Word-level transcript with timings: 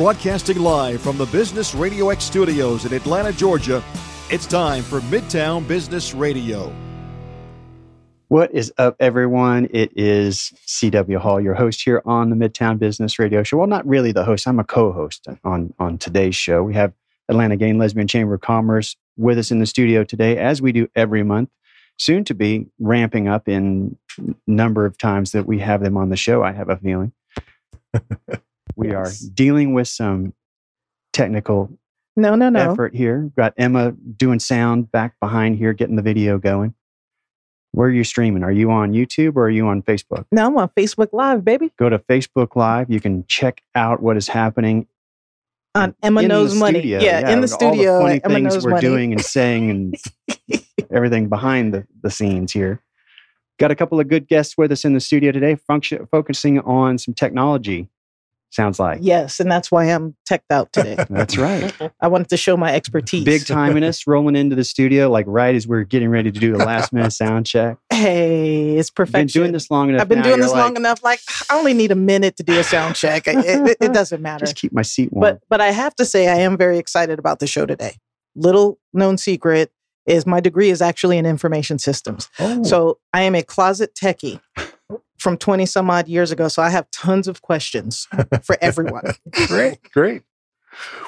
Broadcasting 0.00 0.60
live 0.60 1.02
from 1.02 1.18
the 1.18 1.26
Business 1.26 1.74
Radio 1.74 2.08
X 2.08 2.24
studios 2.24 2.86
in 2.86 2.94
Atlanta, 2.94 3.34
Georgia, 3.34 3.84
it's 4.30 4.46
time 4.46 4.82
for 4.82 5.00
Midtown 5.00 5.68
Business 5.68 6.14
Radio. 6.14 6.72
What 8.28 8.50
is 8.54 8.72
up, 8.78 8.96
everyone? 8.98 9.68
It 9.70 9.92
is 9.94 10.54
CW 10.66 11.18
Hall, 11.18 11.38
your 11.38 11.52
host 11.52 11.82
here 11.82 12.00
on 12.06 12.30
the 12.30 12.34
Midtown 12.34 12.78
Business 12.78 13.18
Radio 13.18 13.42
Show. 13.42 13.58
Well, 13.58 13.66
not 13.66 13.86
really 13.86 14.10
the 14.10 14.24
host, 14.24 14.48
I'm 14.48 14.58
a 14.58 14.64
co 14.64 14.90
host 14.90 15.28
on, 15.44 15.74
on 15.78 15.98
today's 15.98 16.34
show. 16.34 16.62
We 16.62 16.72
have 16.72 16.94
Atlanta 17.28 17.58
Gay 17.58 17.68
and 17.68 17.78
Lesbian 17.78 18.08
Chamber 18.08 18.32
of 18.32 18.40
Commerce 18.40 18.96
with 19.18 19.36
us 19.36 19.50
in 19.50 19.58
the 19.58 19.66
studio 19.66 20.02
today, 20.02 20.38
as 20.38 20.62
we 20.62 20.72
do 20.72 20.88
every 20.96 21.22
month. 21.22 21.50
Soon 21.98 22.24
to 22.24 22.32
be 22.32 22.68
ramping 22.78 23.28
up 23.28 23.50
in 23.50 23.98
number 24.46 24.86
of 24.86 24.96
times 24.96 25.32
that 25.32 25.44
we 25.44 25.58
have 25.58 25.82
them 25.82 25.98
on 25.98 26.08
the 26.08 26.16
show, 26.16 26.42
I 26.42 26.52
have 26.52 26.70
a 26.70 26.78
feeling. 26.78 27.12
we 28.76 28.90
yes. 28.90 29.24
are 29.24 29.30
dealing 29.30 29.74
with 29.74 29.88
some 29.88 30.34
technical 31.12 31.70
no, 32.16 32.34
no, 32.34 32.48
no. 32.48 32.72
effort 32.72 32.94
here. 32.94 33.30
Got 33.36 33.54
Emma 33.56 33.92
doing 33.92 34.38
sound 34.38 34.90
back 34.90 35.18
behind 35.20 35.56
here, 35.56 35.72
getting 35.72 35.96
the 35.96 36.02
video 36.02 36.38
going. 36.38 36.74
Where 37.72 37.88
are 37.88 37.92
you 37.92 38.04
streaming? 38.04 38.42
Are 38.42 38.50
you 38.50 38.70
on 38.70 38.92
YouTube 38.92 39.36
or 39.36 39.44
are 39.44 39.50
you 39.50 39.68
on 39.68 39.82
Facebook? 39.82 40.26
No, 40.32 40.46
I'm 40.46 40.58
on 40.58 40.68
Facebook 40.70 41.08
Live, 41.12 41.44
baby. 41.44 41.72
Go 41.78 41.88
to 41.88 41.98
Facebook 41.98 42.56
Live. 42.56 42.90
You 42.90 43.00
can 43.00 43.24
check 43.26 43.62
out 43.76 44.02
what 44.02 44.16
is 44.16 44.26
happening 44.26 44.88
on 45.76 45.94
Emma 46.02 46.22
Knows 46.22 46.54
Money. 46.54 46.80
Yeah, 46.80 47.00
yeah, 47.00 47.30
in 47.30 47.40
the 47.40 47.48
studio. 47.48 47.94
All 47.94 47.98
the 48.00 48.20
funny 48.20 48.20
Emma 48.24 48.50
things 48.50 48.64
we're 48.64 48.70
money. 48.72 48.80
doing 48.80 49.12
and 49.12 49.20
saying 49.20 49.70
and 49.70 49.96
everything 50.90 51.28
behind 51.28 51.72
the, 51.72 51.86
the 52.02 52.10
scenes 52.10 52.52
here. 52.52 52.82
Got 53.60 53.70
a 53.70 53.76
couple 53.76 54.00
of 54.00 54.08
good 54.08 54.26
guests 54.26 54.58
with 54.58 54.72
us 54.72 54.84
in 54.84 54.94
the 54.94 55.00
studio 55.00 55.30
today, 55.30 55.54
function, 55.54 56.08
focusing 56.10 56.58
on 56.60 56.98
some 56.98 57.14
technology 57.14 57.88
sounds 58.50 58.78
like. 58.78 58.98
Yes, 59.02 59.40
and 59.40 59.50
that's 59.50 59.70
why 59.70 59.84
I'm 59.84 60.16
teched 60.28 60.50
out 60.50 60.72
today. 60.72 60.96
that's 61.10 61.36
right. 61.36 61.72
I 62.00 62.08
wanted 62.08 62.28
to 62.30 62.36
show 62.36 62.56
my 62.56 62.74
expertise. 62.74 63.24
Big 63.24 63.46
timing 63.46 63.84
us 63.84 64.06
rolling 64.06 64.36
into 64.36 64.56
the 64.56 64.64
studio 64.64 65.08
like 65.10 65.26
right 65.28 65.54
as 65.54 65.66
we're 65.66 65.84
getting 65.84 66.10
ready 66.10 66.30
to 66.30 66.40
do 66.40 66.54
a 66.54 66.58
last 66.58 66.92
minute 66.92 67.12
sound 67.12 67.46
check. 67.46 67.78
Hey, 67.90 68.76
it's 68.76 68.90
perfection. 68.90 69.26
Been 69.26 69.42
doing 69.42 69.52
this 69.52 69.70
long 69.70 69.88
enough. 69.88 70.02
I've 70.02 70.08
been 70.08 70.18
now, 70.18 70.24
doing 70.24 70.40
this 70.40 70.52
like, 70.52 70.62
long 70.62 70.76
enough. 70.76 71.02
Like 71.02 71.20
I 71.50 71.58
only 71.58 71.74
need 71.74 71.92
a 71.92 71.96
minute 71.96 72.36
to 72.36 72.42
do 72.42 72.58
a 72.58 72.64
sound 72.64 72.96
check. 72.96 73.26
It, 73.26 73.44
it, 73.44 73.76
it 73.80 73.92
doesn't 73.92 74.20
matter. 74.20 74.44
Just 74.44 74.56
keep 74.56 74.72
my 74.72 74.82
seat 74.82 75.12
warm. 75.12 75.22
But 75.22 75.42
but 75.48 75.60
I 75.60 75.70
have 75.70 75.94
to 75.96 76.04
say 76.04 76.28
I 76.28 76.36
am 76.36 76.56
very 76.56 76.78
excited 76.78 77.18
about 77.18 77.38
the 77.38 77.46
show 77.46 77.66
today. 77.66 77.96
Little 78.34 78.78
known 78.92 79.18
secret 79.18 79.72
is 80.06 80.26
my 80.26 80.40
degree 80.40 80.70
is 80.70 80.82
actually 80.82 81.18
in 81.18 81.26
information 81.26 81.78
systems. 81.78 82.28
Oh. 82.38 82.62
So 82.62 82.98
I 83.12 83.22
am 83.22 83.34
a 83.34 83.42
closet 83.42 83.94
techie 83.94 84.40
from 85.20 85.36
20 85.36 85.66
some 85.66 85.90
odd 85.90 86.08
years 86.08 86.30
ago. 86.30 86.48
So 86.48 86.62
I 86.62 86.70
have 86.70 86.90
tons 86.90 87.28
of 87.28 87.42
questions 87.42 88.08
for 88.42 88.56
everyone. 88.60 89.04
great, 89.46 89.78
great. 89.92 90.22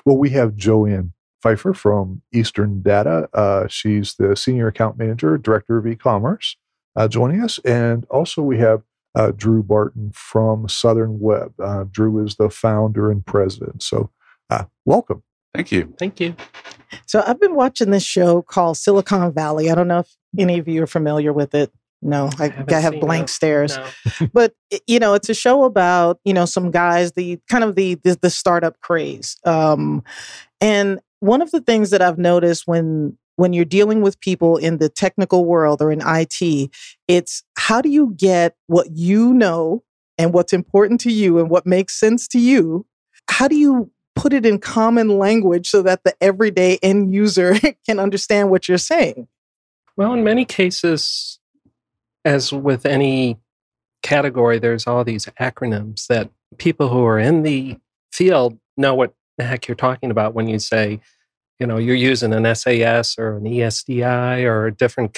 Well, 0.05 0.17
we 0.17 0.31
have 0.31 0.55
Joanne 0.55 1.13
Pfeiffer 1.43 1.73
from 1.73 2.23
Eastern 2.33 2.83
Data. 2.83 3.29
Uh, 3.33 3.67
she's 3.69 4.15
the 4.15 4.37
Senior 4.37 4.69
Account 4.69 4.99
Manager, 4.99 5.39
Director 5.39 5.79
of 5.79 5.87
E-Commerce, 5.87 6.57
uh, 6.95 7.09
joining 7.09 7.43
us. 7.43 7.59
And 7.61 8.05
also 8.11 8.43
we 8.43 8.59
have 8.59 8.83
uh, 9.15 9.33
Drew 9.35 9.63
Barton 9.63 10.13
from 10.15 10.69
Southern 10.69 11.19
Web. 11.19 11.55
Uh, 11.59 11.85
Drew 11.91 12.25
is 12.25 12.37
the 12.37 12.51
founder 12.51 13.11
and 13.11 13.25
president. 13.25 13.83
So 13.83 14.11
uh, 14.51 14.65
welcome. 14.85 15.23
Thank 15.55 15.73
you. 15.73 15.95
Thank 15.99 16.21
you. 16.21 16.35
So 17.07 17.23
I've 17.27 17.41
been 17.41 17.55
watching 17.55 17.91
this 17.91 18.05
show 18.05 18.43
called 18.43 18.77
Silicon 18.77 19.33
Valley. 19.33 19.71
I 19.71 19.75
don't 19.75 19.89
know 19.89 20.01
if 20.01 20.17
any 20.39 20.59
of 20.59 20.69
you 20.69 20.83
are 20.83 20.87
familiar 20.87 21.33
with 21.33 21.55
it. 21.55 21.73
No, 22.03 22.31
I, 22.39 22.47
I, 22.47 22.65
I 22.69 22.81
have 22.81 23.01
blank 23.01 23.29
stares. 23.29 23.77
No. 23.77 24.29
but 24.33 24.55
you 24.87 24.99
know, 24.99 25.15
it's 25.15 25.29
a 25.29 25.35
show 25.35 25.65
about 25.65 26.19
you 26.25 26.35
know 26.35 26.45
some 26.45 26.71
guys, 26.71 27.13
the 27.13 27.39
kind 27.49 27.65
of 27.65 27.77
the 27.77 27.95
the, 28.03 28.19
the 28.21 28.31
startup 28.31 28.81
craze. 28.81 29.37
Um, 29.45 30.03
and 30.61 31.01
one 31.21 31.41
of 31.41 31.53
the 31.53 31.61
things 31.61 31.91
that 31.91 32.03
I've 32.03 32.19
noticed 32.19 32.67
when 32.67 33.17
when 33.37 33.53
you're 33.53 33.65
dealing 33.65 34.03
with 34.03 34.21
people 34.21 34.57
in 34.57 34.79
the 34.79 34.89
technical 34.89 35.45
world 35.45 35.81
or 35.81 35.91
in 35.91 36.03
IT, 36.05 36.71
it's 37.09 37.43
how 37.57 37.81
do 37.81 37.89
you 37.89 38.15
get 38.17 38.57
what 38.67 38.89
you 38.91 39.33
know 39.33 39.83
and 40.19 40.33
what's 40.33 40.53
important 40.53 41.01
to 41.03 41.13
you 41.13 41.39
and 41.39 41.49
what 41.49 41.67
makes 41.67 41.99
sense 41.99 42.29
to 42.29 42.39
you? 42.39 42.87
How 43.31 43.49
do 43.49 43.57
you 43.57 43.91
put 44.15 44.33
it 44.33 44.45
in 44.45 44.59
common 44.59 45.19
language 45.19 45.69
so 45.69 45.83
that 45.83 46.05
the 46.05 46.15
everyday 46.21 46.79
end 46.83 47.15
user 47.15 47.55
can 47.87 47.99
understand 47.99 48.51
what 48.51 48.69
you're 48.69 48.79
saying? 48.79 49.29
Well, 49.97 50.13
in 50.13 50.25
many 50.25 50.45
cases, 50.45 51.39
as 52.25 52.53
with 52.53 52.87
any 52.87 53.39
category, 54.03 54.59
there's 54.59 54.87
all 54.87 55.05
these 55.05 55.27
acronyms 55.41 56.07
that 56.09 56.31
people 56.59 56.89
who 56.89 57.05
are 57.05 57.19
in 57.19 57.43
the 57.43 57.79
field 58.13 58.59
know 58.77 58.95
what 58.95 59.15
the 59.39 59.45
heck 59.45 59.67
you're 59.69 59.75
talking 59.75 60.11
about 60.11 60.35
when 60.35 60.49
you 60.49 60.59
say, 60.59 61.01
you 61.59 61.67
know, 61.67 61.79
you're 61.79 61.95
using 61.95 62.33
an 62.33 62.55
SAS 62.55 63.19
or 63.19 63.37
an 63.37 63.45
ESDI 63.45 64.45
or 64.45 64.71
different 64.71 65.15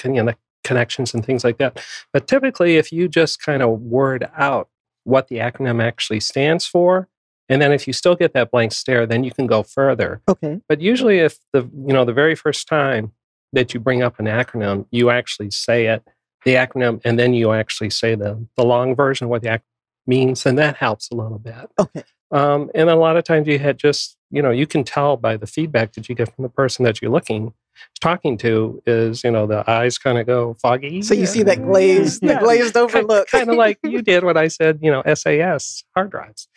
connections 0.63 1.13
and 1.13 1.25
things 1.25 1.43
like 1.43 1.57
that. 1.57 1.83
But 2.13 2.27
typically, 2.27 2.77
if 2.77 2.91
you 2.91 3.07
just 3.07 3.41
kind 3.41 3.61
of 3.61 3.81
word 3.81 4.29
out 4.37 4.69
what 5.03 5.27
the 5.27 5.37
acronym 5.37 5.83
actually 5.83 6.19
stands 6.19 6.65
for, 6.65 7.07
and 7.49 7.61
then 7.61 7.71
if 7.71 7.85
you 7.85 7.93
still 7.93 8.15
get 8.15 8.33
that 8.33 8.51
blank 8.51 8.71
stare, 8.71 9.05
then 9.05 9.23
you 9.23 9.31
can 9.31 9.47
go 9.47 9.63
further. 9.63 10.21
Okay. 10.27 10.61
But 10.67 10.81
usually, 10.81 11.19
if 11.19 11.37
the 11.53 11.61
you 11.61 11.93
know 11.93 12.05
the 12.05 12.13
very 12.13 12.35
first 12.35 12.67
time 12.67 13.11
that 13.53 13.73
you 13.73 13.79
bring 13.79 14.01
up 14.01 14.19
an 14.19 14.25
acronym, 14.25 14.85
you 14.91 15.09
actually 15.09 15.51
say 15.51 15.87
it 15.87 16.03
the 16.45 16.53
acronym 16.53 17.01
and 17.03 17.19
then 17.19 17.33
you 17.33 17.51
actually 17.51 17.89
say 17.89 18.15
the, 18.15 18.45
the 18.55 18.63
long 18.63 18.95
version 18.95 19.25
of 19.25 19.29
what 19.29 19.41
the 19.41 19.49
acronym 19.49 19.61
means, 20.07 20.45
and 20.45 20.57
that 20.57 20.77
helps 20.77 21.09
a 21.11 21.15
little 21.15 21.39
bit. 21.39 21.69
Okay. 21.79 22.03
Um, 22.31 22.69
and 22.73 22.89
a 22.89 22.95
lot 22.95 23.17
of 23.17 23.23
times 23.23 23.47
you 23.47 23.59
had 23.59 23.77
just, 23.77 24.17
you 24.31 24.41
know, 24.41 24.51
you 24.51 24.67
can 24.67 24.83
tell 24.83 25.17
by 25.17 25.37
the 25.37 25.47
feedback 25.47 25.93
that 25.93 26.09
you 26.09 26.15
get 26.15 26.33
from 26.33 26.43
the 26.43 26.49
person 26.49 26.83
that 26.85 27.01
you're 27.01 27.11
looking, 27.11 27.53
talking 28.01 28.37
to 28.39 28.81
is, 28.85 29.23
you 29.23 29.31
know, 29.31 29.47
the 29.47 29.69
eyes 29.69 29.97
kind 29.97 30.17
of 30.17 30.25
go 30.25 30.55
foggy. 30.55 31.01
So 31.01 31.13
you 31.13 31.25
see 31.25 31.43
that 31.43 31.63
glazed, 31.63 32.23
yeah. 32.23 32.33
the 32.33 32.39
glazed 32.39 32.75
over 32.77 33.03
look. 33.03 33.27
kind 33.27 33.49
of 33.49 33.55
like 33.55 33.79
you 33.83 34.01
did 34.01 34.23
when 34.23 34.37
I 34.37 34.47
said, 34.47 34.79
you 34.81 34.91
know, 34.91 35.03
SAS 35.13 35.83
hard 35.95 36.11
drives, 36.11 36.47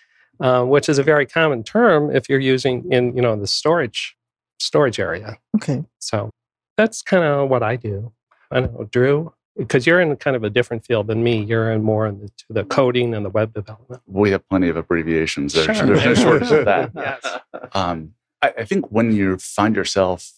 uh, 0.40 0.64
which 0.64 0.88
is 0.88 0.98
a 0.98 1.02
very 1.02 1.26
common 1.26 1.62
term 1.62 2.14
if 2.14 2.28
you're 2.28 2.40
using 2.40 2.90
in, 2.90 3.14
you 3.14 3.22
know, 3.22 3.36
the 3.36 3.46
storage 3.46 4.16
storage 4.58 4.98
area. 4.98 5.38
Okay. 5.56 5.84
So 5.98 6.30
that's 6.76 7.02
kind 7.02 7.24
of 7.24 7.48
what 7.48 7.62
I 7.62 7.76
do. 7.76 8.12
I 8.50 8.60
don't 8.60 8.74
know, 8.74 8.84
Drew 8.84 9.32
because 9.58 9.86
you're 9.86 10.00
in 10.00 10.16
kind 10.16 10.36
of 10.36 10.44
a 10.44 10.50
different 10.50 10.86
field 10.86 11.08
than 11.08 11.22
me. 11.22 11.42
You're 11.42 11.72
in 11.72 11.82
more 11.82 12.06
in 12.06 12.20
the, 12.20 12.30
the 12.48 12.64
coding 12.64 13.12
and 13.12 13.26
the 13.26 13.30
web 13.30 13.52
development. 13.52 14.00
We 14.06 14.30
have 14.30 14.48
plenty 14.48 14.68
of 14.68 14.76
abbreviations. 14.76 15.52
There's, 15.52 15.76
sure. 15.76 15.86
there's 15.86 16.04
no 16.04 16.14
shortage 16.22 16.52
of 16.52 16.64
that. 16.64 16.92
yes. 16.94 17.38
Um, 17.72 18.14
I, 18.40 18.54
I, 18.58 18.64
think 18.64 18.90
when 18.90 19.12
you 19.12 19.36
find 19.38 19.74
yourself 19.74 20.30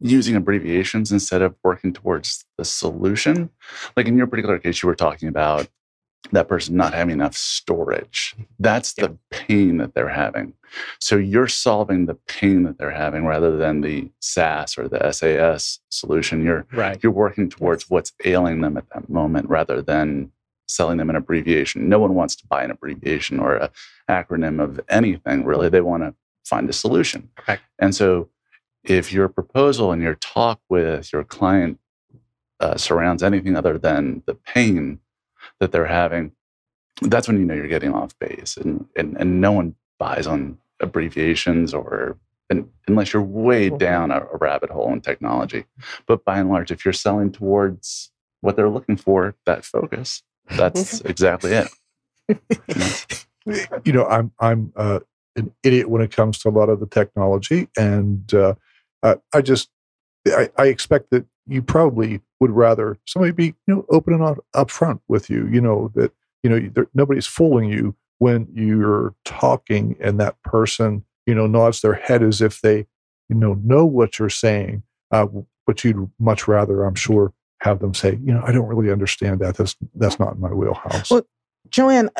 using 0.00 0.36
abbreviations 0.36 1.10
instead 1.10 1.40
of 1.40 1.56
working 1.64 1.92
towards 1.92 2.44
the 2.58 2.64
solution, 2.64 3.50
like 3.96 4.06
in 4.06 4.18
your 4.18 4.26
particular 4.26 4.58
case, 4.58 4.82
you 4.82 4.86
were 4.86 4.94
talking 4.94 5.28
about 5.28 5.68
that 6.30 6.48
person 6.48 6.76
not 6.76 6.94
having 6.94 7.14
enough 7.14 7.36
storage. 7.36 8.36
That's 8.58 8.94
the 8.94 9.18
pain 9.30 9.78
that 9.78 9.94
they're 9.94 10.08
having. 10.08 10.54
So 11.00 11.16
you're 11.16 11.48
solving 11.48 12.06
the 12.06 12.14
pain 12.14 12.62
that 12.62 12.78
they're 12.78 12.90
having 12.90 13.26
rather 13.26 13.56
than 13.56 13.80
the 13.80 14.10
SAS 14.20 14.78
or 14.78 14.88
the 14.88 15.12
SAS 15.12 15.80
solution. 15.90 16.44
You're 16.44 16.66
right. 16.72 16.98
you're 17.02 17.12
working 17.12 17.50
towards 17.50 17.90
what's 17.90 18.12
ailing 18.24 18.60
them 18.60 18.76
at 18.76 18.88
that 18.94 19.10
moment 19.10 19.48
rather 19.48 19.82
than 19.82 20.30
selling 20.68 20.96
them 20.96 21.10
an 21.10 21.16
abbreviation. 21.16 21.88
No 21.88 21.98
one 21.98 22.14
wants 22.14 22.36
to 22.36 22.46
buy 22.46 22.64
an 22.64 22.70
abbreviation 22.70 23.38
or 23.38 23.56
an 23.56 23.68
acronym 24.08 24.62
of 24.62 24.80
anything 24.88 25.44
really. 25.44 25.68
They 25.68 25.80
want 25.80 26.04
to 26.04 26.14
find 26.44 26.68
a 26.70 26.72
solution. 26.72 27.28
Correct. 27.36 27.62
And 27.78 27.94
so 27.94 28.28
if 28.84 29.12
your 29.12 29.28
proposal 29.28 29.92
and 29.92 30.02
your 30.02 30.14
talk 30.14 30.60
with 30.68 31.12
your 31.12 31.24
client 31.24 31.78
uh, 32.60 32.76
surrounds 32.76 33.22
anything 33.22 33.56
other 33.56 33.76
than 33.76 34.22
the 34.26 34.34
pain 34.34 35.00
that 35.62 35.70
they're 35.70 35.86
having, 35.86 36.32
that's 37.02 37.28
when 37.28 37.38
you 37.38 37.44
know 37.44 37.54
you're 37.54 37.68
getting 37.68 37.94
off 37.94 38.18
base. 38.18 38.56
And, 38.56 38.84
and, 38.96 39.16
and 39.16 39.40
no 39.40 39.52
one 39.52 39.76
buys 39.96 40.26
on 40.26 40.58
abbreviations 40.80 41.72
or 41.72 42.18
unless 42.88 43.12
you're 43.12 43.22
way 43.22 43.70
down 43.70 44.10
a, 44.10 44.18
a 44.32 44.36
rabbit 44.38 44.70
hole 44.70 44.92
in 44.92 45.00
technology. 45.00 45.64
But 46.06 46.24
by 46.24 46.40
and 46.40 46.50
large, 46.50 46.72
if 46.72 46.84
you're 46.84 46.92
selling 46.92 47.30
towards 47.30 48.10
what 48.40 48.56
they're 48.56 48.68
looking 48.68 48.96
for, 48.96 49.36
that 49.46 49.64
focus, 49.64 50.24
that's 50.50 51.00
exactly 51.02 51.52
it. 51.52 53.16
you 53.84 53.92
know, 53.92 54.04
I'm 54.06 54.32
I'm 54.40 54.72
uh, 54.74 54.98
an 55.36 55.54
idiot 55.62 55.88
when 55.88 56.02
it 56.02 56.10
comes 56.10 56.38
to 56.40 56.48
a 56.48 56.50
lot 56.50 56.68
of 56.68 56.80
the 56.80 56.86
technology, 56.86 57.68
and 57.78 58.34
uh, 58.34 58.54
I 59.32 59.40
just 59.40 59.70
I, 60.26 60.50
I, 60.58 60.66
expect 60.66 61.10
that 61.10 61.24
you 61.46 61.62
probably 61.62 62.20
would 62.40 62.50
rather 62.50 62.98
somebody 63.06 63.32
be 63.32 63.46
you 63.66 63.74
know 63.74 63.86
open 63.90 64.14
and 64.14 64.38
up 64.54 64.70
front 64.70 65.00
with 65.08 65.30
you. 65.30 65.46
You 65.48 65.60
know 65.60 65.90
that 65.94 66.12
you 66.42 66.50
know 66.50 66.70
there, 66.74 66.88
nobody's 66.94 67.26
fooling 67.26 67.68
you 67.70 67.94
when 68.18 68.48
you're 68.54 69.14
talking, 69.24 69.96
and 70.00 70.18
that 70.20 70.40
person 70.42 71.04
you 71.26 71.34
know 71.34 71.46
nods 71.46 71.80
their 71.80 71.94
head 71.94 72.22
as 72.22 72.40
if 72.40 72.60
they 72.60 72.86
you 73.28 73.36
know 73.36 73.54
know 73.62 73.84
what 73.84 74.18
you're 74.18 74.30
saying. 74.30 74.82
Uh, 75.10 75.26
but 75.66 75.84
you'd 75.84 76.10
much 76.18 76.48
rather, 76.48 76.84
I'm 76.84 76.94
sure, 76.94 77.32
have 77.60 77.78
them 77.78 77.94
say, 77.94 78.18
you 78.24 78.34
know, 78.34 78.42
I 78.44 78.50
don't 78.50 78.66
really 78.66 78.90
understand 78.90 79.40
that. 79.40 79.56
That's 79.56 79.76
that's 79.94 80.18
not 80.18 80.34
in 80.34 80.40
my 80.40 80.52
wheelhouse. 80.52 81.10
Well, 81.10 81.22
Joanne, 81.70 82.10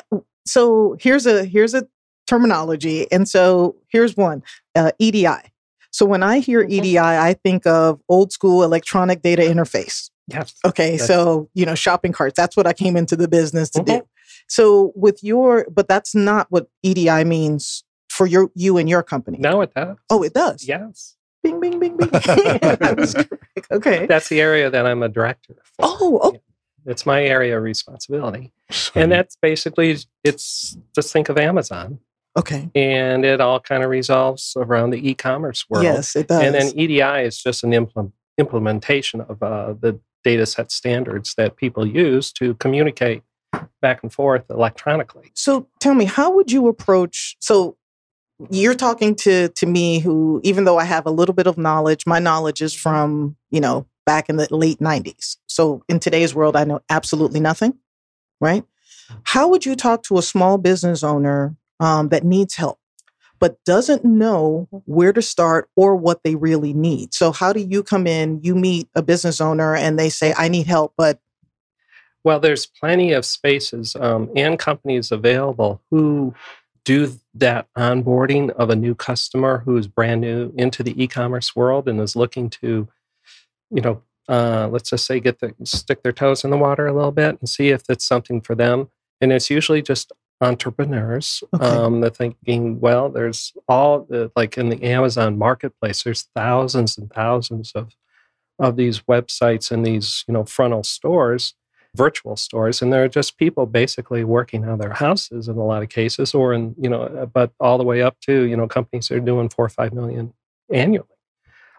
so 0.46 0.96
here's 1.00 1.26
a 1.26 1.44
here's 1.44 1.74
a 1.74 1.86
terminology. 2.26 3.10
And 3.10 3.28
so 3.28 3.76
here's 3.88 4.16
one 4.16 4.42
uh, 4.74 4.92
EDI. 4.98 5.51
So 5.92 6.06
when 6.06 6.22
I 6.22 6.38
hear 6.38 6.62
mm-hmm. 6.62 6.72
EDI, 6.72 6.98
I 6.98 7.34
think 7.34 7.66
of 7.66 8.00
old 8.08 8.32
school 8.32 8.64
electronic 8.64 9.22
data 9.22 9.42
interface. 9.42 10.10
Yes. 10.26 10.54
Okay. 10.64 10.98
So, 10.98 11.50
you 11.54 11.66
know, 11.66 11.74
shopping 11.74 12.12
carts, 12.12 12.36
that's 12.36 12.56
what 12.56 12.66
I 12.66 12.72
came 12.72 12.96
into 12.96 13.16
the 13.16 13.28
business 13.28 13.70
to 13.70 13.80
mm-hmm. 13.80 13.98
do. 13.98 14.08
So 14.48 14.92
with 14.94 15.22
your, 15.22 15.66
but 15.70 15.88
that's 15.88 16.14
not 16.14 16.46
what 16.50 16.68
EDI 16.82 17.24
means 17.24 17.84
for 18.08 18.26
your 18.26 18.50
you 18.54 18.78
and 18.78 18.88
your 18.88 19.02
company. 19.02 19.38
No, 19.38 19.60
it 19.60 19.72
does. 19.74 19.96
Oh, 20.10 20.22
it 20.22 20.34
does. 20.34 20.66
Yes. 20.66 21.16
Bing, 21.42 21.60
bing, 21.60 21.78
bing, 21.78 21.96
bing. 21.96 22.10
okay. 23.72 24.06
That's 24.06 24.28
the 24.28 24.40
area 24.40 24.70
that 24.70 24.86
I'm 24.86 25.02
a 25.02 25.08
director 25.08 25.56
for. 25.64 25.84
Oh, 25.84 26.20
oh. 26.22 26.36
It's 26.84 27.06
my 27.06 27.22
area 27.22 27.56
of 27.56 27.62
responsibility. 27.62 28.52
And 28.94 29.12
that's 29.12 29.36
basically, 29.36 29.96
it's 30.24 30.76
just 30.94 31.12
think 31.12 31.28
of 31.28 31.38
Amazon. 31.38 32.00
Okay. 32.36 32.70
And 32.74 33.24
it 33.24 33.40
all 33.40 33.60
kind 33.60 33.82
of 33.82 33.90
resolves 33.90 34.54
around 34.56 34.90
the 34.90 35.08
e 35.08 35.14
commerce 35.14 35.68
world. 35.68 35.84
Yes, 35.84 36.16
it 36.16 36.28
does. 36.28 36.42
And 36.42 36.54
then 36.54 36.72
EDI 36.78 37.26
is 37.26 37.42
just 37.42 37.62
an 37.62 37.72
implement, 37.72 38.14
implementation 38.38 39.20
of 39.20 39.42
uh, 39.42 39.74
the 39.78 40.00
data 40.24 40.46
set 40.46 40.70
standards 40.70 41.34
that 41.36 41.56
people 41.56 41.86
use 41.86 42.32
to 42.32 42.54
communicate 42.54 43.22
back 43.82 44.02
and 44.02 44.12
forth 44.12 44.44
electronically. 44.48 45.30
So 45.34 45.68
tell 45.78 45.94
me, 45.94 46.06
how 46.06 46.34
would 46.34 46.50
you 46.50 46.68
approach? 46.68 47.36
So 47.40 47.76
you're 48.50 48.74
talking 48.74 49.14
to 49.14 49.48
to 49.50 49.66
me 49.66 50.00
who 50.00 50.40
even 50.42 50.64
though 50.64 50.78
i 50.78 50.84
have 50.84 51.06
a 51.06 51.10
little 51.10 51.34
bit 51.34 51.46
of 51.46 51.56
knowledge 51.56 52.06
my 52.06 52.18
knowledge 52.18 52.60
is 52.60 52.74
from 52.74 53.36
you 53.50 53.60
know 53.60 53.86
back 54.04 54.28
in 54.28 54.36
the 54.36 54.52
late 54.54 54.80
90s 54.80 55.36
so 55.46 55.82
in 55.88 56.00
today's 56.00 56.34
world 56.34 56.56
i 56.56 56.64
know 56.64 56.80
absolutely 56.90 57.40
nothing 57.40 57.74
right 58.40 58.64
how 59.24 59.48
would 59.48 59.64
you 59.64 59.76
talk 59.76 60.02
to 60.02 60.18
a 60.18 60.22
small 60.22 60.58
business 60.58 61.02
owner 61.02 61.54
um, 61.82 62.08
that 62.08 62.24
needs 62.24 62.54
help 62.54 62.78
but 63.38 63.62
doesn't 63.64 64.04
know 64.04 64.68
where 64.84 65.12
to 65.12 65.20
start 65.20 65.68
or 65.74 65.96
what 65.96 66.22
they 66.22 66.34
really 66.34 66.72
need 66.72 67.12
so 67.12 67.32
how 67.32 67.52
do 67.52 67.60
you 67.60 67.82
come 67.82 68.06
in 68.06 68.40
you 68.42 68.54
meet 68.54 68.88
a 68.94 69.02
business 69.02 69.40
owner 69.40 69.74
and 69.74 69.98
they 69.98 70.08
say 70.08 70.32
i 70.36 70.48
need 70.48 70.66
help 70.66 70.94
but 70.96 71.20
well 72.24 72.40
there's 72.40 72.66
plenty 72.66 73.12
of 73.12 73.24
spaces 73.24 73.96
um, 73.96 74.30
and 74.36 74.58
companies 74.58 75.12
available 75.12 75.80
who 75.90 76.34
do 76.84 77.12
that 77.34 77.66
onboarding 77.76 78.50
of 78.50 78.70
a 78.70 78.76
new 78.76 78.94
customer 78.94 79.58
who 79.58 79.76
is 79.76 79.86
brand 79.86 80.20
new 80.20 80.52
into 80.56 80.82
the 80.82 81.00
e-commerce 81.02 81.54
world 81.54 81.88
and 81.88 82.00
is 82.00 82.16
looking 82.16 82.50
to, 82.50 82.88
you 83.70 83.80
know, 83.80 84.02
uh, 84.28 84.68
let's 84.70 84.90
just 84.90 85.06
say 85.06 85.20
get 85.20 85.40
the 85.40 85.54
stick 85.64 86.02
their 86.02 86.12
toes 86.12 86.44
in 86.44 86.50
the 86.50 86.56
water 86.56 86.86
a 86.86 86.92
little 86.92 87.12
bit 87.12 87.38
and 87.40 87.48
see 87.48 87.68
if 87.68 87.82
it's 87.88 88.04
something 88.04 88.40
for 88.40 88.54
them. 88.54 88.88
And 89.20 89.32
it's 89.32 89.50
usually 89.50 89.82
just 89.82 90.12
entrepreneurs 90.40 91.44
okay. 91.54 91.64
um, 91.64 92.00
that 92.00 92.16
thinking, 92.16 92.80
well, 92.80 93.08
there's 93.08 93.52
all 93.68 94.06
the, 94.08 94.30
like 94.34 94.58
in 94.58 94.70
the 94.70 94.82
Amazon 94.82 95.38
marketplace, 95.38 96.02
there's 96.02 96.28
thousands 96.34 96.98
and 96.98 97.10
thousands 97.12 97.72
of 97.72 97.94
of 98.58 98.76
these 98.76 99.00
websites 99.00 99.70
and 99.70 99.84
these 99.84 100.24
you 100.28 100.34
know 100.34 100.44
frontal 100.44 100.84
stores 100.84 101.54
virtual 101.94 102.36
stores 102.36 102.80
and 102.80 102.92
there 102.92 103.04
are 103.04 103.08
just 103.08 103.36
people 103.36 103.66
basically 103.66 104.24
working 104.24 104.64
out 104.64 104.74
of 104.74 104.78
their 104.78 104.92
houses 104.92 105.48
in 105.48 105.56
a 105.56 105.64
lot 105.64 105.82
of 105.82 105.88
cases 105.90 106.32
or 106.32 106.54
in 106.54 106.74
you 106.78 106.88
know 106.88 107.02
uh, 107.02 107.26
but 107.26 107.52
all 107.60 107.76
the 107.76 107.84
way 107.84 108.00
up 108.00 108.18
to 108.20 108.44
you 108.44 108.56
know 108.56 108.66
companies 108.66 109.08
that 109.08 109.16
are 109.16 109.20
doing 109.20 109.48
four 109.48 109.66
or 109.66 109.68
five 109.68 109.92
million 109.92 110.32
annually. 110.72 111.08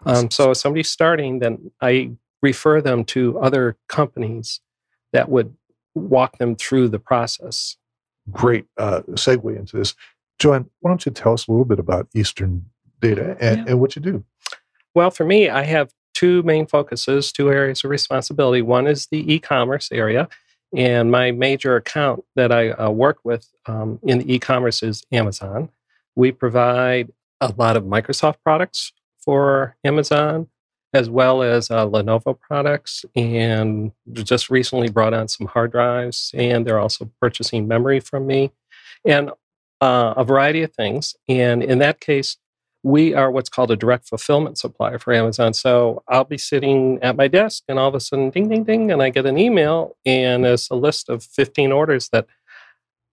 Um, 0.06 0.30
so 0.30 0.50
if 0.50 0.58
somebody's 0.58 0.90
starting 0.90 1.40
then 1.40 1.70
i 1.80 2.10
refer 2.42 2.80
them 2.80 3.04
to 3.04 3.38
other 3.40 3.76
companies 3.88 4.60
that 5.12 5.28
would 5.30 5.56
walk 5.94 6.38
them 6.38 6.54
through 6.54 6.88
the 6.88 6.98
process 6.98 7.76
great 8.30 8.66
uh, 8.78 9.00
segue 9.10 9.56
into 9.56 9.76
this 9.76 9.94
joanne 10.38 10.68
why 10.80 10.90
don't 10.90 11.06
you 11.06 11.12
tell 11.12 11.32
us 11.32 11.46
a 11.46 11.50
little 11.50 11.64
bit 11.64 11.78
about 11.78 12.08
eastern 12.14 12.64
data 13.00 13.36
and, 13.40 13.58
yeah. 13.58 13.64
and 13.68 13.80
what 13.80 13.94
you 13.96 14.02
do 14.02 14.24
well 14.94 15.10
for 15.10 15.24
me 15.24 15.48
i 15.48 15.62
have 15.62 15.90
two 16.14 16.42
main 16.44 16.66
focuses, 16.66 17.32
two 17.32 17.50
areas 17.50 17.84
of 17.84 17.90
responsibility. 17.90 18.62
One 18.62 18.86
is 18.86 19.06
the 19.08 19.30
e 19.32 19.38
commerce 19.38 19.90
area. 19.92 20.28
And 20.74 21.10
my 21.10 21.30
major 21.30 21.76
account 21.76 22.24
that 22.34 22.50
I 22.50 22.70
uh, 22.70 22.90
work 22.90 23.18
with 23.22 23.48
um, 23.66 23.98
in 24.02 24.18
the 24.18 24.34
e 24.34 24.38
commerce 24.38 24.82
is 24.82 25.04
Amazon. 25.12 25.68
We 26.16 26.32
provide 26.32 27.12
a 27.40 27.52
lot 27.56 27.76
of 27.76 27.84
Microsoft 27.84 28.36
products 28.42 28.92
for 29.18 29.76
Amazon, 29.84 30.48
as 30.94 31.10
well 31.10 31.42
as 31.42 31.70
uh, 31.70 31.86
Lenovo 31.86 32.38
products. 32.38 33.04
And 33.14 33.92
just 34.12 34.48
recently 34.48 34.88
brought 34.88 35.12
on 35.12 35.28
some 35.28 35.48
hard 35.48 35.72
drives, 35.72 36.30
and 36.34 36.66
they're 36.66 36.78
also 36.78 37.10
purchasing 37.20 37.68
memory 37.68 38.00
from 38.00 38.26
me 38.26 38.52
and 39.04 39.30
uh, 39.80 40.14
a 40.16 40.24
variety 40.24 40.62
of 40.62 40.72
things. 40.72 41.14
And 41.28 41.62
in 41.62 41.78
that 41.80 42.00
case, 42.00 42.38
we 42.84 43.14
are 43.14 43.30
what's 43.30 43.48
called 43.48 43.70
a 43.70 43.76
direct 43.76 44.08
fulfillment 44.08 44.58
supplier 44.58 44.98
for 44.98 45.12
Amazon. 45.12 45.54
So 45.54 46.02
I'll 46.06 46.24
be 46.24 46.38
sitting 46.38 46.98
at 47.02 47.16
my 47.16 47.28
desk 47.28 47.64
and 47.66 47.78
all 47.78 47.88
of 47.88 47.94
a 47.94 48.00
sudden, 48.00 48.30
ding, 48.30 48.48
ding, 48.48 48.64
ding, 48.64 48.92
and 48.92 49.02
I 49.02 49.08
get 49.08 49.26
an 49.26 49.38
email 49.38 49.96
and 50.04 50.44
it's 50.44 50.70
a 50.70 50.74
list 50.74 51.08
of 51.08 51.24
15 51.24 51.72
orders 51.72 52.10
that 52.10 52.26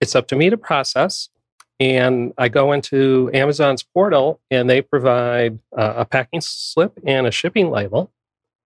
it's 0.00 0.14
up 0.14 0.28
to 0.28 0.36
me 0.36 0.50
to 0.50 0.58
process. 0.58 1.30
And 1.82 2.32
I 2.38 2.48
go 2.48 2.70
into 2.70 3.28
Amazon's 3.34 3.82
portal 3.82 4.40
and 4.52 4.70
they 4.70 4.82
provide 4.82 5.58
uh, 5.76 5.94
a 5.96 6.04
packing 6.04 6.40
slip 6.40 6.96
and 7.04 7.26
a 7.26 7.32
shipping 7.32 7.70
label. 7.70 8.12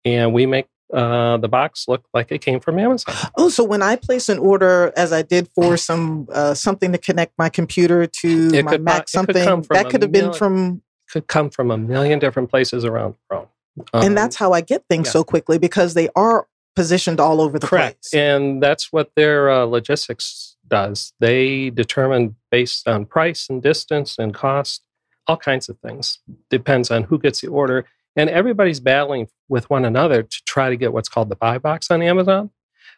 And 0.04 0.34
we 0.34 0.44
make 0.44 0.66
uh, 0.92 1.38
the 1.38 1.48
box 1.48 1.88
look 1.88 2.04
like 2.12 2.30
it 2.30 2.42
came 2.42 2.60
from 2.60 2.78
Amazon. 2.78 3.14
Oh, 3.38 3.48
so 3.48 3.64
when 3.64 3.80
I 3.80 3.96
place 3.96 4.28
an 4.28 4.38
order, 4.38 4.92
as 4.98 5.14
I 5.14 5.22
did 5.22 5.48
for 5.54 5.78
some 5.78 6.28
uh, 6.30 6.52
something 6.52 6.92
to 6.92 6.98
connect 6.98 7.32
my 7.38 7.48
computer 7.48 8.06
to 8.06 8.50
it 8.52 8.64
my 8.66 8.72
could, 8.72 8.84
Mac, 8.84 9.08
something 9.08 9.34
could 9.34 9.64
that 9.70 9.88
could 9.88 10.02
have 10.02 10.12
been 10.12 10.34
from 10.34 10.82
could 11.10 11.26
come 11.26 11.48
from 11.48 11.70
a 11.70 11.78
million 11.78 12.18
different 12.18 12.50
places 12.50 12.84
around 12.84 13.14
the 13.14 13.34
world. 13.34 13.48
Um, 13.94 14.04
and 14.04 14.16
that's 14.16 14.36
how 14.36 14.52
I 14.52 14.60
get 14.60 14.84
things 14.90 15.08
yeah. 15.08 15.12
so 15.12 15.24
quickly 15.24 15.58
because 15.58 15.94
they 15.94 16.10
are 16.14 16.48
positioned 16.74 17.18
all 17.18 17.40
over 17.40 17.58
the 17.58 17.66
Correct. 17.66 18.10
place. 18.12 18.14
And 18.14 18.62
that's 18.62 18.92
what 18.92 19.10
their 19.16 19.50
uh, 19.50 19.64
logistics 19.64 20.55
does. 20.68 21.12
They 21.20 21.70
determine 21.70 22.36
based 22.50 22.86
on 22.88 23.06
price 23.06 23.48
and 23.48 23.62
distance 23.62 24.18
and 24.18 24.34
cost, 24.34 24.82
all 25.26 25.36
kinds 25.36 25.68
of 25.68 25.78
things. 25.80 26.18
Depends 26.50 26.90
on 26.90 27.04
who 27.04 27.18
gets 27.18 27.40
the 27.40 27.48
order. 27.48 27.86
And 28.16 28.30
everybody's 28.30 28.80
battling 28.80 29.28
with 29.48 29.68
one 29.68 29.84
another 29.84 30.22
to 30.22 30.42
try 30.46 30.70
to 30.70 30.76
get 30.76 30.92
what's 30.92 31.08
called 31.08 31.28
the 31.28 31.36
buy 31.36 31.58
box 31.58 31.90
on 31.90 32.02
Amazon. 32.02 32.50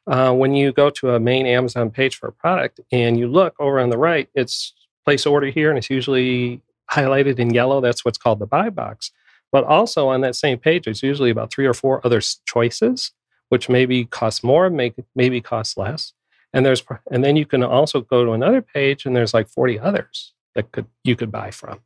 Uh, 0.07 0.33
when 0.33 0.55
you 0.55 0.73
go 0.73 0.89
to 0.91 1.15
a 1.15 1.21
main 1.21 1.45
Amazon 1.47 1.91
page 1.91 2.17
for 2.17 2.29
a 2.29 2.33
product 2.33 2.81
and 2.93 3.19
you 3.19 3.29
look 3.29 3.55
over 3.59 3.81
on 3.81 3.91
the 3.91 3.99
right, 3.99 4.29
it's 4.35 4.73
place 5.05 5.27
order 5.27 5.49
here, 5.49 5.71
and 5.71 5.79
it's 5.79 5.91
usually 5.91 6.61
highlighted 6.91 7.39
in 7.39 7.53
yellow. 7.53 7.81
That's 7.81 8.05
what's 8.05 8.19
called 8.19 8.39
the 8.39 8.47
buy 8.47 8.71
box. 8.71 9.11
But 9.51 9.65
also 9.65 10.09
on 10.09 10.21
that 10.21 10.37
same 10.37 10.59
page, 10.59 10.85
there's 10.85 11.03
usually 11.03 11.31
about 11.31 11.51
three 11.51 11.67
or 11.67 11.75
four 11.75 12.05
other 12.05 12.21
choices, 12.47 13.13
which 13.49 13.69
maybe 13.69 14.05
cost 14.05 14.45
more, 14.45 14.71
may, 14.71 14.95
maybe 15.15 15.41
cost 15.41 15.77
less. 15.77 16.13
And 16.53 16.65
there's 16.65 16.83
and 17.11 17.23
then 17.23 17.37
you 17.37 17.47
can 17.47 17.63
also 17.63 18.01
go 18.01 18.25
to 18.25 18.33
another 18.33 18.63
page 18.63 19.05
and 19.05 19.15
there's 19.15 19.35
like 19.35 19.49
40 19.49 19.79
others 19.79 20.33
that 20.55 20.73
could 20.73 20.87
you 21.05 21.17
could 21.17 21.31
buy 21.31 21.51
from. 21.51 21.81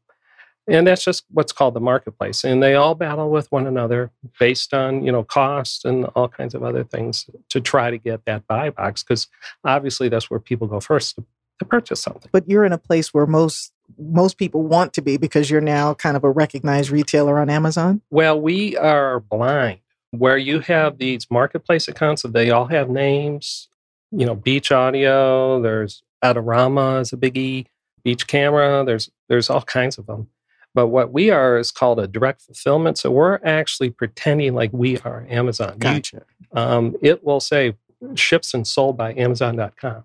And 0.68 0.86
that's 0.86 1.04
just 1.04 1.24
what's 1.30 1.52
called 1.52 1.74
the 1.74 1.80
marketplace. 1.80 2.44
And 2.44 2.62
they 2.62 2.74
all 2.74 2.94
battle 2.94 3.30
with 3.30 3.50
one 3.50 3.66
another 3.66 4.12
based 4.38 4.72
on, 4.72 5.04
you 5.04 5.10
know, 5.10 5.24
cost 5.24 5.84
and 5.84 6.04
all 6.14 6.28
kinds 6.28 6.54
of 6.54 6.62
other 6.62 6.84
things 6.84 7.28
to 7.48 7.60
try 7.60 7.90
to 7.90 7.98
get 7.98 8.24
that 8.26 8.46
buy 8.46 8.70
box. 8.70 9.02
Because 9.02 9.26
obviously 9.64 10.08
that's 10.08 10.30
where 10.30 10.38
people 10.38 10.68
go 10.68 10.78
first 10.78 11.16
to, 11.16 11.24
to 11.58 11.64
purchase 11.64 12.00
something. 12.00 12.28
But 12.30 12.48
you're 12.48 12.64
in 12.64 12.72
a 12.72 12.78
place 12.78 13.12
where 13.12 13.26
most 13.26 13.72
most 13.98 14.38
people 14.38 14.62
want 14.62 14.92
to 14.94 15.02
be 15.02 15.16
because 15.16 15.50
you're 15.50 15.60
now 15.60 15.94
kind 15.94 16.16
of 16.16 16.24
a 16.24 16.30
recognized 16.30 16.90
retailer 16.90 17.38
on 17.38 17.50
Amazon? 17.50 18.00
Well, 18.10 18.40
we 18.40 18.76
are 18.76 19.20
blind. 19.20 19.80
Where 20.10 20.38
you 20.38 20.60
have 20.60 20.98
these 20.98 21.30
marketplace 21.30 21.88
accounts, 21.88 22.22
they 22.22 22.50
all 22.50 22.66
have 22.66 22.90
names. 22.90 23.68
You 24.12 24.26
know, 24.26 24.34
Beach 24.34 24.70
Audio. 24.70 25.60
There's 25.60 26.02
Adorama 26.22 27.00
is 27.00 27.12
a 27.12 27.16
biggie. 27.16 27.66
Beach 28.04 28.26
Camera. 28.26 28.84
There's 28.84 29.10
there's 29.28 29.50
all 29.50 29.62
kinds 29.62 29.98
of 29.98 30.06
them. 30.06 30.28
But 30.74 30.88
what 30.88 31.12
we 31.12 31.30
are 31.30 31.58
is 31.58 31.70
called 31.70 32.00
a 32.00 32.06
direct 32.06 32.42
fulfillment. 32.42 32.98
So 32.98 33.10
we're 33.10 33.40
actually 33.44 33.90
pretending 33.90 34.54
like 34.54 34.70
we 34.72 34.98
are 34.98 35.26
Amazon. 35.28 35.78
Gotcha. 35.78 36.22
um, 36.52 36.96
it 37.02 37.24
will 37.24 37.40
say 37.40 37.74
ships 38.14 38.54
and 38.54 38.66
sold 38.66 38.96
by 38.96 39.12
Amazon.com 39.14 40.04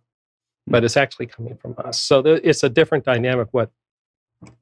but 0.67 0.83
it's 0.83 0.97
actually 0.97 1.25
coming 1.25 1.55
from 1.55 1.75
us. 1.83 1.99
So 1.99 2.19
it's 2.19 2.63
a 2.63 2.69
different 2.69 3.05
dynamic 3.05 3.47
what 3.51 3.71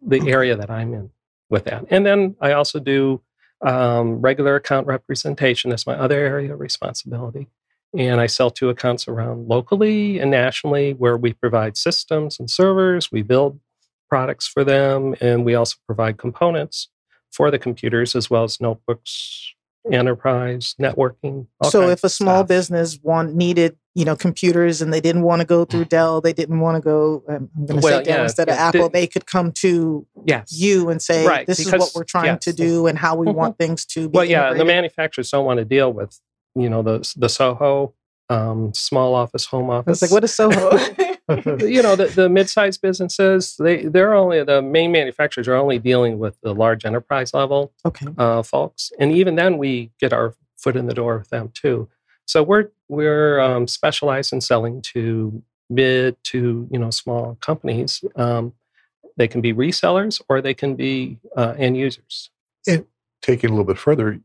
the 0.01 0.29
area 0.29 0.55
that 0.55 0.69
I'm 0.69 0.93
in 0.93 1.09
with 1.49 1.65
that. 1.65 1.85
And 1.89 2.05
then 2.05 2.35
I 2.39 2.53
also 2.53 2.79
do 2.79 3.21
um, 3.61 4.21
regular 4.21 4.55
account 4.55 4.87
representation. 4.87 5.71
That's 5.71 5.87
my 5.87 5.95
other 5.95 6.19
area 6.19 6.53
of 6.53 6.59
responsibility. 6.59 7.47
And 7.97 8.19
I 8.19 8.27
sell 8.27 8.49
two 8.49 8.69
accounts 8.69 9.07
around 9.07 9.47
locally 9.47 10.19
and 10.19 10.31
nationally 10.31 10.93
where 10.93 11.17
we 11.17 11.33
provide 11.33 11.77
systems 11.77 12.39
and 12.39 12.49
servers. 12.49 13.11
We 13.11 13.21
build 13.21 13.59
products 14.09 14.47
for 14.47 14.63
them, 14.63 15.15
and 15.21 15.45
we 15.45 15.55
also 15.55 15.77
provide 15.87 16.17
components 16.17 16.89
for 17.31 17.51
the 17.51 17.59
computers 17.59 18.15
as 18.15 18.29
well 18.29 18.43
as 18.43 18.61
notebooks, 18.61 19.53
enterprise 19.91 20.75
networking. 20.79 21.47
So 21.63 21.89
if 21.89 22.03
a 22.03 22.09
small 22.09 22.39
stuff. 22.39 22.47
business 22.47 22.99
want 23.03 23.35
needed, 23.35 23.77
you 23.93 24.05
know, 24.05 24.15
computers 24.15 24.81
and 24.81 24.93
they 24.93 25.01
didn't 25.01 25.23
want 25.23 25.41
to 25.41 25.45
go 25.45 25.65
through 25.65 25.85
Dell, 25.85 26.21
they 26.21 26.33
didn't 26.33 26.59
want 26.59 26.75
to 26.75 26.81
go. 26.81 27.23
Um, 27.27 27.49
I'm 27.55 27.65
going 27.65 27.81
to 27.81 27.85
well, 27.85 27.99
say 27.99 28.03
Dell 28.03 28.17
yeah, 28.17 28.23
instead 28.23 28.49
of 28.49 28.55
Apple. 28.55 28.89
they 28.89 29.07
could 29.07 29.25
come 29.25 29.51
to 29.53 30.07
yes. 30.25 30.51
you 30.51 30.89
and 30.89 31.01
say, 31.01 31.25
right, 31.25 31.45
"This 31.45 31.63
because, 31.63 31.73
is 31.73 31.79
what 31.79 31.91
we're 31.95 32.05
trying 32.05 32.25
yes. 32.25 32.43
to 32.45 32.53
do 32.53 32.87
and 32.87 32.97
how 32.97 33.15
we 33.15 33.27
mm-hmm. 33.27 33.37
want 33.37 33.57
things 33.57 33.85
to 33.87 34.09
be." 34.09 34.17
Well, 34.17 34.25
yeah, 34.25 34.53
the 34.53 34.65
manufacturers 34.65 35.29
don't 35.29 35.45
want 35.45 35.59
to 35.59 35.65
deal 35.65 35.91
with, 35.93 36.19
you 36.55 36.69
know, 36.69 36.81
the 36.81 37.13
the 37.17 37.29
Soho 37.29 37.93
um, 38.29 38.73
small 38.73 39.13
office, 39.13 39.45
home 39.45 39.69
office. 39.69 40.01
It's 40.01 40.11
like, 40.11 40.15
what 40.15 40.23
is 40.23 40.33
Soho? 40.33 40.77
you 41.59 41.81
know, 41.81 41.95
the, 41.95 42.11
the 42.15 42.29
mid-sized 42.29 42.81
businesses, 42.81 43.55
they 43.57 43.85
they're 43.85 44.13
only 44.13 44.43
the 44.43 44.61
main 44.61 44.91
manufacturers 44.91 45.47
are 45.47 45.55
only 45.55 45.79
dealing 45.79 46.19
with 46.19 46.39
the 46.41 46.53
large 46.53 46.85
enterprise 46.85 47.33
level 47.33 47.73
okay. 47.85 48.07
uh, 48.17 48.43
folks, 48.43 48.91
and 48.99 49.11
even 49.11 49.35
then 49.35 49.57
we 49.57 49.91
get 49.99 50.13
our 50.13 50.33
foot 50.57 50.75
in 50.75 50.87
the 50.87 50.93
door 50.93 51.17
with 51.19 51.29
them 51.29 51.51
too. 51.53 51.87
So 52.25 52.41
we're 52.41 52.69
we're 52.89 53.39
um, 53.39 53.67
specialized 53.67 54.33
in 54.33 54.41
selling 54.41 54.81
to 54.93 55.43
mid 55.69 56.15
to 56.25 56.67
you 56.71 56.79
know 56.79 56.89
small 56.89 57.37
companies. 57.41 58.03
Um, 58.15 58.53
they 59.17 59.27
can 59.27 59.41
be 59.41 59.53
resellers 59.53 60.21
or 60.27 60.41
they 60.41 60.53
can 60.53 60.75
be 60.75 61.19
uh, 61.37 61.55
end 61.57 61.77
users. 61.77 62.29
And 62.67 62.85
take 63.21 63.43
it 63.43 63.47
a 63.47 63.49
little 63.49 63.65
bit 63.65 63.77
further, 63.77 64.19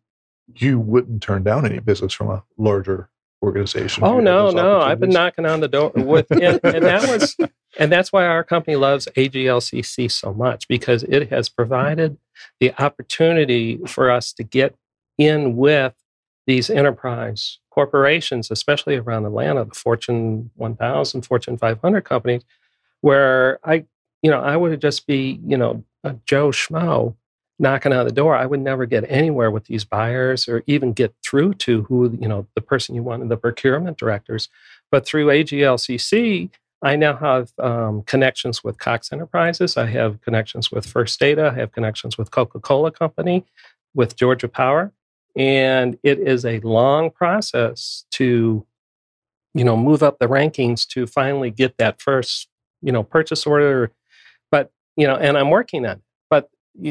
you 0.57 0.79
wouldn't 0.79 1.23
turn 1.23 1.43
down 1.43 1.67
any 1.67 1.79
business 1.79 2.13
from 2.13 2.29
a 2.29 2.45
larger 2.57 3.09
organization? 3.43 4.05
Oh 4.05 4.21
no, 4.21 4.51
no, 4.51 4.81
I've 4.81 5.01
been 5.01 5.11
knocking 5.11 5.47
on 5.47 5.61
the 5.61 5.69
door 5.69 5.93
with, 5.95 6.31
and, 6.31 6.61
and 6.63 6.85
that 6.85 7.09
was, 7.09 7.37
and 7.79 7.91
that's 7.91 8.13
why 8.13 8.27
our 8.27 8.45
company 8.45 8.77
loves 8.77 9.09
AGLCC 9.17 10.11
so 10.11 10.33
much 10.35 10.69
because 10.69 11.03
it 11.05 11.31
has 11.31 11.49
provided 11.49 12.19
the 12.59 12.73
opportunity 12.83 13.81
for 13.87 14.11
us 14.11 14.33
to 14.35 14.43
get 14.43 14.75
in 15.19 15.57
with 15.57 15.95
these 16.47 16.71
enterprise 16.71 17.59
corporations, 17.71 18.51
especially 18.51 18.97
around 18.97 19.25
Atlanta, 19.25 19.65
the 19.65 19.75
Fortune 19.75 20.51
1000, 20.57 21.23
Fortune 21.23 21.57
500 21.57 22.01
companies, 22.03 22.43
where 23.01 23.61
I, 23.65 23.85
you 24.23 24.31
know, 24.31 24.41
I 24.41 24.57
would 24.57 24.81
just 24.81 25.07
be, 25.07 25.41
you 25.47 25.57
know, 25.57 25.85
a 26.03 26.17
Joe 26.27 26.49
Schmo 26.49 27.15
knocking 27.61 27.93
on 27.93 28.07
the 28.07 28.13
door, 28.13 28.35
I 28.35 28.47
would 28.47 28.61
never 28.61 28.87
get 28.87 29.05
anywhere 29.09 29.51
with 29.51 29.67
these 29.67 29.85
buyers 29.85 30.49
or 30.49 30.65
even 30.67 30.95
get 30.95 31.15
through 31.23 31.55
to 31.55 31.83
who, 31.83 32.17
you 32.19 32.27
know, 32.27 32.47
the 32.55 32.63
person 32.63 32.95
you 32.95 33.03
wanted, 33.03 33.29
the 33.29 33.37
procurement 33.37 33.99
directors. 33.99 34.49
But 34.91 35.05
through 35.05 35.27
AGLCC, 35.27 36.51
I 36.83 36.97
now 36.97 37.17
have 37.17 37.53
um, 37.59 38.03
connections 38.05 38.65
with 38.65 38.79
Cox 38.79 39.13
Enterprises. 39.13 39.77
I 39.77 39.87
have 39.87 40.23
connections 40.23 40.73
with 40.73 40.87
First 40.87 41.21
Data. 41.21 41.53
I 41.55 41.59
have 41.61 41.73
connections 41.73 42.17
with 42.17 42.31
Coca 42.31 42.59
Cola 42.61 42.91
Company, 42.91 43.45
with 43.95 44.17
Georgia 44.17 44.49
Power. 44.49 44.91
And 45.37 45.99
it 46.03 46.19
is 46.19 46.47
a 46.47 46.61
long 46.61 47.11
process 47.11 48.07
to, 48.13 48.67
you 49.53 49.65
know, 49.65 49.77
move 49.77 50.03
up 50.03 50.19
the 50.19 50.29
rankings 50.29 50.89
to 50.89 51.07
finally 51.07 51.51
get 51.51 51.77
that 51.77 52.01
first, 52.01 52.49
you 52.81 52.91
know, 52.91 53.03
purchase 53.03 53.47
order. 53.47 53.93
But, 54.51 54.73
you 54.97 55.07
know, 55.07 55.17
and 55.17 55.37
I'm 55.37 55.51
working 55.51 55.85
on 55.85 55.99
it 55.99 56.03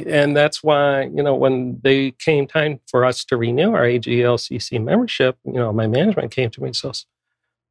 and 0.05 0.35
that's 0.35 0.63
why 0.63 1.03
you 1.03 1.23
know 1.23 1.35
when 1.35 1.79
they 1.83 2.11
came 2.11 2.47
time 2.47 2.79
for 2.87 3.05
us 3.05 3.23
to 3.25 3.37
renew 3.37 3.73
our 3.73 3.83
AGLCC 3.83 4.83
membership, 4.83 5.37
you 5.45 5.53
know 5.53 5.71
my 5.71 5.87
management 5.87 6.31
came 6.31 6.49
to 6.51 6.61
me 6.61 6.67
and 6.67 6.75
says, 6.75 7.05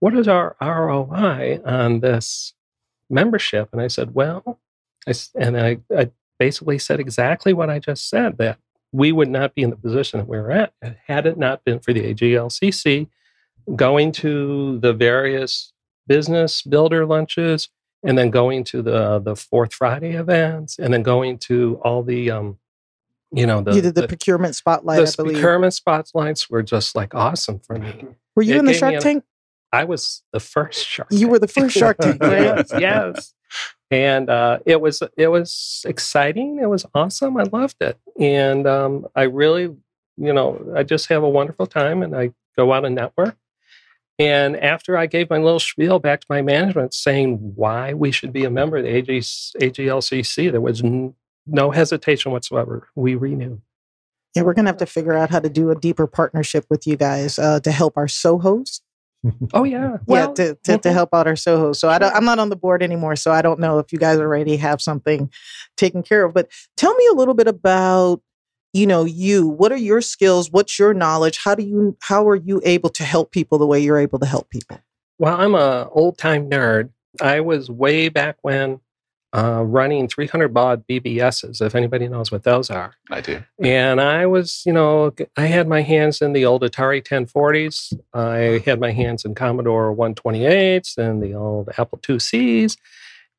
"What 0.00 0.16
is 0.16 0.28
our 0.28 0.56
ROI 0.60 1.60
on 1.64 2.00
this 2.00 2.54
membership?" 3.10 3.68
And 3.72 3.80
I 3.80 3.88
said, 3.88 4.14
"Well," 4.14 4.58
I, 5.06 5.14
and 5.34 5.58
I, 5.58 5.78
I 5.96 6.10
basically 6.38 6.78
said 6.78 7.00
exactly 7.00 7.52
what 7.52 7.70
I 7.70 7.78
just 7.78 8.08
said 8.08 8.38
that 8.38 8.58
we 8.92 9.12
would 9.12 9.28
not 9.28 9.54
be 9.54 9.62
in 9.62 9.70
the 9.70 9.76
position 9.76 10.18
that 10.18 10.28
we 10.28 10.38
were 10.38 10.50
at 10.50 10.72
had 11.06 11.26
it 11.26 11.36
not 11.36 11.64
been 11.64 11.78
for 11.78 11.92
the 11.92 12.14
AGLCC 12.14 13.08
going 13.76 14.12
to 14.12 14.78
the 14.80 14.92
various 14.92 15.72
business 16.06 16.62
builder 16.62 17.04
lunches 17.04 17.68
and 18.04 18.16
then 18.16 18.30
going 18.30 18.64
to 18.64 18.82
the 18.82 19.18
the 19.18 19.36
fourth 19.36 19.74
Friday 19.74 20.14
events, 20.14 20.78
and 20.78 20.92
then 20.92 21.02
going 21.02 21.38
to 21.38 21.80
all 21.82 22.02
the 22.02 22.30
um, 22.30 22.58
you 23.30 23.46
know, 23.46 23.60
the, 23.60 23.74
you 23.74 23.82
did 23.82 23.94
the, 23.94 24.02
the 24.02 24.08
procurement 24.08 24.54
spotlight. 24.54 25.04
The 25.04 25.24
procurement 25.24 25.74
spotlights 25.74 26.48
were 26.48 26.62
just 26.62 26.94
like 26.94 27.14
awesome 27.14 27.60
for 27.60 27.78
me. 27.78 28.06
Were 28.34 28.42
you 28.42 28.54
it 28.54 28.58
in 28.60 28.64
the 28.64 28.74
Shark 28.74 29.00
Tank? 29.00 29.24
I 29.72 29.84
was 29.84 30.22
the 30.32 30.40
first 30.40 30.86
Shark. 30.86 31.08
You 31.10 31.18
tank. 31.18 31.30
were 31.30 31.38
the 31.38 31.48
first 31.48 31.76
Shark 31.76 31.98
Tank, 31.98 32.18
yes, 32.22 32.72
yes. 32.78 33.34
And 33.90 34.30
uh, 34.30 34.60
it 34.64 34.80
was 34.80 35.02
it 35.16 35.28
was 35.28 35.84
exciting. 35.86 36.58
It 36.60 36.66
was 36.66 36.86
awesome. 36.94 37.36
I 37.36 37.44
loved 37.44 37.76
it, 37.80 37.98
and 38.18 38.66
um, 38.66 39.06
I 39.14 39.22
really, 39.22 39.74
you 40.16 40.32
know, 40.32 40.72
I 40.74 40.82
just 40.82 41.08
have 41.08 41.22
a 41.22 41.28
wonderful 41.28 41.66
time, 41.66 42.02
and 42.02 42.14
I 42.16 42.32
go 42.56 42.72
out 42.72 42.84
and 42.84 42.94
network. 42.94 43.36
And 44.18 44.56
after 44.56 44.98
I 44.98 45.06
gave 45.06 45.30
my 45.30 45.38
little 45.38 45.60
spiel 45.60 46.00
back 46.00 46.20
to 46.20 46.26
my 46.28 46.42
management 46.42 46.92
saying 46.92 47.36
why 47.54 47.94
we 47.94 48.10
should 48.10 48.32
be 48.32 48.44
a 48.44 48.50
member 48.50 48.76
of 48.76 48.84
the 48.84 48.90
AG, 48.90 49.18
AGLCC, 49.20 50.50
there 50.50 50.60
was 50.60 50.82
n- 50.82 51.14
no 51.46 51.70
hesitation 51.70 52.32
whatsoever. 52.32 52.88
We 52.96 53.14
renewed. 53.14 53.60
Yeah, 54.34 54.42
we're 54.42 54.54
going 54.54 54.64
to 54.64 54.70
have 54.70 54.78
to 54.78 54.86
figure 54.86 55.14
out 55.14 55.30
how 55.30 55.40
to 55.40 55.48
do 55.48 55.70
a 55.70 55.74
deeper 55.74 56.06
partnership 56.06 56.66
with 56.68 56.86
you 56.86 56.96
guys 56.96 57.38
uh, 57.38 57.60
to 57.60 57.70
help 57.70 57.96
our 57.96 58.06
Sohos. 58.06 58.80
oh 59.52 59.64
yeah, 59.64 59.96
well, 60.06 60.28
yeah, 60.28 60.34
to, 60.34 60.54
to, 60.54 60.54
to, 60.54 60.72
mm-hmm. 60.72 60.92
help 60.92 61.12
out 61.12 61.26
our 61.26 61.34
Sohos. 61.34 61.76
So 61.76 61.88
I 61.88 62.16
am 62.16 62.24
not 62.24 62.38
on 62.38 62.50
the 62.50 62.56
board 62.56 62.82
anymore, 62.82 63.16
so 63.16 63.32
I 63.32 63.42
don't 63.42 63.58
know 63.58 63.78
if 63.78 63.92
you 63.92 63.98
guys 63.98 64.18
already 64.18 64.56
have 64.56 64.80
something 64.80 65.30
taken 65.76 66.02
care 66.02 66.24
of. 66.24 66.34
But 66.34 66.50
tell 66.76 66.94
me 66.94 67.06
a 67.10 67.14
little 67.14 67.34
bit 67.34 67.48
about 67.48 68.20
you 68.72 68.86
know 68.86 69.04
you 69.04 69.46
what 69.46 69.72
are 69.72 69.76
your 69.76 70.00
skills? 70.00 70.50
What's 70.50 70.78
your 70.78 70.94
knowledge? 70.94 71.38
How 71.38 71.54
do 71.54 71.62
you 71.62 71.96
how 72.02 72.28
are 72.28 72.36
you 72.36 72.60
able 72.64 72.90
to 72.90 73.04
help 73.04 73.30
people 73.30 73.58
the 73.58 73.66
way 73.66 73.80
you're 73.80 73.98
able 73.98 74.18
to 74.18 74.26
help 74.26 74.50
people? 74.50 74.80
Well 75.18 75.36
i'm 75.36 75.54
a 75.54 75.88
old 75.90 76.18
time 76.18 76.48
nerd. 76.50 76.90
I 77.20 77.40
was 77.40 77.70
way 77.70 78.08
back 78.08 78.36
when 78.42 78.80
uh, 79.34 79.62
running 79.66 80.08
300 80.08 80.54
baud 80.54 80.84
bbss 80.90 81.60
if 81.60 81.74
anybody 81.74 82.08
knows 82.08 82.32
what 82.32 82.44
those 82.44 82.70
are. 82.70 82.94
I 83.10 83.20
do. 83.20 83.42
And 83.62 84.00
i 84.00 84.26
was 84.26 84.62
you 84.64 84.72
know 84.72 85.12
i 85.36 85.46
had 85.46 85.68
my 85.68 85.82
hands 85.82 86.22
in 86.22 86.32
the 86.32 86.44
old 86.44 86.62
atari 86.62 87.02
1040s 87.02 87.92
i 88.14 88.62
had 88.64 88.80
my 88.80 88.92
hands 88.92 89.24
in 89.24 89.34
commodore 89.34 89.94
128s 89.94 90.96
and 90.96 91.22
the 91.22 91.34
old 91.34 91.68
apple 91.76 91.98
IIcs 91.98 92.76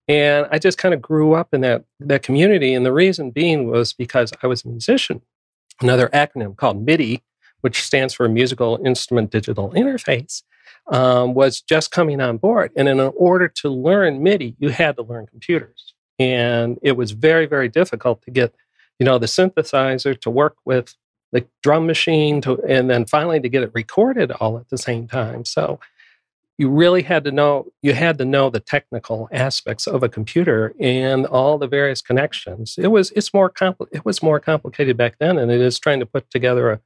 and 0.09 0.47
I 0.51 0.57
just 0.57 0.79
kind 0.79 0.95
of 0.95 1.01
grew 1.03 1.33
up 1.33 1.53
in 1.53 1.61
that, 1.61 1.85
that 1.99 2.23
community. 2.23 2.73
And 2.73 2.83
the 2.83 2.91
reason 2.91 3.29
being 3.29 3.69
was 3.69 3.93
because 3.93 4.33
I 4.41 4.47
was 4.47 4.65
a 4.65 4.67
musician. 4.67 5.21
Another 5.79 6.09
acronym 6.09 6.57
called 6.57 6.83
MIDI, 6.83 7.21
which 7.61 7.83
stands 7.83 8.15
for 8.15 8.27
Musical 8.27 8.81
Instrument 8.83 9.29
Digital 9.29 9.69
Interface, 9.71 10.41
um, 10.91 11.35
was 11.35 11.61
just 11.61 11.91
coming 11.91 12.21
on 12.21 12.37
board. 12.37 12.71
And 12.75 12.89
in 12.89 12.99
order 12.99 13.47
to 13.47 13.69
learn 13.69 14.23
MIDI, 14.23 14.55
you 14.57 14.69
had 14.69 14.95
to 14.95 15.03
learn 15.03 15.27
computers. 15.27 15.93
And 16.17 16.79
it 16.81 16.93
was 16.93 17.11
very, 17.11 17.45
very 17.45 17.69
difficult 17.69 18.23
to 18.23 18.31
get, 18.31 18.55
you 18.97 19.05
know, 19.05 19.19
the 19.19 19.27
synthesizer 19.27 20.19
to 20.21 20.29
work 20.31 20.57
with 20.65 20.95
the 21.31 21.45
drum 21.61 21.85
machine 21.85 22.41
to, 22.41 22.59
and 22.63 22.89
then 22.89 23.05
finally 23.05 23.39
to 23.39 23.47
get 23.47 23.61
it 23.61 23.71
recorded 23.75 24.31
all 24.31 24.57
at 24.57 24.69
the 24.69 24.77
same 24.77 25.07
time. 25.07 25.45
So 25.45 25.79
you 26.59 26.69
really 26.69 27.03
had 27.03 27.23
to 27.23 27.31
know 27.31 27.71
you 27.81 27.93
had 27.93 28.17
to 28.17 28.25
know 28.25 28.49
the 28.49 28.59
technical 28.59 29.29
aspects 29.31 29.87
of 29.87 30.03
a 30.03 30.09
computer 30.09 30.75
and 30.77 31.25
all 31.25 31.57
the 31.57 31.67
various 31.67 32.01
connections. 32.01 32.75
It 32.77 32.87
was 32.87 33.11
it's 33.11 33.33
more 33.33 33.49
compli- 33.49 33.87
it 33.93 34.03
was 34.03 34.21
more 34.21 34.41
complicated 34.41 34.97
back 34.97 35.15
then 35.19 35.37
than 35.37 35.49
it 35.49 35.61
is 35.61 35.79
trying 35.79 36.01
to 36.01 36.05
put 36.05 36.29
together 36.29 36.69
a 36.69 36.81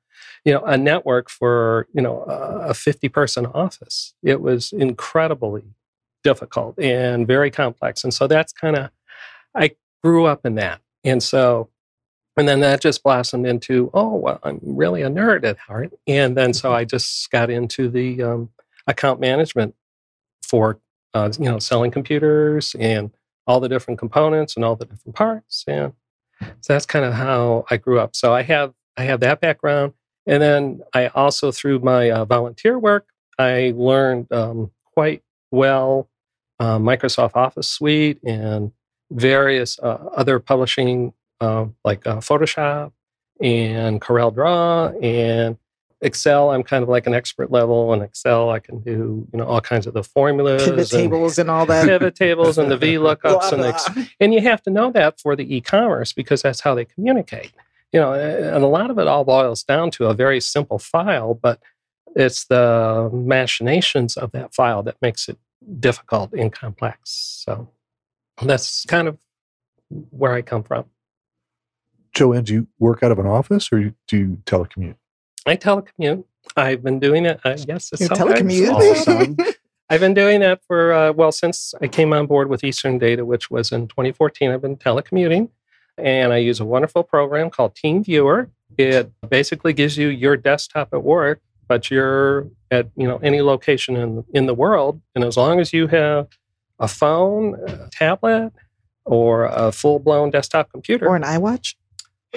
you 0.45 0.53
know 0.53 0.63
a 0.63 0.77
network 0.77 1.27
for 1.27 1.87
you 1.91 2.03
know 2.03 2.21
a 2.21 2.75
50 2.75 3.09
person 3.09 3.47
office. 3.47 4.13
It 4.21 4.41
was 4.41 4.71
incredibly 4.71 5.63
difficult 6.23 6.77
and 6.79 7.25
very 7.25 7.49
complex. 7.49 8.03
And 8.03 8.13
so 8.13 8.27
that's 8.27 8.53
kind 8.53 8.77
of 8.77 8.91
i 9.55 9.71
grew 10.03 10.25
up 10.25 10.45
in 10.45 10.53
that. 10.55 10.81
And 11.03 11.21
so 11.23 11.69
and 12.37 12.47
then 12.47 12.59
that 12.59 12.79
just 12.79 13.01
blossomed 13.01 13.47
into 13.47 13.89
oh 13.91 14.15
well 14.15 14.39
i'm 14.43 14.59
really 14.61 15.01
a 15.01 15.09
nerd 15.09 15.43
at 15.45 15.57
heart. 15.57 15.93
And 16.05 16.37
then 16.37 16.53
so 16.53 16.71
i 16.71 16.85
just 16.85 17.31
got 17.31 17.49
into 17.49 17.89
the 17.89 18.21
um, 18.21 18.49
account 18.87 19.19
management 19.19 19.75
for 20.41 20.79
uh, 21.13 21.31
you 21.39 21.45
know 21.45 21.59
selling 21.59 21.91
computers 21.91 22.75
and 22.79 23.11
all 23.45 23.59
the 23.59 23.69
different 23.69 23.99
components 23.99 24.55
and 24.55 24.63
all 24.63 24.75
the 24.75 24.85
different 24.85 25.15
parts 25.15 25.63
and 25.67 25.93
so 26.61 26.73
that's 26.73 26.85
kind 26.85 27.05
of 27.05 27.13
how 27.13 27.65
i 27.69 27.77
grew 27.77 27.99
up. 27.99 28.15
So 28.15 28.33
i 28.33 28.41
have 28.43 28.73
i 28.97 29.03
have 29.03 29.19
that 29.21 29.41
background 29.41 29.93
and 30.25 30.41
then 30.41 30.81
i 30.93 31.07
also 31.07 31.51
through 31.51 31.79
my 31.79 32.09
uh, 32.09 32.25
volunteer 32.25 32.77
work 32.77 33.07
i 33.39 33.73
learned 33.75 34.31
um, 34.31 34.71
quite 34.93 35.23
well 35.51 36.09
uh, 36.59 36.77
microsoft 36.77 37.35
office 37.35 37.69
suite 37.69 38.21
and 38.23 38.71
various 39.11 39.79
uh, 39.79 40.09
other 40.15 40.39
publishing 40.39 41.13
uh, 41.41 41.65
like 41.83 42.05
uh, 42.07 42.17
photoshop 42.17 42.91
and 43.41 44.01
corel 44.01 44.33
draw 44.33 44.87
and 45.01 45.57
Excel, 46.03 46.51
I'm 46.51 46.63
kind 46.63 46.83
of 46.83 46.89
like 46.89 47.07
an 47.07 47.13
expert 47.13 47.49
level. 47.51 47.93
In 47.93 48.01
Excel, 48.01 48.49
I 48.49 48.59
can 48.59 48.81
do 48.81 49.27
you 49.31 49.39
know 49.39 49.45
all 49.45 49.61
kinds 49.61 49.87
of 49.87 49.93
the 49.93 50.03
formulas, 50.03 50.63
pivot 50.63 50.79
and 50.79 50.89
tables, 50.89 51.39
and 51.39 51.49
all 51.49 51.65
that. 51.65 51.85
Pivot 51.85 52.15
tables 52.15 52.57
and 52.57 52.69
the 52.69 52.77
V 52.83 52.95
lookups, 52.95 53.51
and 53.51 53.63
the, 53.63 54.09
and 54.19 54.33
you 54.33 54.41
have 54.41 54.61
to 54.63 54.69
know 54.69 54.91
that 54.91 55.19
for 55.19 55.35
the 55.35 55.55
e-commerce 55.55 56.13
because 56.13 56.41
that's 56.41 56.59
how 56.59 56.75
they 56.75 56.85
communicate. 56.85 57.51
you 57.91 57.99
know, 57.99 58.13
and 58.13 58.63
a 58.63 58.67
lot 58.67 58.89
of 58.91 58.99
it 58.99 59.07
all 59.07 59.23
boils 59.23 59.63
down 59.63 59.91
to 59.91 60.05
a 60.07 60.13
very 60.13 60.41
simple 60.41 60.77
file, 60.79 61.33
but 61.33 61.59
it's 62.15 62.45
the 62.45 63.09
machinations 63.13 64.17
of 64.17 64.31
that 64.33 64.53
file 64.53 64.83
that 64.83 64.97
makes 65.01 65.29
it 65.29 65.37
difficult 65.79 66.33
and 66.33 66.51
complex. 66.51 67.11
So 67.45 67.69
that's 68.41 68.85
kind 68.85 69.07
of 69.07 69.17
where 70.09 70.33
I 70.33 70.41
come 70.41 70.63
from. 70.63 70.85
Joanne, 72.13 72.43
do 72.43 72.53
you 72.53 72.67
work 72.77 73.01
out 73.03 73.11
of 73.11 73.19
an 73.19 73.25
office 73.25 73.71
or 73.71 73.93
do 74.07 74.17
you 74.17 74.37
telecommute? 74.45 74.95
I 75.45 75.57
telecommute. 75.57 76.23
I've 76.55 76.83
been 76.83 76.99
doing 76.99 77.25
it. 77.25 77.39
Uh, 77.43 77.57
yes, 77.67 77.89
it's 77.91 78.07
telecommute. 78.07 78.71
Awesome. 78.71 79.37
I've 79.89 79.99
been 79.99 80.13
doing 80.13 80.39
that 80.39 80.61
for 80.65 80.93
uh, 80.93 81.11
well 81.11 81.31
since 81.31 81.73
I 81.81 81.87
came 81.87 82.13
on 82.13 82.25
board 82.25 82.49
with 82.49 82.63
Eastern 82.63 82.97
Data, 82.97 83.25
which 83.25 83.51
was 83.51 83.71
in 83.71 83.87
2014. 83.87 84.51
I've 84.51 84.61
been 84.61 84.77
telecommuting, 84.77 85.49
and 85.97 86.33
I 86.33 86.37
use 86.37 86.59
a 86.59 86.65
wonderful 86.65 87.03
program 87.03 87.49
called 87.49 87.75
TeamViewer. 87.75 88.49
It 88.77 89.11
basically 89.29 89.73
gives 89.73 89.97
you 89.97 90.07
your 90.07 90.35
desktop 90.35 90.89
at 90.93 91.03
work, 91.03 91.41
but 91.67 91.91
you're 91.91 92.47
at 92.71 92.89
you 92.95 93.07
know 93.07 93.17
any 93.17 93.41
location 93.41 93.95
in 93.95 94.23
in 94.33 94.45
the 94.45 94.53
world, 94.53 95.01
and 95.15 95.23
as 95.23 95.37
long 95.37 95.59
as 95.59 95.73
you 95.73 95.87
have 95.87 96.27
a 96.79 96.87
phone, 96.87 97.55
a 97.67 97.89
tablet, 97.91 98.51
or 99.05 99.45
a 99.45 99.71
full 99.71 99.99
blown 99.99 100.31
desktop 100.31 100.71
computer, 100.71 101.07
or 101.07 101.15
an 101.15 101.23
iWatch, 101.23 101.75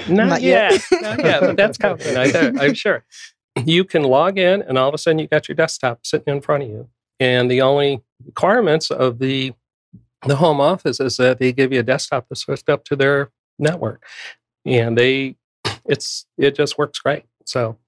not, 0.09 0.27
Not 0.29 0.43
yet. 0.43 0.73
yet. 0.73 0.83
Not 1.03 1.25
yet, 1.25 1.41
but 1.41 1.57
that's 1.57 1.79
coming. 1.79 2.07
I, 2.17 2.53
I'm 2.61 2.75
sure. 2.75 3.05
You 3.65 3.85
can 3.85 4.03
log 4.03 4.39
in, 4.39 4.63
and 4.63 4.77
all 4.77 4.89
of 4.89 4.95
a 4.95 4.99
sudden, 4.99 5.19
you 5.19 5.27
got 5.27 5.49
your 5.49 5.57
desktop 5.57 6.05
sitting 6.05 6.35
in 6.35 6.41
front 6.43 6.65
of 6.65 6.69
you. 6.69 6.89
And 7.19 7.51
the 7.51 7.63
only 7.63 8.03
requirements 8.25 8.91
of 8.91 9.19
the 9.19 9.55
the 10.27 10.37
home 10.37 10.61
office 10.61 10.99
is 10.99 11.17
that 11.19 11.39
they 11.39 11.53
give 11.53 11.73
you 11.73 11.81
a 11.81 11.85
desktop 11.85 12.27
that's 12.29 12.43
hooked 12.43 12.69
up 12.69 12.85
to 12.87 12.97
their 12.97 13.31
network, 13.59 14.05
and 14.65 14.99
they 14.99 15.37
it's 15.87 16.27
it 16.37 16.55
just 16.55 16.79
works 16.79 16.99
great. 16.99 17.25
So 17.45 17.79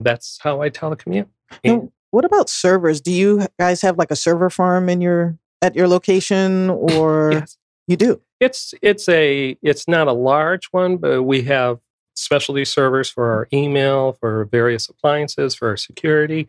that's 0.00 0.38
how 0.42 0.60
I 0.60 0.70
telecommute. 0.70 1.28
And 1.62 1.90
what 2.10 2.24
about 2.24 2.50
servers? 2.50 3.00
Do 3.00 3.12
you 3.12 3.46
guys 3.58 3.82
have 3.82 3.98
like 3.98 4.10
a 4.10 4.16
server 4.16 4.50
farm 4.50 4.88
in 4.88 5.00
your 5.00 5.38
at 5.62 5.74
your 5.74 5.88
location, 5.88 6.68
or 6.70 7.30
yes. 7.32 7.56
you 7.86 7.96
do? 7.96 8.20
It's 8.44 8.74
it's 8.82 9.08
a 9.08 9.56
it's 9.62 9.88
not 9.88 10.06
a 10.06 10.12
large 10.12 10.66
one, 10.66 10.98
but 10.98 11.22
we 11.22 11.42
have 11.42 11.78
specialty 12.14 12.66
servers 12.66 13.08
for 13.08 13.32
our 13.32 13.48
email, 13.52 14.12
for 14.12 14.44
various 14.44 14.88
appliances, 14.88 15.54
for 15.54 15.68
our 15.68 15.78
security, 15.78 16.48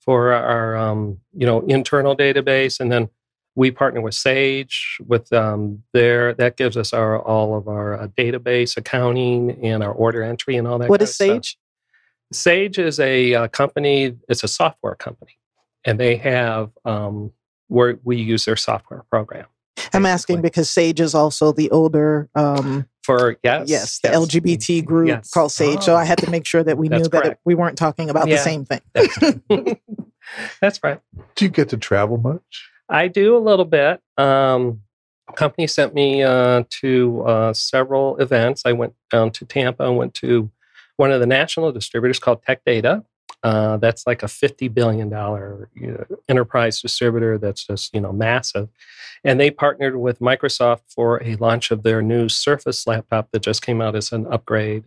for 0.00 0.32
our 0.32 0.74
um, 0.74 1.20
you 1.34 1.46
know 1.46 1.60
internal 1.60 2.16
database, 2.16 2.80
and 2.80 2.90
then 2.90 3.10
we 3.54 3.70
partner 3.70 4.00
with 4.00 4.14
Sage 4.14 4.98
with 5.06 5.32
um, 5.34 5.82
their 5.92 6.32
that 6.34 6.56
gives 6.56 6.78
us 6.78 6.94
our 6.94 7.20
all 7.20 7.56
of 7.56 7.68
our 7.68 8.00
uh, 8.00 8.08
database 8.08 8.76
accounting 8.78 9.62
and 9.62 9.82
our 9.82 9.92
order 9.92 10.22
entry 10.22 10.56
and 10.56 10.66
all 10.66 10.78
that. 10.78 10.88
What 10.88 11.02
is 11.02 11.14
Sage? 11.14 11.50
Stuff. 11.50 11.60
Sage 12.32 12.78
is 12.78 12.98
a 12.98 13.34
uh, 13.34 13.48
company. 13.48 14.16
It's 14.30 14.44
a 14.44 14.48
software 14.48 14.94
company, 14.94 15.38
and 15.84 16.00
they 16.00 16.16
have 16.16 16.70
um, 16.86 17.32
where 17.68 17.98
we 18.02 18.16
use 18.16 18.46
their 18.46 18.56
software 18.56 19.04
program. 19.10 19.46
I'm 19.92 20.06
asking 20.06 20.42
because 20.42 20.70
Sage 20.70 21.00
is 21.00 21.14
also 21.14 21.52
the 21.52 21.70
older 21.70 22.28
um, 22.34 22.86
for 23.02 23.36
yes, 23.42 23.68
yes, 23.68 23.98
the 24.00 24.10
yes. 24.10 24.18
LGBT 24.18 24.84
group 24.84 25.08
yes. 25.08 25.30
called 25.30 25.52
Sage. 25.52 25.78
Oh. 25.78 25.80
So 25.80 25.96
I 25.96 26.04
had 26.04 26.18
to 26.18 26.30
make 26.30 26.46
sure 26.46 26.62
that 26.62 26.78
we 26.78 26.88
knew 26.88 27.04
that 27.04 27.26
it, 27.26 27.38
we 27.44 27.54
weren't 27.54 27.76
talking 27.76 28.10
about 28.10 28.28
yeah. 28.28 28.36
the 28.36 28.42
same 28.42 28.64
thing. 28.64 28.80
That's, 28.92 29.18
That's 30.60 30.82
right. 30.82 31.00
Do 31.34 31.44
you 31.44 31.50
get 31.50 31.68
to 31.70 31.76
travel 31.76 32.16
much? 32.16 32.70
I 32.88 33.08
do 33.08 33.36
a 33.36 33.38
little 33.38 33.64
bit. 33.64 34.00
Um, 34.16 34.82
company 35.36 35.66
sent 35.66 35.94
me 35.94 36.22
uh, 36.22 36.64
to 36.80 37.22
uh, 37.22 37.52
several 37.52 38.16
events. 38.18 38.62
I 38.64 38.72
went 38.72 38.94
down 39.10 39.30
to 39.32 39.44
Tampa 39.44 39.84
and 39.84 39.96
went 39.96 40.14
to 40.14 40.50
one 40.96 41.10
of 41.10 41.20
the 41.20 41.26
national 41.26 41.72
distributors 41.72 42.18
called 42.18 42.42
Tech 42.42 42.64
Data. 42.64 43.04
Uh, 43.44 43.76
that's 43.76 44.06
like 44.06 44.22
a 44.22 44.26
$50 44.26 44.72
billion 44.72 45.10
you 45.74 45.92
know, 45.92 46.04
enterprise 46.30 46.80
distributor 46.80 47.36
that's 47.36 47.66
just, 47.66 47.94
you 47.94 48.00
know, 48.00 48.10
massive. 48.10 48.70
And 49.22 49.38
they 49.38 49.50
partnered 49.50 49.96
with 49.96 50.18
Microsoft 50.20 50.80
for 50.88 51.22
a 51.22 51.36
launch 51.36 51.70
of 51.70 51.82
their 51.82 52.00
new 52.00 52.30
Surface 52.30 52.86
laptop 52.86 53.30
that 53.32 53.42
just 53.42 53.60
came 53.60 53.82
out 53.82 53.96
as 53.96 54.12
an 54.12 54.26
upgrade. 54.32 54.84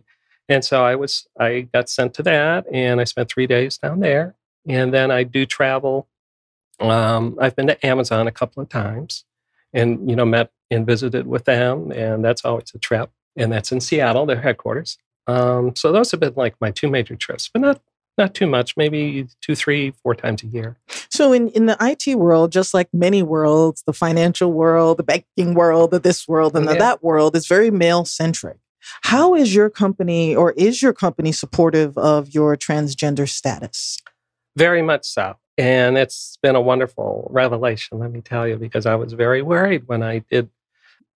And 0.48 0.64
so 0.64 0.84
I 0.84 0.96
was, 0.96 1.28
I 1.38 1.68
got 1.72 1.88
sent 1.88 2.14
to 2.14 2.22
that 2.24 2.66
and 2.72 3.00
I 3.00 3.04
spent 3.04 3.30
three 3.30 3.46
days 3.46 3.78
down 3.78 4.00
there. 4.00 4.34
And 4.66 4.92
then 4.92 5.12
I 5.12 5.22
do 5.22 5.46
travel. 5.46 6.08
Um, 6.80 7.38
I've 7.40 7.54
been 7.54 7.68
to 7.68 7.86
Amazon 7.86 8.26
a 8.26 8.32
couple 8.32 8.60
of 8.60 8.68
times 8.68 9.24
and, 9.72 10.10
you 10.10 10.16
know, 10.16 10.24
met 10.24 10.50
and 10.68 10.84
visited 10.84 11.28
with 11.28 11.44
them. 11.44 11.92
And 11.92 12.24
that's 12.24 12.44
always 12.44 12.72
a 12.74 12.78
trip. 12.78 13.10
And 13.36 13.52
that's 13.52 13.70
in 13.70 13.80
Seattle, 13.80 14.26
their 14.26 14.40
headquarters. 14.40 14.98
Um, 15.28 15.76
so 15.76 15.92
those 15.92 16.10
have 16.10 16.18
been 16.20 16.34
like 16.34 16.56
my 16.60 16.72
two 16.72 16.88
major 16.88 17.14
trips, 17.14 17.48
but 17.52 17.60
not 17.60 17.80
not 18.18 18.34
too 18.34 18.46
much, 18.46 18.76
maybe 18.76 19.28
two, 19.40 19.54
three, 19.54 19.92
four 20.02 20.14
times 20.14 20.42
a 20.42 20.46
year. 20.46 20.76
So, 21.10 21.32
in, 21.32 21.48
in 21.50 21.66
the 21.66 21.76
IT 21.80 22.16
world, 22.16 22.52
just 22.52 22.74
like 22.74 22.88
many 22.92 23.22
worlds, 23.22 23.82
the 23.86 23.92
financial 23.92 24.52
world, 24.52 24.98
the 24.98 25.04
banking 25.04 25.54
world, 25.54 25.92
the 25.92 26.00
this 26.00 26.28
world, 26.28 26.56
and 26.56 26.66
yeah. 26.66 26.72
the 26.72 26.78
that 26.78 27.02
world 27.02 27.36
is 27.36 27.46
very 27.46 27.70
male 27.70 28.04
centric. 28.04 28.58
How 29.02 29.34
is 29.34 29.54
your 29.54 29.70
company 29.70 30.34
or 30.34 30.52
is 30.52 30.82
your 30.82 30.92
company 30.92 31.32
supportive 31.32 31.96
of 31.96 32.34
your 32.34 32.56
transgender 32.56 33.28
status? 33.28 33.98
Very 34.56 34.82
much 34.82 35.06
so. 35.06 35.36
And 35.56 35.98
it's 35.98 36.38
been 36.42 36.54
a 36.54 36.60
wonderful 36.60 37.28
revelation, 37.32 37.98
let 37.98 38.12
me 38.12 38.20
tell 38.20 38.46
you, 38.46 38.56
because 38.56 38.86
I 38.86 38.94
was 38.94 39.12
very 39.12 39.42
worried 39.42 39.88
when 39.88 40.02
I 40.02 40.20
did, 40.30 40.48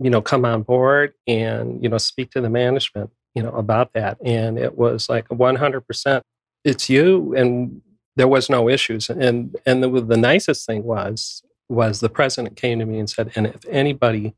you 0.01 0.11
know, 0.11 0.21
come 0.21 0.45
on 0.45 0.63
board 0.63 1.15
and, 1.29 1.83
you 1.83 1.89
know, 1.89 1.99
speak 1.99 2.33
to 2.33 2.41
the 2.41 2.51
management, 2.51 3.11
you 3.35 3.43
know, 3.43 3.53
about 3.53 3.93
that. 3.93 4.19
And 4.25 4.59
it 4.59 4.77
was 4.77 5.09
like 5.09 5.29
100% 5.29 6.23
it's 6.65 6.89
you 6.89 7.35
and 7.35 7.83
there 8.17 8.29
was 8.29 8.51
no 8.51 8.69
issues. 8.69 9.09
And 9.11 9.57
and 9.67 9.83
the, 9.83 9.89
the 10.01 10.17
nicest 10.17 10.67
thing 10.67 10.85
was 10.85 11.43
was 11.69 12.01
the 12.01 12.09
president 12.09 12.57
came 12.57 12.79
to 12.79 12.85
me 12.85 12.99
and 12.99 13.09
said 13.09 13.33
and 13.35 13.47
if 13.47 13.65
anybody 13.69 14.35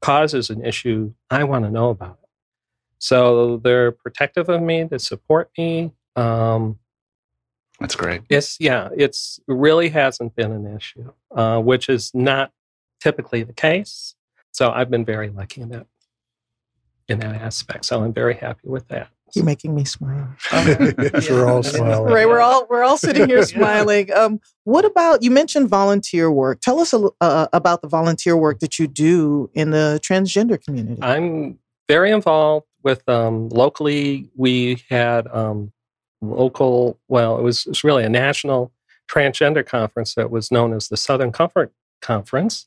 causes 0.00 0.50
an 0.50 0.62
issue 0.62 1.14
i 1.30 1.42
want 1.42 1.64
to 1.64 1.70
know 1.70 1.88
about 1.88 2.18
it. 2.22 2.28
So 2.98 3.58
they're 3.58 3.92
protective 3.92 4.48
of 4.48 4.60
me 4.60 4.84
they 4.84 4.98
support 4.98 5.50
me 5.56 5.92
um, 6.16 6.78
that's 7.80 7.96
great. 7.96 8.22
it's 8.28 8.58
yeah 8.60 8.90
it's 8.96 9.40
really 9.46 9.88
hasn't 9.88 10.36
been 10.36 10.52
an 10.52 10.76
issue 10.76 11.10
uh, 11.34 11.60
which 11.60 11.88
is 11.88 12.10
not 12.14 12.52
typically 13.00 13.42
the 13.42 13.52
case. 13.54 14.14
So 14.52 14.70
i've 14.70 14.90
been 14.90 15.04
very 15.04 15.30
lucky 15.30 15.62
in 15.62 15.70
that 15.70 15.86
in 17.08 17.20
that 17.20 17.36
aspect. 17.36 17.86
So 17.86 18.02
i'm 18.04 18.12
very 18.12 18.34
happy 18.34 18.68
with 18.68 18.88
that 18.88 19.08
you're 19.34 19.44
making 19.44 19.74
me 19.74 19.84
smile. 19.84 20.28
we're 20.52 21.46
all 21.46 21.62
smiling. 21.62 22.12
Right, 22.12 22.28
we're 22.28 22.40
all 22.40 22.66
we're 22.68 22.84
all 22.84 22.98
sitting 22.98 23.28
here 23.28 23.42
smiling. 23.46 24.12
Um, 24.12 24.40
what 24.64 24.84
about 24.84 25.22
you 25.22 25.30
mentioned 25.30 25.68
volunteer 25.68 26.30
work? 26.30 26.60
Tell 26.60 26.80
us 26.80 26.92
a, 26.92 27.08
uh, 27.20 27.48
about 27.52 27.82
the 27.82 27.88
volunteer 27.88 28.36
work 28.36 28.60
that 28.60 28.78
you 28.78 28.86
do 28.86 29.50
in 29.54 29.70
the 29.70 30.00
transgender 30.02 30.62
community. 30.62 31.02
I'm 31.02 31.58
very 31.88 32.10
involved 32.10 32.66
with 32.82 33.08
um, 33.08 33.48
locally. 33.48 34.30
We 34.36 34.82
had 34.88 35.26
um, 35.28 35.72
local. 36.20 36.98
Well, 37.08 37.38
it 37.38 37.42
was, 37.42 37.66
it 37.66 37.70
was 37.70 37.84
really 37.84 38.04
a 38.04 38.08
national 38.08 38.72
transgender 39.10 39.66
conference 39.66 40.14
that 40.14 40.30
was 40.30 40.50
known 40.50 40.72
as 40.72 40.88
the 40.88 40.96
Southern 40.96 41.32
Comfort 41.32 41.72
Conference. 42.00 42.66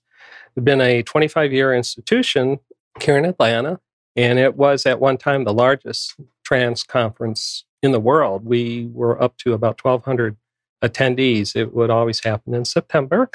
It's 0.55 0.63
been 0.63 0.81
a 0.81 1.03
25 1.03 1.53
year 1.53 1.73
institution 1.73 2.59
here 3.01 3.17
in 3.17 3.25
Atlanta. 3.25 3.79
And 4.15 4.39
it 4.39 4.55
was 4.55 4.85
at 4.87 4.99
one 4.99 5.17
time 5.17 5.43
the 5.43 5.53
largest 5.53 6.15
trans 6.47 6.81
conference 6.81 7.65
in 7.83 7.91
the 7.91 7.99
world. 7.99 8.45
We 8.45 8.89
were 8.93 9.21
up 9.21 9.35
to 9.39 9.51
about 9.51 9.83
1,200 9.83 10.37
attendees. 10.81 11.57
It 11.57 11.73
would 11.73 11.89
always 11.89 12.23
happen 12.23 12.53
in 12.53 12.63
September. 12.63 13.29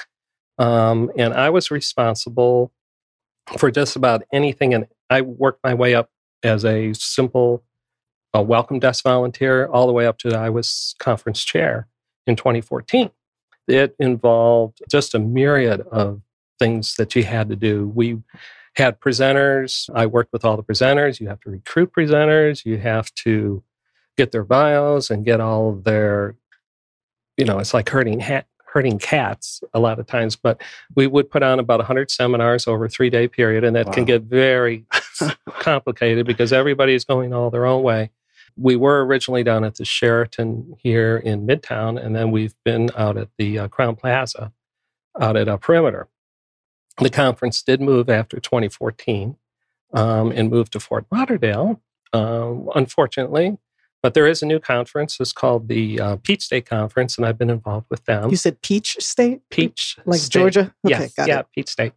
Um, 0.57 1.11
and 1.19 1.35
I 1.35 1.51
was 1.51 1.71
responsible 1.71 2.73
for 3.59 3.71
just 3.71 3.97
about 3.97 4.23
anything. 4.33 4.73
And 4.73 4.87
I 5.11 5.21
worked 5.21 5.63
my 5.63 5.75
way 5.75 5.95
up 5.95 6.09
as 6.43 6.65
a 6.65 6.95
simple 6.95 7.63
a 8.33 8.43
welcome 8.43 8.79
desk 8.79 9.05
volunteer 9.05 9.67
all 9.67 9.87
the 9.87 9.93
way 9.93 10.07
up 10.07 10.17
to 10.17 10.35
I 10.35 10.49
was 10.49 10.95
conference 10.99 11.45
chair 11.45 11.89
in 12.27 12.35
2014. 12.35 13.11
It 13.69 13.95
involved 13.99 14.81
just 14.91 15.15
a 15.15 15.19
myriad 15.19 15.83
of 15.93 16.23
things 16.59 16.95
that 16.95 17.15
you 17.15 17.25
had 17.25 17.51
to 17.51 17.57
do. 17.57 17.93
We 17.95 18.23
had 18.75 19.01
presenters. 19.01 19.91
I 19.95 20.07
worked 20.07 20.33
with 20.33 20.45
all 20.45 20.57
the 20.57 20.63
presenters. 20.63 21.21
You 21.21 21.29
have 21.29 21.41
to 21.41 21.51
recruit 21.51 21.93
presenters. 21.93 22.65
You 22.65 22.79
have 22.79 23.13
to 23.17 23.63
get 24.17 24.33
their 24.33 24.45
bios 24.45 25.11
and 25.11 25.25
get 25.25 25.41
all 25.41 25.71
of 25.71 25.85
their, 25.85 26.37
you 27.37 27.45
know, 27.45 27.59
it's 27.59 27.75
like 27.75 27.89
herding 27.89 28.21
hat, 28.21 28.47
herding 28.65 28.99
cats 28.99 29.63
a 29.75 29.81
lot 29.81 29.99
of 29.99 30.07
times. 30.07 30.37
But 30.37 30.63
we 30.95 31.07
would 31.07 31.31
put 31.31 31.43
on 31.43 31.59
about 31.59 31.81
100 31.81 32.11
seminars 32.11 32.67
over 32.67 32.87
a 32.87 32.89
three 32.89 33.11
day 33.11 33.29
period, 33.29 33.65
and 33.65 33.77
that 33.77 33.87
wow. 33.87 33.93
can 33.93 34.05
get 34.05 34.23
very 34.23 34.87
complicated 35.61 36.27
because 36.27 36.53
everybody's 36.53 37.05
going 37.05 37.35
all 37.35 37.51
their 37.51 37.67
own 37.67 37.83
way. 37.83 38.11
We 38.57 38.77
were 38.77 39.05
originally 39.05 39.43
down 39.43 39.65
at 39.65 39.77
the 39.77 39.85
Sheraton 39.85 40.77
here 40.79 41.17
in 41.17 41.47
Midtown, 41.47 42.03
and 42.03 42.15
then 42.15 42.31
we've 42.31 42.55
been 42.65 42.91
out 42.97 43.17
at 43.17 43.29
the 43.39 43.61
uh, 43.61 43.69
Crowne 43.69 43.99
Plaza 43.99 44.53
out 45.21 45.37
at 45.37 45.49
a 45.49 45.59
Perimeter 45.59 46.09
the 46.99 47.11
conference 47.11 47.63
did 47.63 47.81
move 47.81 48.09
after 48.09 48.39
2014 48.41 49.37
um, 49.95 50.33
and 50.33 50.51
moved 50.51 50.73
to 50.73 50.81
Fort 50.81 51.07
Lauderdale. 51.11 51.81
uh, 52.13 52.55
unfortunately. 52.75 53.59
But 54.03 54.15
there 54.15 54.27
is 54.27 54.43
a 54.43 54.47
new 54.47 54.59
conference. 54.59 55.19
It's 55.21 55.33
called 55.33 55.69
the 55.69 56.01
uh, 56.01 56.17
Peach 56.17 56.43
State 56.43 56.67
Conference, 56.67 57.17
and 57.17 57.25
I've 57.25 57.39
been 57.39 57.51
involved 57.51 57.87
with 57.89 58.05
them. 58.05 58.31
You 58.31 58.37
said 58.37 58.61
Peach 58.61 58.97
State? 58.99 59.43
Peach, 59.49 59.97
like 60.05 60.19
State. 60.19 60.41
Georgia? 60.41 60.75
Okay, 60.85 61.05
yes, 61.05 61.15
yeah, 61.25 61.39
it. 61.39 61.47
Peach 61.55 61.69
State. 61.69 61.93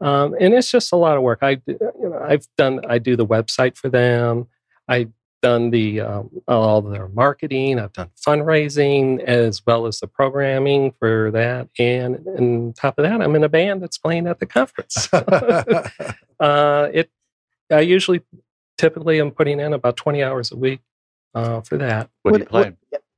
Um, 0.00 0.34
and 0.40 0.54
it's 0.54 0.70
just 0.70 0.92
a 0.92 0.96
lot 0.96 1.18
of 1.18 1.22
work. 1.22 1.40
I, 1.42 1.60
you 1.66 1.78
know, 2.00 2.18
I've 2.26 2.48
done. 2.56 2.80
I 2.88 2.96
do 2.98 3.16
the 3.16 3.26
website 3.26 3.76
for 3.76 3.90
them. 3.90 4.48
I've 4.88 5.12
done 5.42 5.70
the 5.70 6.00
um, 6.00 6.30
all 6.48 6.80
their 6.80 7.08
marketing. 7.08 7.78
I've 7.78 7.92
done 7.92 8.10
fundraising 8.16 9.20
as 9.20 9.60
well 9.66 9.86
as 9.86 10.00
the 10.00 10.06
programming 10.06 10.92
for 10.98 11.30
that. 11.32 11.68
And 11.78 12.26
on 12.26 12.72
top 12.74 12.98
of 12.98 13.02
that, 13.02 13.20
I'm 13.20 13.34
in 13.36 13.44
a 13.44 13.48
band 13.48 13.82
that's 13.82 13.98
playing 13.98 14.26
at 14.26 14.38
the 14.38 14.46
conference. 14.46 15.12
uh, 16.40 16.88
it. 16.94 17.10
I 17.70 17.80
usually, 17.80 18.22
typically, 18.78 19.18
I'm 19.18 19.30
putting 19.30 19.60
in 19.60 19.72
about 19.72 19.96
20 19.96 20.22
hours 20.22 20.52
a 20.52 20.56
week 20.56 20.80
uh, 21.34 21.60
for 21.62 21.78
that. 21.78 22.10
What, 22.22 22.32
what 22.32 22.38
do 22.38 22.44
you 22.44 22.48
play? 22.48 22.72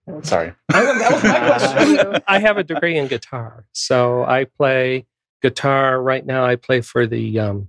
What, 0.06 0.26
Sorry. 0.26 0.52
I 0.70 2.38
have 2.40 2.58
a 2.58 2.64
degree 2.64 2.98
in 2.98 3.08
guitar. 3.08 3.64
So 3.72 4.24
I 4.24 4.44
play 4.44 5.06
guitar 5.42 6.00
right 6.00 6.24
now. 6.24 6.44
I 6.44 6.56
play 6.56 6.80
for 6.80 7.06
the 7.06 7.38
um, 7.38 7.68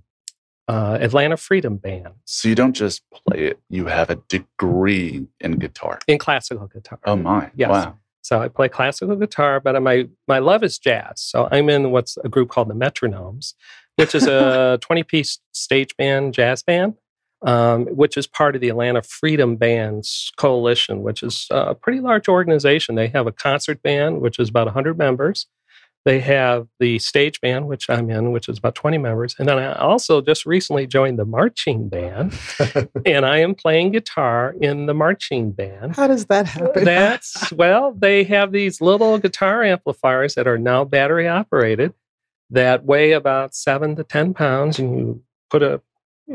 uh, 0.68 0.98
Atlanta 1.00 1.36
Freedom 1.36 1.76
Band. 1.76 2.14
So 2.24 2.48
you 2.48 2.54
don't 2.54 2.72
just 2.72 3.02
play 3.10 3.48
it, 3.48 3.60
you 3.68 3.86
have 3.86 4.10
a 4.10 4.16
degree 4.28 5.26
in 5.40 5.52
guitar. 5.52 6.00
In 6.06 6.18
classical 6.18 6.66
guitar. 6.66 6.98
Oh, 7.04 7.16
my. 7.16 7.50
Yes. 7.54 7.70
Wow. 7.70 7.98
So 8.22 8.40
I 8.40 8.48
play 8.48 8.68
classical 8.68 9.14
guitar, 9.14 9.60
but 9.60 9.80
my, 9.82 10.08
my 10.26 10.40
love 10.40 10.64
is 10.64 10.78
jazz. 10.78 11.20
So 11.20 11.48
I'm 11.52 11.68
in 11.68 11.92
what's 11.92 12.16
a 12.24 12.28
group 12.28 12.48
called 12.48 12.68
the 12.68 12.74
Metronomes, 12.74 13.54
which 13.94 14.14
is 14.16 14.26
a 14.26 14.78
20 14.82 15.02
piece 15.04 15.38
stage 15.52 15.96
band, 15.96 16.34
jazz 16.34 16.62
band 16.62 16.94
um, 17.42 17.86
which 17.86 18.16
is 18.16 18.26
part 18.26 18.54
of 18.54 18.60
the 18.60 18.68
Atlanta 18.68 19.02
Freedom 19.02 19.56
Bands 19.56 20.32
Coalition, 20.36 21.02
which 21.02 21.22
is 21.22 21.46
a 21.50 21.74
pretty 21.74 22.00
large 22.00 22.28
organization. 22.28 22.94
They 22.94 23.08
have 23.08 23.26
a 23.26 23.32
concert 23.32 23.82
band, 23.82 24.20
which 24.20 24.38
is 24.38 24.48
about 24.48 24.66
100 24.66 24.96
members. 24.96 25.46
They 26.06 26.20
have 26.20 26.68
the 26.80 26.98
stage 26.98 27.40
band, 27.42 27.66
which 27.66 27.90
I'm 27.90 28.08
in, 28.10 28.32
which 28.32 28.48
is 28.48 28.56
about 28.56 28.74
20 28.74 28.96
members. 28.96 29.34
And 29.38 29.46
then 29.46 29.58
I 29.58 29.74
also 29.74 30.22
just 30.22 30.46
recently 30.46 30.86
joined 30.86 31.18
the 31.18 31.26
marching 31.26 31.90
band, 31.90 32.38
and 33.04 33.26
I 33.26 33.38
am 33.38 33.54
playing 33.54 33.92
guitar 33.92 34.54
in 34.58 34.86
the 34.86 34.94
marching 34.94 35.50
band. 35.50 35.96
How 35.96 36.06
does 36.06 36.26
that 36.26 36.46
happen? 36.46 36.84
That's, 36.84 37.52
well, 37.52 37.92
they 37.92 38.24
have 38.24 38.52
these 38.52 38.80
little 38.80 39.18
guitar 39.18 39.62
amplifiers 39.62 40.34
that 40.36 40.46
are 40.46 40.56
now 40.56 40.84
battery 40.84 41.28
operated 41.28 41.92
that 42.48 42.84
weigh 42.84 43.12
about 43.12 43.54
seven 43.54 43.96
to 43.96 44.04
10 44.04 44.32
pounds, 44.32 44.78
and 44.78 44.98
you 44.98 45.22
put 45.50 45.62
a 45.62 45.82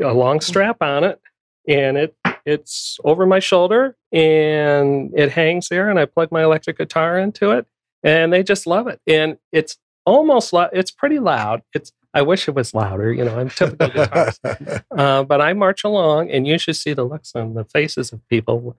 a 0.00 0.12
long 0.12 0.38
mm. 0.38 0.42
strap 0.42 0.80
on 0.80 1.04
it 1.04 1.20
and 1.68 1.96
it 1.96 2.16
it's 2.44 2.98
over 3.04 3.24
my 3.24 3.38
shoulder 3.38 3.96
and 4.10 5.12
it 5.16 5.30
hangs 5.30 5.68
there 5.68 5.88
and 5.88 5.98
I 5.98 6.06
plug 6.06 6.32
my 6.32 6.42
electric 6.42 6.78
guitar 6.78 7.18
into 7.18 7.50
it 7.52 7.66
and 8.02 8.32
they 8.32 8.42
just 8.42 8.66
love 8.66 8.86
it 8.86 9.00
and 9.06 9.38
it's 9.52 9.76
almost 10.04 10.52
loud 10.52 10.70
it's 10.72 10.90
pretty 10.90 11.18
loud 11.18 11.62
it's 11.74 11.92
I 12.14 12.22
wish 12.22 12.48
it 12.48 12.54
was 12.54 12.74
louder 12.74 13.12
you 13.12 13.24
know 13.24 13.38
I'm 13.38 13.48
typical 13.48 13.88
guitarist 13.88 14.82
uh, 14.96 15.24
but 15.24 15.40
I 15.40 15.52
march 15.52 15.84
along 15.84 16.30
and 16.30 16.46
you 16.46 16.58
should 16.58 16.76
see 16.76 16.92
the 16.92 17.04
looks 17.04 17.34
on 17.34 17.54
the 17.54 17.64
faces 17.64 18.12
of 18.12 18.26
people 18.28 18.76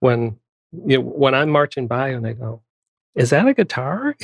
when 0.00 0.38
you 0.86 0.98
know, 0.98 1.04
when 1.04 1.34
I'm 1.34 1.50
marching 1.50 1.86
by 1.86 2.08
and 2.08 2.24
they 2.24 2.34
go 2.34 2.62
is 3.14 3.30
that 3.30 3.48
a 3.48 3.54
guitar 3.54 4.16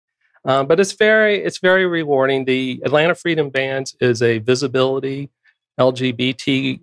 uh, 0.44 0.64
but 0.64 0.80
it's 0.80 0.92
very 0.92 1.42
it's 1.42 1.58
very 1.58 1.86
rewarding 1.86 2.44
the 2.44 2.80
Atlanta 2.84 3.14
Freedom 3.14 3.50
Bands 3.50 3.96
is 4.00 4.22
a 4.22 4.38
visibility 4.38 5.30
LGBT 5.78 6.80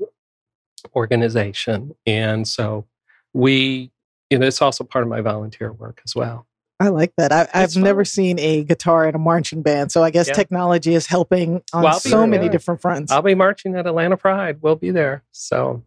organization. 0.96 1.96
And 2.06 2.48
so 2.48 2.86
we, 3.34 3.92
you 4.30 4.40
know, 4.40 4.48
it's 4.48 4.62
also 4.62 4.84
part 4.84 5.04
of 5.04 5.10
my 5.10 5.22
volunteer 5.22 5.72
work 5.72 6.02
as 6.06 6.16
well. 6.16 6.48
I 6.80 6.90
like 6.90 7.14
that. 7.18 7.32
I, 7.32 7.48
have 7.60 7.78
never 7.78 8.04
seen 8.04 8.38
a 8.38 8.64
guitar 8.64 9.08
in 9.08 9.16
a 9.16 9.20
marching 9.20 9.62
band, 9.62 9.92
so 9.92 10.04
I 10.04 10.10
guess 10.10 10.28
yeah. 10.28 10.34
technology 10.34 10.94
is 10.94 11.08
helping 11.08 11.62
on 11.72 11.84
well, 11.84 12.00
so 12.00 12.28
many 12.28 12.50
different 12.50 12.82
fronts. 12.82 13.12
I'll 13.12 13.22
be 13.22 13.36
marching 13.36 13.76
at 13.76 13.88
Atlanta 13.88 14.18
Pride. 14.18 14.62
We'll 14.62 14.76
be 14.76 14.92
there, 14.92 15.24
so 15.32 15.84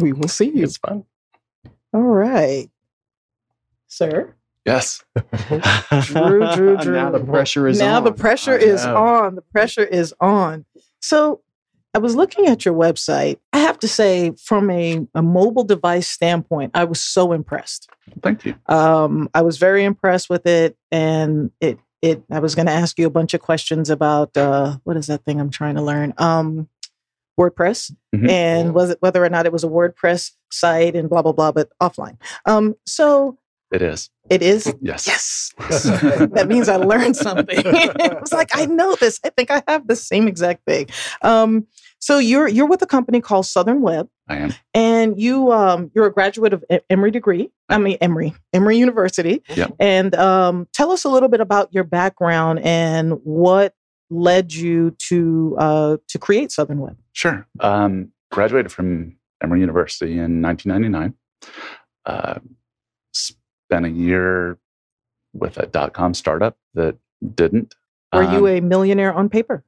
we 0.00 0.12
will 0.12 0.28
see 0.28 0.50
you. 0.50 0.64
It's 0.64 0.78
fun. 0.78 1.04
All 1.92 2.00
right, 2.00 2.70
sir. 3.86 4.34
Yes. 4.64 5.04
Drew, 6.04 6.54
Drew, 6.54 6.76
Drew. 6.78 6.94
Now 6.94 7.10
the 7.10 7.20
pressure 7.20 7.68
is 7.68 7.78
now 7.78 7.98
on. 7.98 8.04
the 8.04 8.12
pressure 8.12 8.56
is 8.56 8.84
on. 8.86 9.34
The 9.34 9.42
pressure 9.42 9.84
is 9.84 10.14
on. 10.20 10.64
So 11.00 11.42
I 11.94 11.98
was 11.98 12.16
looking 12.16 12.46
at 12.46 12.64
your 12.64 12.74
website. 12.74 13.38
I 13.52 13.58
have 13.58 13.78
to 13.78 13.88
say, 13.88 14.32
from 14.32 14.68
a, 14.70 15.06
a 15.14 15.22
mobile 15.22 15.62
device 15.62 16.08
standpoint, 16.08 16.72
I 16.74 16.84
was 16.84 17.00
so 17.00 17.32
impressed. 17.32 17.88
Thank 18.20 18.44
you. 18.44 18.56
Um, 18.66 19.30
I 19.32 19.42
was 19.42 19.58
very 19.58 19.84
impressed 19.84 20.28
with 20.28 20.44
it, 20.46 20.76
and 20.90 21.52
it 21.60 21.78
it. 22.02 22.24
I 22.30 22.40
was 22.40 22.54
going 22.54 22.66
to 22.66 22.72
ask 22.72 22.98
you 22.98 23.06
a 23.06 23.10
bunch 23.10 23.32
of 23.32 23.40
questions 23.40 23.90
about 23.90 24.36
uh, 24.36 24.78
what 24.82 24.96
is 24.96 25.06
that 25.06 25.24
thing 25.24 25.40
I'm 25.40 25.50
trying 25.50 25.76
to 25.76 25.82
learn. 25.82 26.12
Um, 26.18 26.68
WordPress 27.38 27.92
mm-hmm. 28.14 28.30
and 28.30 28.74
was 28.74 28.90
it 28.90 28.98
whether 29.00 29.24
or 29.24 29.28
not 29.28 29.44
it 29.44 29.52
was 29.52 29.64
a 29.64 29.68
WordPress 29.68 30.32
site 30.50 30.94
and 30.94 31.08
blah 31.08 31.22
blah 31.22 31.32
blah, 31.32 31.52
but 31.52 31.70
offline. 31.80 32.16
Um, 32.44 32.74
so 32.86 33.38
it 33.72 33.82
is. 33.82 34.10
It 34.30 34.42
is? 34.42 34.72
Yes. 34.80 35.06
Yes. 35.06 35.50
that 35.82 36.46
means 36.48 36.68
I 36.68 36.76
learned 36.76 37.16
something. 37.16 37.58
I 37.66 38.16
was 38.20 38.32
like, 38.32 38.50
I 38.54 38.66
know 38.66 38.94
this. 38.94 39.18
I 39.24 39.30
think 39.30 39.50
I 39.50 39.64
have 39.66 39.88
the 39.88 39.96
same 39.96 40.28
exact 40.28 40.64
thing. 40.64 40.86
Um, 41.22 41.66
so 42.04 42.18
you're 42.18 42.46
you're 42.46 42.66
with 42.66 42.82
a 42.82 42.86
company 42.86 43.22
called 43.22 43.46
Southern 43.46 43.80
Web. 43.80 44.10
I 44.28 44.36
am. 44.36 44.54
And 44.74 45.18
you 45.18 45.50
um, 45.52 45.90
you're 45.94 46.04
a 46.04 46.12
graduate 46.12 46.52
of 46.52 46.62
Emory 46.90 47.10
degree. 47.10 47.50
I 47.70 47.78
mean 47.78 47.96
Emory, 48.02 48.34
Emory 48.52 48.76
University. 48.76 49.42
Yeah. 49.56 49.68
And 49.80 50.14
um, 50.14 50.68
tell 50.74 50.90
us 50.90 51.04
a 51.04 51.08
little 51.08 51.30
bit 51.30 51.40
about 51.40 51.72
your 51.72 51.82
background 51.82 52.58
and 52.58 53.12
what 53.24 53.72
led 54.10 54.52
you 54.52 54.90
to 55.08 55.56
uh, 55.58 55.96
to 56.08 56.18
create 56.18 56.52
Southern 56.52 56.80
Web. 56.80 56.98
Sure. 57.14 57.46
Um, 57.60 58.12
graduated 58.30 58.70
from 58.70 59.16
Emory 59.42 59.60
University 59.60 60.18
in 60.18 60.42
1999. 60.42 61.14
Uh, 62.04 62.38
spent 63.14 63.86
a 63.86 63.88
year 63.88 64.58
with 65.32 65.56
a 65.56 65.64
dot 65.64 65.94
com 65.94 66.12
startup 66.12 66.58
that 66.74 66.98
didn't. 67.34 67.74
Were 68.12 68.24
you 68.24 68.46
um, 68.46 68.56
a 68.56 68.60
millionaire 68.60 69.14
on 69.14 69.30
paper? 69.30 69.64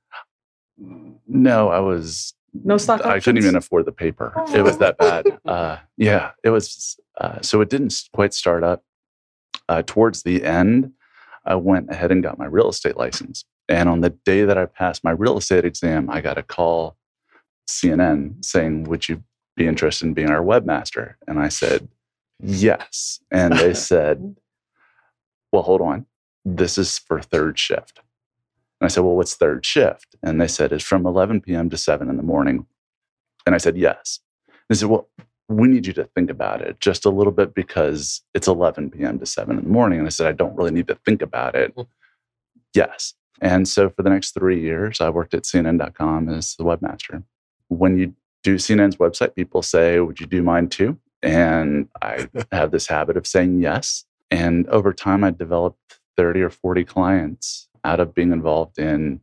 No, 0.79 1.69
I 1.69 1.79
was. 1.81 2.35
No 2.65 2.79
stock 2.79 3.01
options? 3.01 3.15
I 3.15 3.21
couldn't 3.21 3.43
even 3.43 3.57
afford 3.57 3.85
the 3.85 3.93
paper. 3.93 4.33
It 4.55 4.62
was 4.62 4.79
that 4.79 4.99
bad. 4.99 5.27
Uh, 5.47 5.79
yeah, 5.97 6.33
it 6.43 6.51
was. 6.51 6.99
Uh, 7.21 7.41
so 7.41 7.61
it 7.61 7.71
didn't 7.71 7.95
quite 8.12 8.35
start 8.35 8.65
up. 8.65 8.83
Uh, 9.69 9.83
towards 9.87 10.23
the 10.23 10.45
end, 10.45 10.93
I 11.45 11.55
went 11.55 11.91
ahead 11.91 12.11
and 12.11 12.23
got 12.23 12.39
my 12.39 12.47
real 12.47 12.69
estate 12.69 12.97
license. 12.97 13.45
And 13.69 13.89
on 13.89 14.01
the 14.01 14.11
day 14.11 14.45
that 14.45 14.59
I 14.59 14.67
passed 14.67 15.05
my 15.05 15.12
real 15.12 15.39
estate 15.39 15.65
exam, 15.65 16.11
I 16.11 16.21
got 16.21 16.37
a 16.39 16.43
call 16.43 16.97
CNN 17.69 18.45
saying, 18.45 18.85
"Would 18.85 19.09
you 19.09 19.23
be 19.57 19.67
interested 19.67 20.07
in 20.07 20.15
being 20.15 20.31
our 20.31 20.43
webmaster?" 20.43 21.15
And 21.27 21.39
I 21.39 21.49
said, 21.49 21.89
"Yes." 22.41 23.21
And 23.31 23.55
they 23.55 23.75
said, 23.91 24.37
"Well, 25.53 25.62
hold 25.62 25.81
on. 25.81 26.07
This 26.45 26.77
is 26.79 26.99
for 26.99 27.21
third 27.21 27.59
shift." 27.59 28.01
And 28.81 28.87
I 28.87 28.89
said, 28.89 29.05
Well, 29.05 29.17
what's 29.17 29.35
third 29.35 29.65
shift? 29.65 30.17
And 30.23 30.41
they 30.41 30.49
said, 30.49 30.73
It's 30.73 30.85
from 30.85 31.07
11 31.07 31.41
p.m. 31.43 31.71
to 31.71 31.77
7 31.77 32.09
in 32.09 32.17
the 32.17 32.23
morning. 32.23 32.67
And 33.45 33.55
I 33.55 33.59
said, 33.59 33.77
Yes. 33.77 34.21
they 34.69 34.75
said, 34.75 34.89
Well, 34.89 35.09
we 35.49 35.69
need 35.69 35.87
you 35.87 35.93
to 35.95 36.05
think 36.05 36.31
about 36.31 36.61
it 36.61 36.81
just 36.81 37.05
a 37.05 37.11
little 37.11 37.33
bit 37.33 37.55
because 37.55 38.23
it's 38.35 38.49
11 38.49 38.91
p.m. 38.91 39.19
to 39.21 39.27
7 39.27 39.57
in 39.57 39.65
the 39.65 39.71
morning. 39.71 39.99
And 40.01 40.07
I 40.07 40.11
said, 40.11 40.27
I 40.27 40.33
don't 40.33 40.57
really 40.57 40.73
need 40.73 40.89
to 40.89 40.99
think 41.07 41.23
about 41.23 41.55
it. 41.55 41.75
Mm-hmm. 41.75 41.91
Yes. 42.75 43.15
And 43.41 43.69
so 43.69 43.89
for 43.91 44.03
the 44.03 44.11
next 44.11 44.33
three 44.33 44.61
years, 44.61 45.01
I 45.01 45.11
worked 45.11 45.35
at 45.35 45.45
CNN.com 45.45 46.29
as 46.29 46.57
the 46.57 46.65
webmaster. 46.65 47.23
When 47.69 47.99
you 47.99 48.15
do 48.43 48.57
CNN's 48.57 48.97
website, 48.97 49.35
people 49.35 49.62
say, 49.62 50.01
Would 50.01 50.21
you 50.21 50.27
do 50.27 50.43
mine 50.43 50.69
too? 50.69 50.99
And 51.23 51.89
I 52.03 52.29
have 52.53 52.71
this 52.71 52.87
habit 52.87 53.17
of 53.17 53.27
saying 53.27 53.61
yes. 53.61 54.05
And 54.31 54.67
over 54.69 54.93
time, 54.93 55.23
I 55.25 55.31
developed 55.31 56.01
30 56.17 56.43
or 56.43 56.51
40 56.51 56.85
clients 56.85 57.66
out 57.87 58.01
of 58.01 58.14
being 58.14 58.33
involved 58.33 58.79
in, 58.79 59.20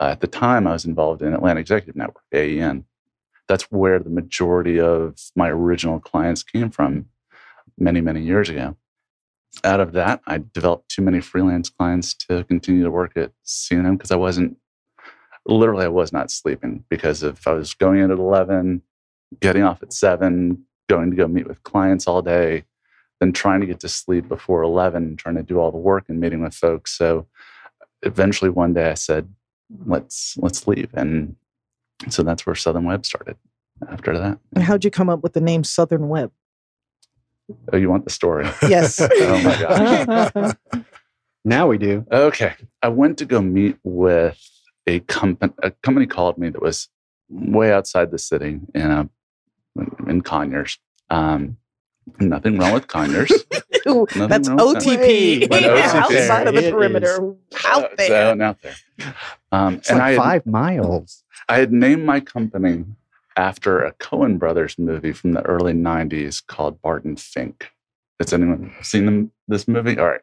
uh, 0.00 0.08
at 0.12 0.20
the 0.20 0.26
time, 0.26 0.66
I 0.66 0.72
was 0.72 0.86
involved 0.86 1.20
in 1.20 1.34
Atlanta 1.34 1.60
Executive 1.60 1.94
Network, 1.94 2.24
AEN. 2.32 2.84
That's 3.46 3.64
where 3.64 3.98
the 3.98 4.10
majority 4.10 4.80
of 4.80 5.18
my 5.36 5.50
original 5.50 6.00
clients 6.00 6.42
came 6.42 6.70
from 6.70 7.06
many, 7.76 8.00
many 8.00 8.22
years 8.22 8.48
ago. 8.48 8.76
Out 9.62 9.80
of 9.80 9.92
that, 9.92 10.20
I 10.26 10.38
developed 10.38 10.88
too 10.88 11.02
many 11.02 11.20
freelance 11.20 11.68
clients 11.68 12.14
to 12.14 12.44
continue 12.44 12.82
to 12.82 12.90
work 12.90 13.16
at 13.16 13.32
CNN 13.44 13.98
because 13.98 14.10
I 14.10 14.16
wasn't, 14.16 14.56
literally, 15.46 15.84
I 15.84 15.88
was 15.88 16.12
not 16.12 16.30
sleeping 16.30 16.84
because 16.88 17.22
if 17.22 17.46
I 17.46 17.52
was 17.52 17.74
going 17.74 18.00
in 18.00 18.10
at 18.10 18.18
11, 18.18 18.82
getting 19.40 19.64
off 19.64 19.82
at 19.82 19.92
7, 19.92 20.64
going 20.88 21.10
to 21.10 21.16
go 21.16 21.28
meet 21.28 21.46
with 21.46 21.62
clients 21.62 22.06
all 22.06 22.22
day, 22.22 22.64
then 23.20 23.32
trying 23.32 23.60
to 23.60 23.66
get 23.66 23.80
to 23.80 23.88
sleep 23.88 24.28
before 24.28 24.62
11, 24.62 25.16
trying 25.16 25.34
to 25.34 25.42
do 25.42 25.58
all 25.58 25.70
the 25.70 25.78
work 25.78 26.04
and 26.08 26.20
meeting 26.20 26.42
with 26.42 26.54
folks. 26.54 26.96
So 26.96 27.26
eventually 28.02 28.50
one 28.50 28.72
day 28.74 28.90
I 28.90 28.94
said, 28.94 29.28
let's 29.84 30.36
let's 30.38 30.66
leave. 30.66 30.90
And 30.94 31.36
so 32.08 32.22
that's 32.22 32.46
where 32.46 32.54
Southern 32.54 32.84
Web 32.84 33.04
started. 33.04 33.36
after 33.88 34.18
that. 34.18 34.38
And 34.54 34.64
how'd 34.64 34.84
you 34.84 34.90
come 34.90 35.08
up 35.08 35.22
with 35.22 35.32
the 35.32 35.40
name 35.40 35.64
Southern 35.64 36.08
Web? 36.08 36.32
Oh, 37.72 37.76
you 37.76 37.88
want 37.90 38.04
the 38.04 38.10
story? 38.10 38.48
Yes. 38.68 39.00
oh 39.02 39.42
my 39.42 40.32
gosh. 40.32 40.54
now 41.44 41.66
we 41.66 41.78
do. 41.78 42.04
Okay. 42.12 42.54
I 42.82 42.88
went 42.88 43.18
to 43.18 43.24
go 43.24 43.40
meet 43.40 43.78
with 43.82 44.38
a 44.86 45.00
company. 45.00 45.52
A 45.62 45.70
company 45.70 46.06
called 46.06 46.38
me 46.38 46.50
that 46.50 46.62
was 46.62 46.88
way 47.30 47.72
outside 47.72 48.10
the 48.10 48.18
city 48.18 48.60
in 48.74 48.90
a, 48.90 49.08
in 50.06 50.22
Conyers. 50.22 50.78
Um, 51.10 51.56
nothing 52.20 52.58
wrong 52.58 52.72
with 52.74 52.86
Conyers. 52.86 53.30
That's 53.84 53.86
wrong 54.48 54.56
with 54.74 54.84
OTP. 54.84 55.48
But 55.48 55.62
OTP. 55.62 55.76
outside 55.94 56.46
of 56.48 56.54
the 56.54 56.68
It 56.68 56.72
perimeter, 56.72 57.34
out 57.66 57.84
Uh, 57.84 57.88
there. 57.96 58.36
so, 58.36 58.42
out 58.42 58.58
there. 58.62 59.14
Um, 59.52 59.74
It's 59.76 59.90
and 59.90 59.98
like 59.98 60.06
I 60.06 60.10
had, 60.10 60.18
five 60.18 60.46
miles. 60.46 61.24
I 61.48 61.58
had 61.58 61.72
named 61.72 62.04
my 62.04 62.20
company 62.20 62.84
after 63.36 63.82
a 63.84 63.92
Coen 63.94 64.38
Brothers 64.38 64.78
movie 64.78 65.12
from 65.12 65.32
the 65.32 65.42
early 65.42 65.72
'90s 65.72 66.44
called 66.46 66.82
Barton 66.82 67.16
Fink. 67.16 67.70
Has 68.20 68.32
anyone 68.32 68.74
seen 68.82 69.06
them, 69.06 69.32
this 69.46 69.68
movie? 69.68 69.96
All 69.98 70.06
right. 70.08 70.20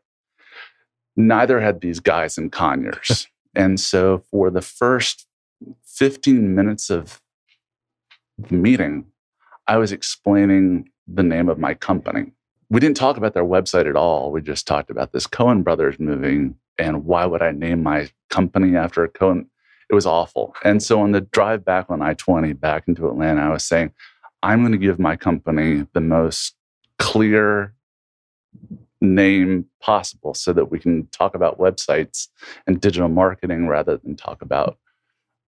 Neither 1.15 1.61
had 1.61 1.79
these 1.81 1.99
guys 2.01 2.37
in 2.37 2.49
Conyers, 2.49 3.27
and 3.55 3.79
so 3.79 4.23
for 4.31 4.49
the 4.51 4.61
first 4.61 5.27
15 5.85 6.53
minutes 6.53 6.89
of 6.89 7.21
the 8.37 8.53
meeting, 8.53 9.05
I 9.65 9.77
was 9.77 9.93
explaining 9.93 10.89
the 11.07 11.23
name 11.23 11.49
of 11.49 11.59
my 11.59 11.73
company. 11.73 12.31
We 12.69 12.79
didn't 12.79 12.97
talk 12.97 13.17
about 13.17 13.33
their 13.33 13.45
website 13.45 13.87
at 13.87 13.95
all. 13.95 14.31
We 14.31 14.41
just 14.41 14.65
talked 14.65 14.89
about 14.89 15.11
this 15.11 15.27
Coen 15.27 15.63
Brothers 15.63 15.99
moving 15.99 16.55
and 16.77 17.05
why 17.05 17.25
would 17.25 17.41
I 17.41 17.51
name 17.51 17.83
my 17.83 18.09
company 18.29 18.75
after 18.75 19.03
a 19.03 19.09
Coen? 19.09 19.45
It 19.89 19.95
was 19.95 20.05
awful. 20.05 20.55
And 20.63 20.81
so 20.81 20.99
on 20.99 21.11
the 21.11 21.21
drive 21.21 21.63
back 21.63 21.89
on 21.89 22.01
I 22.01 22.15
20 22.15 22.53
back 22.53 22.87
into 22.87 23.07
Atlanta, 23.07 23.41
I 23.41 23.49
was 23.49 23.63
saying, 23.63 23.91
I'm 24.41 24.61
going 24.61 24.71
to 24.71 24.77
give 24.77 24.99
my 24.99 25.15
company 25.15 25.85
the 25.93 26.01
most 26.01 26.55
clear 26.99 27.73
name 29.01 29.65
possible 29.81 30.33
so 30.33 30.53
that 30.53 30.71
we 30.71 30.79
can 30.79 31.07
talk 31.07 31.35
about 31.35 31.59
websites 31.59 32.27
and 32.65 32.81
digital 32.81 33.09
marketing 33.09 33.67
rather 33.67 33.97
than 33.97 34.15
talk 34.15 34.41
about 34.41 34.77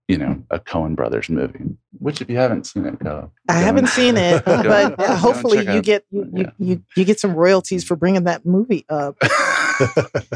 you 0.08 0.18
know 0.18 0.42
a 0.52 0.60
Coen 0.60 0.96
Brothers 0.96 1.30
movie. 1.30 1.66
Which, 2.00 2.22
if 2.22 2.30
you 2.30 2.38
haven't 2.38 2.66
seen 2.66 2.86
it, 2.86 3.00
go. 3.00 3.32
I 3.50 3.54
go 3.60 3.66
haven't 3.66 3.86
and- 3.86 3.90
seen 3.90 4.18
it, 4.18 4.44
but 4.46 5.00
and 5.00 5.18
hopefully 5.20 5.64
you 5.64 5.70
out- 5.72 5.84
get 5.84 6.06
you, 6.12 6.30
yeah. 6.34 6.52
you, 6.58 6.68
you 6.70 6.84
you 6.96 7.06
get 7.06 7.20
some 7.20 7.34
royalties 7.34 7.84
for 7.84 7.96
bringing 7.96 8.24
that 8.26 8.46
movie 8.46 8.86
up. 8.90 9.18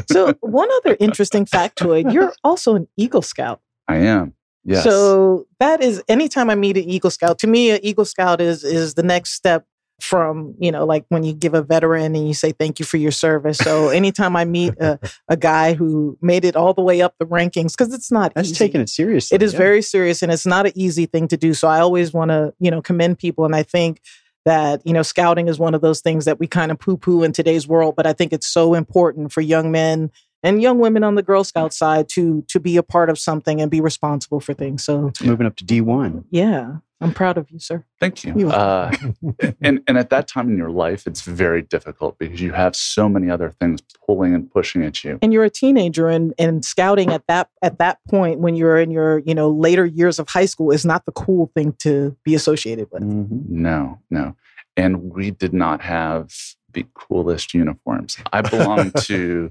So 0.08 0.34
one 0.40 0.68
other 0.76 0.96
interesting 1.00 1.46
factoid: 1.46 2.12
you're 2.12 2.32
also 2.44 2.76
an 2.76 2.86
Eagle 2.96 3.22
Scout. 3.22 3.60
I 3.88 3.96
am. 3.96 4.34
Yes. 4.64 4.84
So 4.84 5.46
that 5.58 5.82
is 5.82 6.00
anytime 6.08 6.48
I 6.48 6.54
meet 6.54 6.76
an 6.76 6.84
Eagle 6.84 7.10
Scout, 7.10 7.40
to 7.40 7.48
me, 7.48 7.70
an 7.72 7.80
Eagle 7.82 8.04
Scout 8.04 8.40
is 8.40 8.62
is 8.62 8.94
the 8.94 9.02
next 9.02 9.32
step 9.32 9.66
from 10.02 10.54
you 10.58 10.72
know 10.72 10.84
like 10.84 11.04
when 11.08 11.22
you 11.22 11.32
give 11.32 11.54
a 11.54 11.62
veteran 11.62 12.14
and 12.14 12.26
you 12.26 12.34
say 12.34 12.52
thank 12.52 12.78
you 12.78 12.84
for 12.84 12.96
your 12.96 13.10
service. 13.10 13.58
So 13.58 13.88
anytime 13.88 14.36
I 14.36 14.44
meet 14.44 14.74
a, 14.80 14.98
a 15.28 15.36
guy 15.36 15.74
who 15.74 16.18
made 16.20 16.44
it 16.44 16.56
all 16.56 16.74
the 16.74 16.82
way 16.82 17.02
up 17.02 17.14
the 17.18 17.26
rankings, 17.26 17.72
because 17.72 17.94
it's 17.94 18.10
not 18.10 18.34
That's 18.34 18.48
easy. 18.48 18.56
taking 18.56 18.80
it 18.80 18.88
seriously. 18.88 19.34
It 19.34 19.42
is 19.42 19.52
yeah. 19.52 19.58
very 19.58 19.82
serious 19.82 20.22
and 20.22 20.32
it's 20.32 20.46
not 20.46 20.66
an 20.66 20.72
easy 20.74 21.06
thing 21.06 21.28
to 21.28 21.36
do. 21.36 21.54
So 21.54 21.68
I 21.68 21.80
always 21.80 22.12
want 22.12 22.30
to, 22.30 22.54
you 22.58 22.70
know, 22.70 22.82
commend 22.82 23.18
people. 23.18 23.44
And 23.44 23.54
I 23.54 23.62
think 23.62 24.00
that, 24.44 24.84
you 24.84 24.92
know, 24.92 25.02
scouting 25.02 25.48
is 25.48 25.58
one 25.58 25.74
of 25.74 25.80
those 25.80 26.00
things 26.00 26.24
that 26.24 26.40
we 26.40 26.46
kind 26.46 26.72
of 26.72 26.78
poo 26.78 26.96
poo 26.96 27.22
in 27.22 27.32
today's 27.32 27.68
world. 27.68 27.94
But 27.96 28.06
I 28.06 28.12
think 28.12 28.32
it's 28.32 28.48
so 28.48 28.74
important 28.74 29.32
for 29.32 29.40
young 29.40 29.70
men 29.70 30.10
and 30.42 30.60
young 30.62 30.78
women 30.78 31.04
on 31.04 31.14
the 31.14 31.22
Girl 31.22 31.44
Scout 31.44 31.72
side 31.72 32.08
to 32.10 32.44
to 32.48 32.60
be 32.60 32.76
a 32.76 32.82
part 32.82 33.10
of 33.10 33.18
something 33.18 33.60
and 33.60 33.70
be 33.70 33.80
responsible 33.80 34.40
for 34.40 34.54
things. 34.54 34.84
So 34.84 35.08
It's 35.08 35.22
moving 35.22 35.46
up 35.46 35.56
to 35.56 35.64
D1. 35.64 36.24
yeah, 36.30 36.76
I'm 37.00 37.12
proud 37.12 37.36
of 37.38 37.50
you, 37.50 37.58
sir. 37.58 37.84
Thank 38.00 38.24
you. 38.24 38.32
You're 38.36 38.52
Uh, 38.52 38.92
and 39.60 39.80
and 39.86 39.98
at 39.98 40.10
that 40.10 40.28
time 40.28 40.48
in 40.50 40.56
your 40.56 40.70
life, 40.70 41.06
it's 41.06 41.22
very 41.22 41.62
difficult 41.62 42.18
because 42.18 42.40
you 42.40 42.52
have 42.52 42.76
so 42.76 43.08
many 43.08 43.28
other 43.30 43.50
things 43.50 43.80
pulling 44.06 44.34
and 44.34 44.50
pushing 44.50 44.84
at 44.84 45.02
you. 45.04 45.18
And 45.22 45.32
you're 45.32 45.44
a 45.44 45.50
teenager 45.50 46.08
and, 46.08 46.32
and 46.38 46.64
scouting 46.64 47.10
at 47.10 47.26
that 47.26 47.48
at 47.62 47.78
that 47.78 47.98
point 48.08 48.38
when 48.40 48.54
you're 48.54 48.78
in 48.78 48.90
your, 48.90 49.18
you 49.20 49.34
know, 49.34 49.50
later 49.50 49.84
years 49.84 50.18
of 50.18 50.28
high 50.28 50.46
school 50.46 50.70
is 50.70 50.84
not 50.84 51.04
the 51.06 51.12
cool 51.12 51.50
thing 51.54 51.72
to 51.80 52.16
be 52.24 52.34
associated 52.34 52.88
with. 52.92 53.02
Mhm. 53.02 53.48
No, 53.48 53.98
no. 54.10 54.36
And 54.76 55.12
we 55.12 55.30
did 55.32 55.52
not 55.52 55.82
have 55.82 56.32
the 56.72 56.86
coolest 56.94 57.52
uniforms. 57.52 58.16
I 58.32 58.40
belonged 58.40 58.94
to 59.02 59.50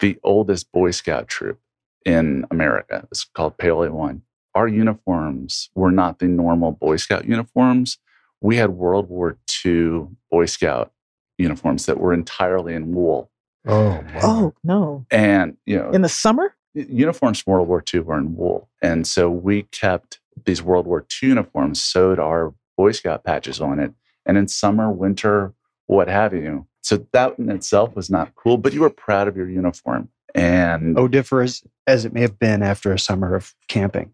the 0.00 0.18
oldest 0.22 0.70
Boy 0.72 0.90
Scout 0.90 1.28
troop 1.28 1.58
in 2.04 2.46
America. 2.50 3.06
It's 3.10 3.24
called 3.24 3.58
Paoli 3.58 3.88
One. 3.90 4.22
Our 4.54 4.68
uniforms 4.68 5.70
were 5.74 5.90
not 5.90 6.18
the 6.18 6.26
normal 6.26 6.72
Boy 6.72 6.96
Scout 6.96 7.26
uniforms. 7.26 7.98
We 8.40 8.56
had 8.56 8.70
World 8.70 9.08
War 9.08 9.38
II 9.64 10.08
Boy 10.30 10.46
Scout 10.46 10.92
uniforms 11.36 11.86
that 11.86 11.98
were 11.98 12.12
entirely 12.12 12.74
in 12.74 12.94
wool. 12.94 13.30
Oh, 13.66 14.02
wow. 14.14 14.20
Oh 14.22 14.54
no. 14.64 15.06
And, 15.10 15.56
you 15.66 15.76
know, 15.78 15.90
In 15.90 16.02
the 16.02 16.08
summer? 16.08 16.54
uniforms 16.74 17.40
from 17.40 17.54
World 17.54 17.68
War 17.68 17.82
II 17.92 18.00
were 18.00 18.18
in 18.18 18.36
wool. 18.36 18.68
And 18.80 19.06
so 19.06 19.28
we 19.30 19.62
kept 19.64 20.20
these 20.44 20.62
World 20.62 20.86
War 20.86 21.04
II 21.22 21.30
uniforms, 21.30 21.82
sewed 21.82 22.18
our 22.20 22.54
Boy 22.76 22.92
Scout 22.92 23.24
patches 23.24 23.60
on 23.60 23.80
it. 23.80 23.92
And 24.24 24.38
in 24.38 24.46
summer, 24.46 24.90
winter, 24.92 25.54
what 25.86 26.06
have 26.08 26.32
you. 26.32 26.67
So 26.82 27.06
that 27.12 27.38
in 27.38 27.50
itself 27.50 27.94
was 27.96 28.08
not 28.10 28.34
cool, 28.34 28.56
but 28.58 28.72
you 28.72 28.80
were 28.80 28.90
proud 28.90 29.28
of 29.28 29.36
your 29.36 29.48
uniform. 29.48 30.08
And 30.34 30.98
Oh, 30.98 31.08
differ 31.08 31.42
as, 31.42 31.62
as 31.86 32.04
it 32.04 32.12
may 32.12 32.20
have 32.20 32.38
been 32.38 32.62
after 32.62 32.92
a 32.92 32.98
summer 32.98 33.34
of 33.34 33.54
camping. 33.68 34.12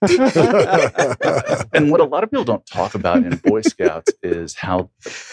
and 1.72 1.90
what 1.90 2.00
a 2.00 2.04
lot 2.04 2.22
of 2.22 2.30
people 2.30 2.44
don't 2.44 2.64
talk 2.66 2.94
about 2.94 3.18
in 3.18 3.34
Boy 3.36 3.62
Scouts 3.62 4.12
is 4.22 4.54
how 4.54 4.90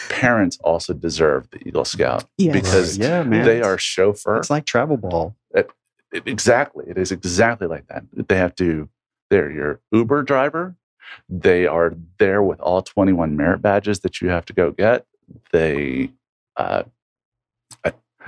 parents 0.09 0.57
also 0.63 0.93
deserve 0.93 1.49
the 1.51 1.59
Eagle 1.67 1.85
Scout 1.85 2.25
Yes. 2.37 2.53
because 2.53 2.97
yeah, 2.97 3.23
man. 3.23 3.45
they 3.45 3.61
are 3.61 3.77
chauffeur. 3.77 4.37
It's 4.37 4.49
like 4.49 4.65
travel 4.65 4.97
ball. 4.97 5.35
It- 5.53 5.69
exactly. 6.11 6.85
It 6.87 6.97
is 6.97 7.11
exactly 7.11 7.67
like 7.67 7.87
that. 7.87 8.03
They 8.13 8.37
have 8.37 8.55
to, 8.55 8.89
they're 9.29 9.51
your 9.51 9.81
Uber 9.91 10.23
driver. 10.23 10.75
They 11.29 11.67
are 11.67 11.93
there 12.17 12.41
with 12.41 12.59
all 12.59 12.81
21 12.81 13.37
merit 13.37 13.61
badges 13.61 13.99
that 13.99 14.19
you 14.21 14.29
have 14.29 14.45
to 14.45 14.53
go 14.53 14.71
get. 14.71 15.05
They, 15.55 16.11
uh, 16.57 16.83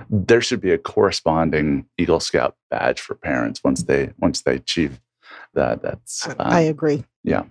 there 0.10 0.40
should 0.40 0.62
be 0.62 0.72
a 0.72 0.78
corresponding 0.78 1.86
Eagle 1.98 2.22
Scout 2.22 2.56
badge 2.72 3.02
for 3.02 3.16
parents 3.16 3.62
once 3.66 3.84
they 3.84 4.12
once 4.20 4.44
they 4.44 4.56
achieve 4.56 5.02
that. 5.56 5.82
That's 5.82 6.26
I 6.40 6.62
agree. 6.62 7.04
Yeah, 7.26 7.44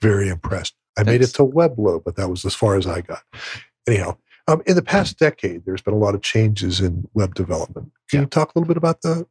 Very 0.00 0.30
impressed. 0.30 0.74
I 0.96 1.02
made 1.02 1.20
it 1.20 1.26
to 1.34 1.42
Weblo, 1.44 2.02
but 2.02 2.16
that 2.16 2.30
was 2.30 2.46
as 2.46 2.54
far 2.54 2.76
as 2.76 2.86
I 2.86 3.02
got. 3.02 3.22
Anyhow, 3.86 4.16
um, 4.46 4.62
in 4.66 4.74
the 4.74 4.82
past 4.82 5.18
decade, 5.18 5.66
there's 5.66 5.82
been 5.82 5.92
a 5.94 5.98
lot 5.98 6.14
of 6.14 6.22
changes 6.22 6.80
in 6.80 7.06
web 7.12 7.34
development. 7.34 7.92
Can 8.08 8.18
Yeah. 8.18 8.20
you 8.22 8.26
talk 8.28 8.54
a 8.54 8.58
little 8.58 8.68
bit 8.68 8.78
about 8.78 9.02
that? 9.02 9.26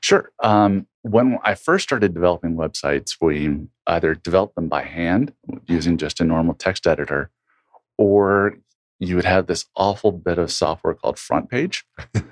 Sure. 0.00 0.32
Um, 0.42 0.88
when 1.02 1.38
I 1.44 1.54
first 1.54 1.84
started 1.84 2.12
developing 2.12 2.56
websites, 2.56 3.16
we 3.20 3.68
either 3.86 4.14
developed 4.16 4.56
them 4.56 4.68
by 4.68 4.82
hand 4.82 5.32
using 5.66 5.96
just 5.96 6.20
a 6.20 6.24
normal 6.24 6.54
text 6.54 6.86
editor, 6.88 7.30
or 8.02 8.56
you 8.98 9.16
would 9.16 9.24
have 9.24 9.46
this 9.46 9.66
awful 9.76 10.12
bit 10.12 10.38
of 10.38 10.50
software 10.50 10.94
called 10.94 11.18
Front 11.18 11.50
Page. 11.50 11.84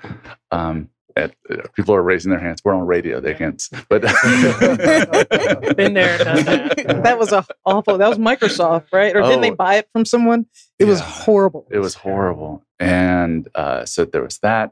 um, 0.51 0.89
and, 1.15 1.33
uh, 1.49 1.63
people 1.75 1.93
are 1.93 2.01
raising 2.01 2.31
their 2.31 2.39
hands. 2.39 2.61
We're 2.63 2.73
on 2.73 2.85
radio; 2.87 3.19
they 3.19 3.33
can't. 3.33 3.61
But 3.89 4.01
Been 5.75 5.93
there, 5.93 6.17
done 6.17 6.45
that. 6.45 7.01
that 7.03 7.19
was 7.19 7.31
a 7.33 7.45
awful. 7.65 7.97
That 7.97 8.07
was 8.07 8.17
Microsoft, 8.17 8.85
right? 8.93 9.15
Or 9.15 9.21
didn't 9.21 9.41
they 9.41 9.51
Oh. 9.51 9.55
buy 9.55 9.75
it 9.75 9.89
from 9.91 10.05
someone? 10.05 10.45
It 10.79 10.85
was 10.85 10.99
horrible. 11.01 11.67
It 11.69 11.79
was 11.79 11.95
horrible. 11.95 12.63
And 12.79 13.49
uh, 13.55 13.85
so 13.85 14.05
there 14.05 14.23
was 14.23 14.37
that. 14.39 14.71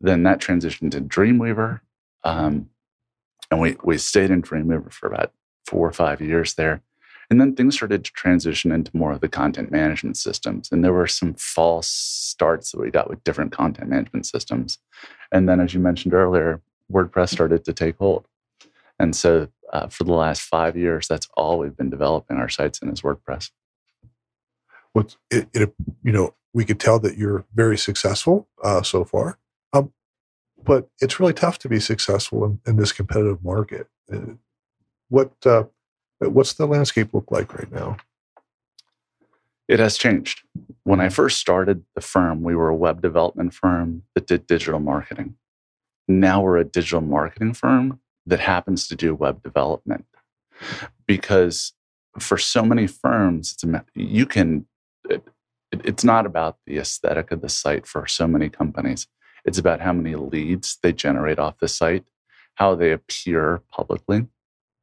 Then 0.00 0.24
that 0.24 0.40
transitioned 0.40 0.90
to 0.92 1.00
Dreamweaver. 1.00 1.80
Um, 2.24 2.70
and 3.50 3.60
we, 3.60 3.76
we 3.84 3.96
stayed 3.98 4.30
in 4.32 4.42
Dreamweaver 4.42 4.92
for 4.92 5.06
about 5.06 5.32
four 5.68 5.86
or 5.88 5.92
five 5.92 6.20
years 6.20 6.54
there. 6.54 6.82
And 7.30 7.40
then 7.40 7.54
things 7.54 7.74
started 7.74 8.04
to 8.04 8.12
transition 8.12 8.70
into 8.70 8.96
more 8.96 9.12
of 9.12 9.20
the 9.20 9.28
content 9.28 9.70
management 9.70 10.16
systems. 10.16 10.70
And 10.70 10.84
there 10.84 10.92
were 10.92 11.06
some 11.06 11.34
false 11.34 11.88
starts 11.88 12.70
that 12.70 12.80
we 12.80 12.90
got 12.90 13.10
with 13.10 13.24
different 13.24 13.52
content 13.52 13.88
management 13.88 14.26
systems. 14.26 14.78
And 15.32 15.48
then, 15.48 15.60
as 15.60 15.74
you 15.74 15.80
mentioned 15.80 16.14
earlier, 16.14 16.62
WordPress 16.92 17.30
started 17.30 17.64
to 17.64 17.72
take 17.72 17.98
hold. 17.98 18.26
And 18.98 19.14
so 19.14 19.48
uh, 19.72 19.88
for 19.88 20.04
the 20.04 20.12
last 20.12 20.42
five 20.42 20.76
years, 20.76 21.08
that's 21.08 21.28
all 21.36 21.58
we've 21.58 21.76
been 21.76 21.90
developing 21.90 22.36
our 22.36 22.48
sites 22.48 22.80
in 22.80 22.90
is 22.90 23.02
WordPress. 23.02 23.50
What 24.92 25.16
it, 25.30 25.48
it, 25.52 25.74
you 26.02 26.12
know, 26.12 26.34
we 26.54 26.64
could 26.64 26.80
tell 26.80 26.98
that 27.00 27.18
you're 27.18 27.44
very 27.54 27.76
successful 27.76 28.48
uh, 28.62 28.82
so 28.82 29.04
far, 29.04 29.38
um, 29.72 29.92
but 30.64 30.88
it's 31.00 31.20
really 31.20 31.34
tough 31.34 31.58
to 31.58 31.68
be 31.68 31.80
successful 31.80 32.44
in, 32.44 32.60
in 32.66 32.76
this 32.76 32.92
competitive 32.92 33.44
market. 33.44 33.88
Uh, 34.10 34.34
what 35.08 35.34
what's 36.18 36.54
the 36.54 36.66
landscape 36.66 37.12
look 37.12 37.30
like 37.30 37.54
right 37.54 37.70
now? 37.70 37.96
It 39.68 39.80
has 39.80 39.98
changed. 39.98 40.42
When 40.84 41.00
I 41.00 41.08
first 41.08 41.38
started 41.38 41.84
the 41.94 42.00
firm, 42.00 42.42
we 42.42 42.54
were 42.54 42.68
a 42.68 42.76
web 42.76 43.02
development 43.02 43.52
firm 43.52 44.02
that 44.14 44.26
did 44.26 44.46
digital 44.46 44.78
marketing. 44.80 45.36
Now 46.06 46.40
we're 46.40 46.58
a 46.58 46.64
digital 46.64 47.00
marketing 47.00 47.54
firm 47.54 48.00
that 48.26 48.40
happens 48.40 48.86
to 48.88 48.96
do 48.96 49.14
web 49.14 49.42
development. 49.42 50.06
because 51.06 51.72
for 52.18 52.38
so 52.38 52.64
many 52.64 52.86
firms, 52.86 53.56
you 53.94 54.26
can. 54.26 54.66
It, 55.08 55.22
it's 55.72 56.04
not 56.04 56.26
about 56.26 56.58
the 56.66 56.78
aesthetic 56.78 57.30
of 57.30 57.42
the 57.42 57.48
site 57.48 57.86
for 57.86 58.06
so 58.06 58.26
many 58.26 58.48
companies. 58.48 59.06
It's 59.44 59.58
about 59.58 59.80
how 59.80 59.92
many 59.92 60.14
leads 60.14 60.78
they 60.82 60.92
generate 60.92 61.38
off 61.38 61.58
the 61.58 61.68
site, 61.68 62.04
how 62.54 62.74
they 62.74 62.92
appear 62.92 63.62
publicly 63.70 64.26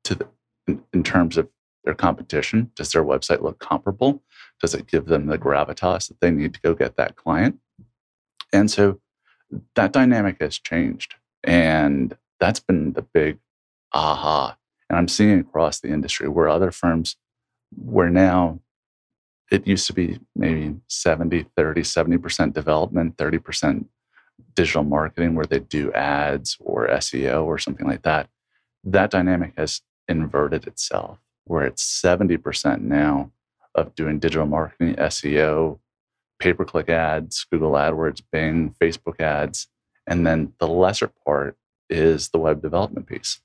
to 0.03 0.15
the, 0.15 0.27
in, 0.67 0.83
in 0.93 1.03
terms 1.03 1.37
of 1.37 1.49
their 1.83 1.93
competition. 1.93 2.71
Does 2.75 2.91
their 2.91 3.03
website 3.03 3.41
look 3.41 3.59
comparable? 3.59 4.23
Does 4.61 4.73
it 4.73 4.87
give 4.87 5.05
them 5.05 5.27
the 5.27 5.37
gravitas 5.37 6.07
that 6.07 6.19
they 6.21 6.31
need 6.31 6.53
to 6.53 6.61
go 6.61 6.73
get 6.73 6.95
that 6.95 7.15
client? 7.15 7.59
And 8.51 8.69
so 8.71 8.99
that 9.75 9.91
dynamic 9.91 10.37
has 10.39 10.57
changed. 10.57 11.15
And 11.43 12.17
that's 12.39 12.59
been 12.59 12.93
the 12.93 13.01
big 13.01 13.39
aha. 13.91 14.57
And 14.89 14.97
I'm 14.97 15.07
seeing 15.07 15.39
across 15.39 15.79
the 15.79 15.89
industry 15.89 16.27
where 16.27 16.47
other 16.47 16.71
firms, 16.71 17.17
where 17.75 18.09
now 18.09 18.59
it 19.51 19.67
used 19.67 19.87
to 19.87 19.93
be 19.93 20.19
maybe 20.35 20.75
70, 20.87 21.45
30, 21.55 21.81
70% 21.81 22.53
development, 22.53 23.17
30% 23.17 23.85
digital 24.55 24.83
marketing 24.83 25.35
where 25.35 25.45
they 25.45 25.59
do 25.59 25.91
ads 25.93 26.57
or 26.59 26.87
SEO 26.87 27.45
or 27.45 27.57
something 27.57 27.87
like 27.87 28.03
that. 28.03 28.29
That 28.83 29.11
dynamic 29.11 29.53
has 29.57 29.81
inverted 30.07 30.67
itself 30.67 31.19
where 31.45 31.65
it's 31.65 32.01
70% 32.01 32.81
now 32.81 33.31
of 33.75 33.95
doing 33.95 34.19
digital 34.19 34.45
marketing, 34.45 34.95
SEO, 34.95 35.79
pay 36.39 36.53
per 36.53 36.65
click 36.65 36.89
ads, 36.89 37.45
Google 37.51 37.71
AdWords, 37.71 38.21
Bing, 38.31 38.75
Facebook 38.81 39.19
ads. 39.19 39.67
And 40.07 40.25
then 40.27 40.53
the 40.59 40.67
lesser 40.67 41.11
part 41.25 41.57
is 41.89 42.29
the 42.29 42.37
web 42.37 42.61
development 42.61 43.07
piece. 43.07 43.39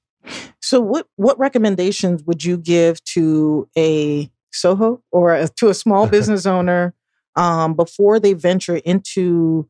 So, 0.61 0.81
what, 0.81 1.07
what 1.17 1.39
recommendations 1.39 2.23
would 2.25 2.45
you 2.45 2.59
give 2.59 3.03
to 3.05 3.69
a 3.77 4.31
Soho 4.53 5.03
or 5.11 5.35
a, 5.35 5.49
to 5.57 5.69
a 5.69 5.75
small 5.75 6.07
business 6.17 6.45
owner 6.47 6.95
um, 7.37 7.75
before 7.75 8.19
they 8.19 8.33
venture 8.33 8.77
into 8.77 9.69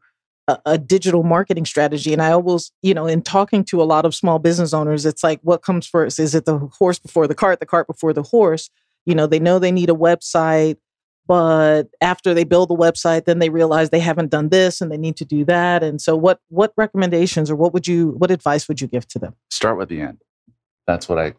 a, 0.48 0.58
a, 0.66 0.78
digital 0.78 1.22
marketing 1.22 1.64
strategy? 1.64 2.12
And 2.12 2.20
I 2.20 2.32
always, 2.32 2.72
you 2.82 2.94
know, 2.94 3.06
in 3.06 3.22
talking 3.22 3.62
to 3.66 3.80
a 3.80 3.84
lot 3.84 4.04
of 4.04 4.14
small 4.14 4.38
business 4.38 4.72
owners, 4.72 5.06
it's 5.06 5.22
like, 5.22 5.38
what 5.42 5.62
comes 5.62 5.86
first? 5.86 6.18
Is 6.18 6.34
it 6.34 6.44
the 6.44 6.58
horse 6.58 6.98
before 6.98 7.28
the 7.28 7.34
cart, 7.34 7.60
the 7.60 7.66
cart 7.66 7.86
before 7.86 8.12
the 8.12 8.22
horse? 8.22 8.70
You 9.06 9.14
know, 9.14 9.26
they 9.26 9.38
know 9.38 9.58
they 9.58 9.72
need 9.72 9.90
a 9.90 9.94
website, 9.94 10.76
but 11.28 11.84
after 12.00 12.32
they 12.34 12.44
build 12.44 12.70
the 12.70 12.76
website, 12.76 13.26
then 13.26 13.38
they 13.38 13.50
realize 13.50 13.90
they 13.90 14.00
haven't 14.00 14.30
done 14.30 14.48
this 14.48 14.80
and 14.80 14.90
they 14.90 14.96
need 14.96 15.16
to 15.18 15.24
do 15.24 15.44
that. 15.44 15.82
And 15.82 16.00
so, 16.00 16.16
what 16.16 16.40
what 16.48 16.72
recommendations 16.76 17.50
or 17.50 17.56
what 17.56 17.72
would 17.74 17.86
you 17.86 18.14
what 18.18 18.30
advice 18.30 18.66
would 18.66 18.80
you 18.80 18.88
give 18.88 19.06
to 19.08 19.18
them? 19.18 19.34
Start 19.50 19.76
with 19.76 19.90
the 19.90 20.00
end. 20.00 20.18
That's 20.86 21.08
what 21.08 21.18
I. 21.18 21.34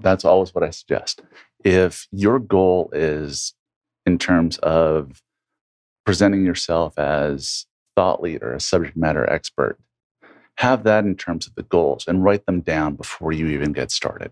That's 0.00 0.24
always 0.24 0.54
what 0.54 0.62
I 0.62 0.70
suggest. 0.70 1.22
If 1.64 2.06
your 2.12 2.38
goal 2.38 2.90
is 2.92 3.54
in 4.04 4.18
terms 4.18 4.58
of 4.58 5.22
presenting 6.04 6.44
yourself 6.44 6.98
as 6.98 7.64
thought 7.96 8.22
leader, 8.22 8.52
a 8.52 8.60
subject 8.60 8.96
matter 8.96 9.28
expert, 9.30 9.78
have 10.56 10.84
that 10.84 11.04
in 11.04 11.16
terms 11.16 11.46
of 11.46 11.54
the 11.54 11.62
goals 11.62 12.06
and 12.06 12.24
write 12.24 12.46
them 12.46 12.60
down 12.60 12.94
before 12.94 13.32
you 13.32 13.48
even 13.48 13.72
get 13.72 13.90
started. 13.90 14.30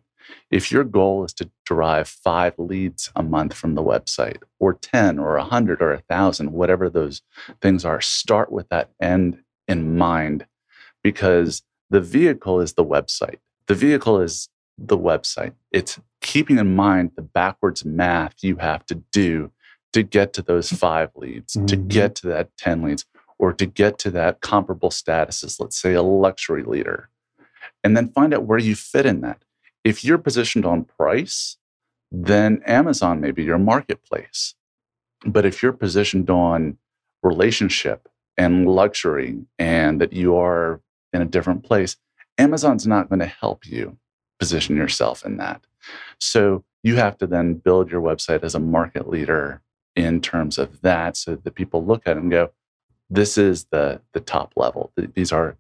If 0.51 0.71
your 0.71 0.85
goal 0.85 1.25
is 1.25 1.33
to 1.35 1.51
derive 1.67 2.09
five 2.09 2.55
leads 2.59 3.11
a 3.17 3.23
month 3.23 3.55
from 3.55 3.75
the 3.75 3.83
website, 3.83 4.43
or 4.61 4.75
10, 4.75 5.19
or 5.19 5.37
100, 5.37 5.83
or 5.83 5.95
1,000, 5.95 6.53
whatever 6.53 6.89
those 6.89 7.23
things 7.61 7.85
are, 7.85 8.01
start 8.01 8.53
with 8.53 8.69
that 8.69 8.91
end 9.01 9.43
in 9.67 9.97
mind 9.97 10.47
because 11.03 11.63
the 11.91 12.01
vehicle 12.01 12.61
is 12.61 12.75
the 12.75 12.85
website. 12.85 13.39
The 13.67 13.75
vehicle 13.75 14.21
is 14.21 14.49
the 14.79 14.99
website. 14.99 15.53
It's 15.71 16.01
keeping 16.21 16.59
in 16.59 16.75
mind 16.75 17.13
the 17.17 17.23
backwards 17.23 17.85
math 17.85 18.35
you 18.43 18.57
have 18.57 18.87
to 18.87 19.03
do 19.13 19.51
to 19.93 20.03
get 20.03 20.33
to 20.35 20.43
those 20.43 20.71
five 20.71 21.11
leads, 21.17 21.55
mm-hmm. 21.55 21.67
to 21.67 21.77
get 21.77 22.15
to 22.17 22.29
that 22.29 22.57
10 22.57 22.83
leads, 22.83 23.05
or 23.43 23.53
to 23.53 23.67
get 23.67 23.99
to 23.99 24.09
that 24.09 24.41
comparable 24.41 24.89
statuses, 24.89 25.59
let's 25.59 25.77
say 25.77 25.95
a 25.95 26.03
luxury 26.03 26.63
leader. 26.63 27.09
And 27.83 27.97
then 27.97 28.13
find 28.13 28.33
out 28.33 28.45
where 28.45 28.61
you 28.61 28.77
fit 28.77 29.05
in 29.05 29.21
that. 29.23 29.43
If 29.83 30.05
you're 30.05 30.17
positioned 30.17 30.65
on 30.65 30.85
price, 30.85 31.57
then 32.13 32.63
Amazon 32.65 33.21
may 33.21 33.33
be 33.33 33.43
your 33.43 33.59
marketplace. 33.59 34.55
But 35.27 35.45
if 35.45 35.61
you're 35.61 35.73
positioned 35.73 36.31
on 36.31 36.79
relationship 37.25 38.09
and 38.37 38.69
luxury 38.69 39.41
and 39.59 40.01
that 40.01 40.13
you 40.13 40.37
are 40.37 40.81
in 41.13 41.21
a 41.21 41.27
different 41.27 41.65
place, 41.65 41.97
Amazon's 42.39 42.87
not 42.87 43.09
going 43.09 43.19
to 43.19 43.27
help 43.27 43.67
you 43.67 43.99
position 44.39 44.77
yourself 44.77 45.27
in 45.27 45.39
that. 45.39 45.67
So 46.21 46.63
you 46.85 46.95
have 46.95 47.19
to 47.19 47.27
then 47.27 47.55
build 47.55 47.91
your 47.91 48.03
website 48.03 48.45
as 48.45 48.55
a 48.55 48.61
market 48.61 49.09
leader 49.09 49.63
in 49.97 50.21
terms 50.21 50.59
of 50.59 50.83
that 50.83 51.17
so 51.17 51.35
that 51.35 51.55
people 51.57 51.85
look 51.85 52.07
at 52.07 52.17
it 52.17 52.23
and 52.23 52.31
go, 52.31 52.53
this 53.13 53.39
is 53.39 53.67
the 53.71 54.01
the 54.13 54.21
top 54.21 54.55
level. 54.57 54.93
These 55.15 55.33
are 55.33 55.57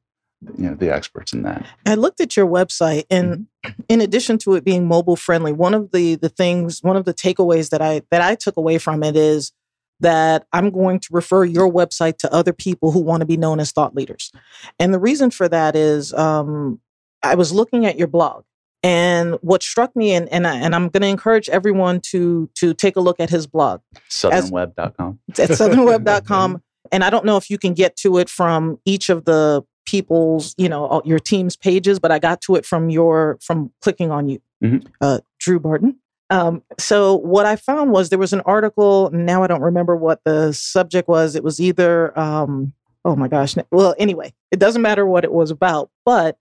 you 0.59 0.71
know 0.71 0.75
the 0.75 0.93
experts 0.93 1.33
in 1.33 1.43
that. 1.43 1.67
I 1.87 1.95
looked 1.95 2.21
at 2.21 2.37
your 2.37 2.47
website, 2.47 3.05
and 3.11 3.47
mm-hmm. 3.65 3.83
in 3.89 4.01
addition 4.01 4.39
to 4.39 4.55
it 4.55 4.65
being 4.65 4.89
mobile 4.89 5.17
friendly, 5.17 5.53
one 5.53 5.75
of 5.75 5.93
the 5.93 6.17
the 6.17 6.29
things, 6.29 6.83
one 6.83 6.97
of 6.97 7.05
the 7.05 7.15
takeaways 7.15 7.71
that 7.71 7.83
I 7.83 8.03
that 8.11 8.23
I 8.23 8.35
took 8.35 8.57
away 8.57 8.79
from 8.79 9.03
it 9.03 9.17
is 9.17 9.53
that 10.01 10.47
I'm 10.53 10.71
going 10.71 10.99
to 10.99 11.09
refer 11.13 11.45
your 11.45 11.71
website 11.71 12.19
to 12.19 12.33
other 12.33 12.53
people 12.53 12.91
who 12.91 13.01
want 13.01 13.21
to 13.21 13.27
be 13.27 13.37
known 13.37 13.61
as 13.61 13.71
thought 13.71 13.95
leaders. 13.95 14.33
And 14.81 14.93
the 14.93 14.99
reason 14.99 15.31
for 15.31 15.49
that 15.49 15.77
is 15.77 16.13
um, 16.15 16.81
I 17.23 17.37
was 17.37 17.53
looking 17.53 17.87
at 17.87 17.97
your 17.97 18.09
blog. 18.09 18.45
And 18.85 19.39
what 19.43 19.63
struck 19.63 19.95
me, 19.95 20.13
and 20.13 20.29
and, 20.31 20.45
I, 20.45 20.57
and 20.57 20.75
I'm 20.75 20.89
going 20.89 21.03
to 21.03 21.07
encourage 21.07 21.49
everyone 21.49 22.01
to 22.07 22.51
to 22.57 22.75
take 22.75 22.97
a 22.97 23.01
look 23.01 23.21
at 23.21 23.31
his 23.31 23.47
blog. 23.47 23.81
Southernweb.com. 24.11 25.21
At 25.29 25.37
southernweb.com. 25.51 26.63
and 26.91 27.05
I 27.05 27.11
don't 27.11 27.25
know 27.25 27.37
if 27.37 27.51
you 27.51 27.59
can 27.59 27.75
get 27.75 27.97
to 27.97 28.19
it 28.19 28.29
from 28.29 28.79
each 28.85 29.09
of 29.09 29.25
the 29.25 29.63
people's, 29.87 30.55
you 30.59 30.69
know, 30.69 31.03
your 31.05 31.19
team's 31.19 31.57
pages, 31.57 31.99
but 31.99 32.11
I 32.11 32.19
got 32.19 32.41
to 32.43 32.57
it 32.57 32.65
from 32.65 32.91
your 32.91 33.39
from 33.43 33.73
clicking 33.81 34.11
on 34.11 34.29
you, 34.29 34.41
mm-hmm. 34.63 34.87
uh, 35.01 35.21
Drew 35.39 35.61
Barton. 35.61 35.99
Um, 36.31 36.63
so 36.79 37.17
what 37.17 37.45
I 37.45 37.57
found 37.57 37.93
was 37.93 38.09
there 38.09 38.19
was 38.19 38.33
an 38.33 38.41
article. 38.43 39.11
Now 39.13 39.43
I 39.43 39.47
don't 39.47 39.61
remember 39.61 39.97
what 39.97 40.21
the 40.25 40.53
subject 40.53 41.09
was. 41.09 41.37
It 41.37 41.45
was 41.45 41.61
either, 41.61 42.19
um, 42.19 42.73
oh 43.05 43.17
my 43.17 43.29
gosh. 43.29 43.55
Well, 43.71 43.95
anyway, 43.99 44.33
it 44.51 44.59
doesn't 44.59 44.81
matter 44.81 45.05
what 45.05 45.25
it 45.25 45.33
was 45.33 45.51
about, 45.51 45.91
but 46.07 46.39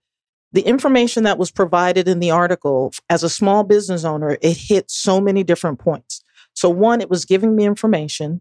the 0.52 0.62
information 0.62 1.24
that 1.24 1.38
was 1.38 1.50
provided 1.50 2.08
in 2.08 2.20
the 2.20 2.30
article 2.30 2.92
as 3.10 3.22
a 3.22 3.30
small 3.30 3.64
business 3.64 4.04
owner, 4.04 4.38
it 4.40 4.56
hit 4.56 4.90
so 4.90 5.20
many 5.20 5.44
different 5.44 5.78
points. 5.78 6.22
So 6.54 6.68
one, 6.68 7.00
it 7.00 7.10
was 7.10 7.24
giving 7.24 7.56
me 7.56 7.64
information. 7.64 8.40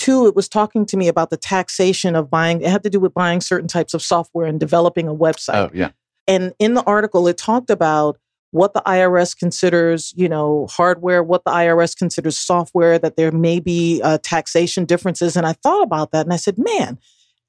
Two, 0.00 0.26
it 0.26 0.34
was 0.34 0.48
talking 0.48 0.86
to 0.86 0.96
me 0.96 1.08
about 1.08 1.28
the 1.28 1.36
taxation 1.36 2.16
of 2.16 2.30
buying. 2.30 2.62
It 2.62 2.70
had 2.70 2.82
to 2.84 2.90
do 2.90 2.98
with 2.98 3.12
buying 3.12 3.42
certain 3.42 3.68
types 3.68 3.92
of 3.92 4.00
software 4.00 4.46
and 4.46 4.58
developing 4.58 5.06
a 5.06 5.14
website. 5.14 5.54
Oh, 5.54 5.70
yeah. 5.74 5.90
And 6.26 6.54
in 6.58 6.72
the 6.72 6.82
article, 6.84 7.28
it 7.28 7.36
talked 7.36 7.68
about 7.68 8.18
what 8.50 8.72
the 8.72 8.80
IRS 8.86 9.36
considers, 9.36 10.14
you 10.16 10.26
know, 10.26 10.66
hardware, 10.70 11.22
what 11.22 11.44
the 11.44 11.50
IRS 11.50 11.94
considers 11.94 12.38
software, 12.38 12.98
that 12.98 13.16
there 13.16 13.30
may 13.30 13.60
be 13.60 14.00
uh, 14.02 14.16
taxation 14.22 14.86
differences. 14.86 15.36
And 15.36 15.46
I 15.46 15.52
thought 15.52 15.82
about 15.82 16.12
that 16.12 16.24
and 16.24 16.32
I 16.32 16.36
said, 16.36 16.56
man, 16.56 16.98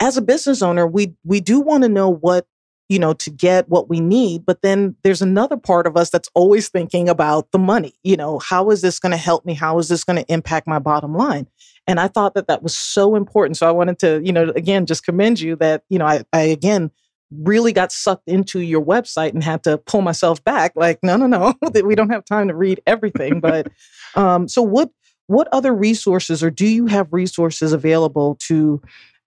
as 0.02 0.18
a 0.18 0.22
business 0.22 0.62
owner, 0.62 0.86
we 0.86 1.14
we 1.24 1.40
do 1.40 1.62
want 1.62 1.84
to 1.84 1.90
know 1.90 2.10
what 2.10 2.48
you 2.92 3.00
know 3.00 3.14
to 3.14 3.30
get 3.30 3.70
what 3.70 3.88
we 3.88 4.02
need 4.02 4.46
but 4.46 4.62
then 4.62 4.98
there's 5.04 5.22
another 5.22 5.56
part 5.56 5.88
of 5.88 5.96
us 5.96 6.10
that's 6.10 6.30
always 6.34 6.68
thinking 6.68 7.08
about 7.08 7.50
the 7.54 7.58
money 7.58 7.94
you 8.04 8.18
know 8.18 8.38
how 8.38 8.70
is 8.70 8.82
this 8.82 9.00
going 9.00 9.14
to 9.14 9.18
help 9.18 9.46
me 9.46 9.54
how 9.54 9.80
is 9.80 9.88
this 9.88 10.04
going 10.04 10.22
to 10.22 10.30
impact 10.30 10.68
my 10.68 10.78
bottom 10.78 11.16
line 11.16 11.48
and 11.88 12.00
I 12.00 12.08
thought 12.08 12.36
that 12.36 12.48
that 12.48 12.64
was 12.64 12.76
so 12.76 13.16
important. 13.16 13.58
So 13.58 13.68
I 13.68 13.72
wanted 13.72 14.00
to, 14.00 14.22
you 14.24 14.32
know, 14.32 14.50
again, 14.56 14.86
just 14.86 15.04
commend 15.04 15.40
you 15.40 15.56
that, 15.58 15.84
you 15.90 15.98
know, 16.00 16.06
I, 16.06 16.24
I 16.32 16.42
again, 16.42 16.92
really 17.32 17.72
got 17.72 17.92
sucked 17.92 18.28
into 18.28 18.60
your 18.60 18.84
website 18.84 19.34
and 19.34 19.44
had 19.44 19.64
to 19.64 19.78
pull 19.78 20.02
myself 20.02 20.44
back. 20.44 20.74
Like 20.76 21.00
no 21.02 21.18
no 21.18 21.28
no 21.28 21.54
that 21.74 21.86
we 21.86 21.96
don't 21.96 22.10
have 22.10 22.26
time 22.26 22.48
to 22.50 22.56
read 22.56 22.82
everything. 22.86 23.40
But 23.40 23.68
um, 24.16 24.48
so 24.48 24.62
what 24.62 24.90
what 25.28 25.48
other 25.52 25.74
resources 25.74 26.44
or 26.44 26.52
do 26.52 26.68
you 26.68 26.88
have 26.88 27.08
resources 27.12 27.72
available 27.74 28.36
to 28.48 28.82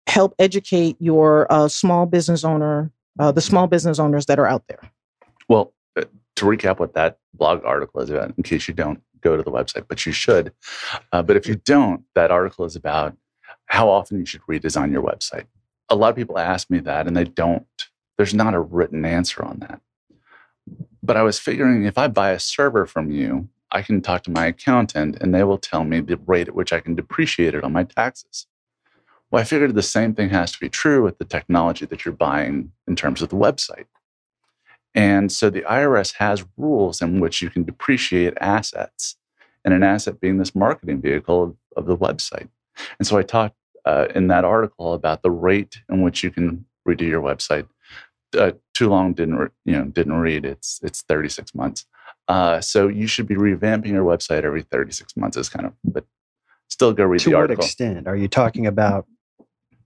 help 0.07 0.35
educate 0.39 0.97
your 1.01 1.51
uh, 1.51 1.67
small 1.69 2.07
business 2.07 2.45
owner 2.45 2.91
uh, 3.19 3.33
the 3.33 3.41
small 3.41 3.67
business 3.67 3.99
owners 3.99 4.27
that 4.27 4.39
are 4.39 4.47
out 4.47 4.65
there? 4.69 4.81
Well 5.49 5.73
uh, 5.97 6.05
to 6.37 6.45
recap 6.45 6.79
what 6.79 6.95
that 6.95 7.19
blog 7.33 7.65
article 7.65 8.01
is 8.01 8.11
about 8.11 8.35
in 8.37 8.43
case 8.43 8.69
you 8.69 8.75
don't 8.75 9.03
go 9.25 9.37
to 9.37 9.43
the 9.43 9.51
website, 9.51 9.87
but 9.89 10.05
you 10.07 10.13
should. 10.13 10.53
Uh, 11.13 11.23
but 11.23 11.37
if 11.37 11.47
you 11.47 11.57
don't, 11.57 12.05
that 12.15 12.31
article 12.31 12.65
is 12.65 12.77
about 12.77 13.17
how 13.67 13.89
often 13.89 14.19
you 14.19 14.27
should 14.27 14.43
redesign 14.43 14.93
your 14.93 15.03
website. 15.03 15.47
A 15.89 15.97
lot 15.97 16.11
of 16.11 16.17
people 16.17 16.39
ask 16.39 16.71
me 16.71 16.79
that 16.81 17.07
and 17.07 17.17
they 17.17 17.25
don't. 17.25 17.67
There's 18.17 18.35
not 18.35 18.55
a 18.55 18.61
written 18.61 19.05
answer 19.05 19.45
on 19.45 19.59
that. 19.61 19.81
But 21.03 21.17
I 21.17 21.23
was 21.23 21.39
figuring 21.39 21.85
if 21.85 21.99
I 21.99 22.09
buy 22.09 22.31
a 22.31 22.39
server 22.39 22.87
from 22.87 23.11
you, 23.11 23.49
I 23.71 23.83
can 23.83 24.01
talk 24.01 24.23
to 24.25 24.31
my 24.31 24.47
accountant 24.47 25.17
and 25.21 25.35
they 25.35 25.43
will 25.43 25.59
tell 25.59 25.85
me 25.85 26.01
the 26.01 26.17
rate 26.17 26.49
at 26.49 26.55
which 26.55 26.73
I 26.73 26.81
can 26.81 26.95
depreciate 26.95 27.55
it 27.55 27.65
on 27.65 27.73
my 27.73 27.85
taxes. 27.85 28.47
Well, 29.31 29.41
I 29.41 29.45
figured 29.45 29.75
the 29.75 29.83
same 29.83 30.15
thing 30.15 30.31
has 30.31 30.53
to 30.53 30.61
be 30.61 30.69
true 30.69 31.03
with 31.03 31.19
the 31.19 31.25
technology 31.25 31.87
that 31.87 32.05
you're 32.05 32.15
buying 32.15 32.71
in 32.87 32.95
terms 32.95 33.21
of 33.21 33.31
the 33.31 33.37
website. 33.37 33.87
And 34.95 35.33
so 35.33 35.51
the 35.51 35.63
IRS 35.63 36.15
has 36.15 36.45
rules 36.57 37.03
in 37.03 37.21
which 37.21 37.43
you 37.43 37.51
can 37.51 37.65
depreciate 37.65 38.35
assets, 38.41 39.17
and 39.65 39.75
an 39.75 39.83
asset 39.83 40.21
being 40.21 40.39
this 40.39 40.55
marketing 40.55 41.01
vehicle 41.01 41.43
of, 41.43 41.57
of 41.77 41.87
the 41.87 41.97
website. 41.97 42.49
And 42.99 43.07
so 43.07 43.19
I 43.19 43.23
talked 43.23 43.57
uh, 43.85 44.07
in 44.15 44.29
that 44.29 44.45
article 44.45 44.95
about 44.95 45.23
the 45.23 45.31
rate 45.31 45.79
in 45.89 46.03
which 46.03 46.23
you 46.23 46.31
can 46.31 46.65
redo 46.89 47.03
your 47.03 47.23
website. 47.23 47.67
Uh, 48.37 48.53
too 48.73 48.89
long 48.89 49.13
didn't 49.15 49.37
re- 49.37 49.49
you 49.65 49.77
know 49.77 49.85
didn't 49.85 50.15
read. 50.15 50.45
It's 50.45 50.81
it's 50.83 51.03
36 51.03 51.55
months. 51.55 51.87
Uh, 52.27 52.61
so 52.61 52.89
you 52.89 53.07
should 53.07 53.29
be 53.29 53.35
revamping 53.35 53.89
your 53.89 54.05
website 54.05 54.45
every 54.45 54.63
36 54.63 55.17
months. 55.17 55.37
Is 55.37 55.49
kind 55.49 55.67
of 55.67 55.73
but 55.85 56.05
still 56.69 56.93
go 56.93 57.05
read 57.05 57.21
to 57.21 57.31
the 57.31 57.37
what 57.37 57.51
extent 57.51 58.09
are 58.09 58.17
you 58.17 58.27
talking 58.27 58.67
about 58.67 59.07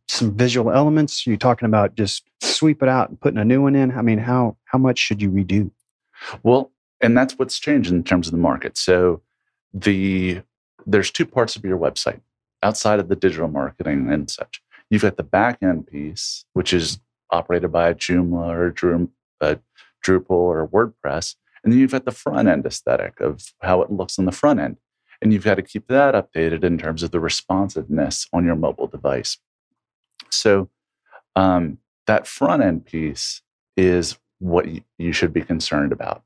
some 0.09 0.35
visual 0.35 0.73
elements 0.73 1.27
are 1.27 1.31
you 1.31 1.37
talking 1.37 1.67
about 1.67 1.95
just 1.95 2.25
sweep 2.41 2.83
it 2.83 2.89
out 2.89 3.09
and 3.09 3.21
putting 3.21 3.39
a 3.39 3.45
new 3.45 3.63
one 3.63 3.77
in 3.77 3.91
i 3.93 4.03
mean 4.03 4.19
how 4.19 4.57
how 4.65 4.79
much 4.79 4.99
should 4.99 5.21
you 5.23 5.31
redo 5.31 5.71
Well, 6.43 6.73
and 7.01 7.17
that's 7.17 7.39
what's 7.39 7.59
changed 7.59 7.91
in 7.91 8.05
terms 8.05 8.27
of 8.27 8.33
the 8.33 8.39
market. 8.39 8.77
So 8.77 9.23
the 9.73 10.43
there's 10.87 11.11
two 11.11 11.27
parts 11.27 11.57
of 11.57 11.65
your 11.65 11.79
website 11.79 12.21
outside 12.63 12.99
of 12.99 13.09
the 13.09 13.17
digital 13.17 13.49
marketing 13.49 14.11
and 14.11 14.31
such. 14.31 14.63
You've 14.91 15.03
got 15.03 15.17
the 15.17 15.23
back 15.23 15.59
end 15.63 15.87
piece, 15.87 16.45
which 16.55 16.73
is 16.73 16.99
operated 17.31 17.71
by 17.71 17.93
Joomla 17.93 18.55
or 18.55 19.59
Drupal 20.05 20.31
or 20.31 20.69
WordPress, 20.69 21.35
and 21.63 21.73
then 21.73 21.81
you've 21.81 21.93
got 21.93 22.05
the 22.05 22.11
front 22.11 22.49
end 22.49 22.65
aesthetic 22.65 23.21
of 23.21 23.53
how 23.61 23.83
it 23.83 23.93
looks 23.93 24.19
on 24.19 24.25
the 24.25 24.33
front 24.33 24.61
end, 24.61 24.79
and 25.21 25.33
you've 25.33 25.45
got 25.45 25.57
to 25.57 25.63
keep 25.63 25.89
that 25.89 26.15
updated 26.15 26.65
in 26.65 26.79
terms 26.79 27.03
of 27.03 27.11
the 27.11 27.21
responsiveness 27.21 28.27
on 28.33 28.45
your 28.45 28.57
mobile 28.57 28.87
device. 28.87 29.37
So 30.31 30.69
um, 31.37 31.79
that 32.07 32.27
front 32.27 32.63
end 32.63 32.87
piece 32.87 33.43
is 33.77 34.19
what 34.39 34.67
you 34.99 35.13
should 35.13 35.33
be 35.33 35.43
concerned 35.43 35.93
about. 35.93 36.23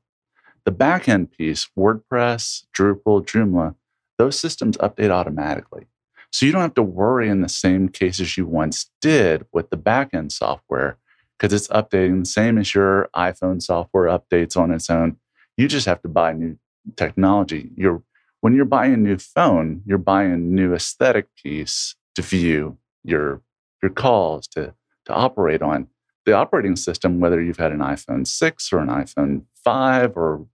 The 0.65 0.71
back 0.71 1.09
end 1.09 1.31
piece, 1.31 1.69
WordPress, 1.77 2.65
Drupal, 2.75 3.25
Joomla, 3.25 3.75
those 4.17 4.39
systems 4.39 4.77
update 4.77 5.09
automatically. 5.09 5.87
So 6.31 6.45
you 6.45 6.51
don't 6.51 6.61
have 6.61 6.73
to 6.75 6.83
worry 6.83 7.29
in 7.29 7.41
the 7.41 7.49
same 7.49 7.89
cases 7.89 8.37
you 8.37 8.45
once 8.45 8.89
did 9.01 9.45
with 9.51 9.69
the 9.69 9.77
back 9.77 10.13
end 10.13 10.31
software 10.31 10.97
because 11.37 11.53
it's 11.53 11.67
updating 11.67 12.21
the 12.21 12.29
same 12.29 12.57
as 12.57 12.73
your 12.73 13.09
iPhone 13.15 13.61
software 13.61 14.07
updates 14.07 14.57
on 14.57 14.71
its 14.71 14.89
own. 14.89 15.17
You 15.57 15.67
just 15.67 15.85
have 15.85 16.01
to 16.01 16.07
buy 16.07 16.33
new 16.33 16.57
technology. 16.95 17.71
You're 17.75 18.01
when 18.41 18.53
you're 18.53 18.65
buying 18.65 18.93
a 18.93 18.97
new 18.97 19.17
phone, 19.17 19.83
you're 19.85 19.97
buying 19.97 20.33
a 20.33 20.37
new 20.37 20.73
aesthetic 20.73 21.27
piece 21.35 21.95
to 22.15 22.21
view 22.21 22.77
your 23.03 23.41
your 23.83 23.91
calls 23.91 24.47
to 24.47 24.73
to 25.05 25.13
operate 25.13 25.61
on 25.61 25.87
the 26.25 26.33
operating 26.33 26.75
system, 26.75 27.19
whether 27.19 27.41
you've 27.41 27.57
had 27.57 27.71
an 27.71 27.79
iPhone 27.79 28.25
6 28.25 28.73
or 28.73 28.79
an 28.79 28.87
iPhone 28.87 29.43
5 29.63 30.17
or 30.17 30.45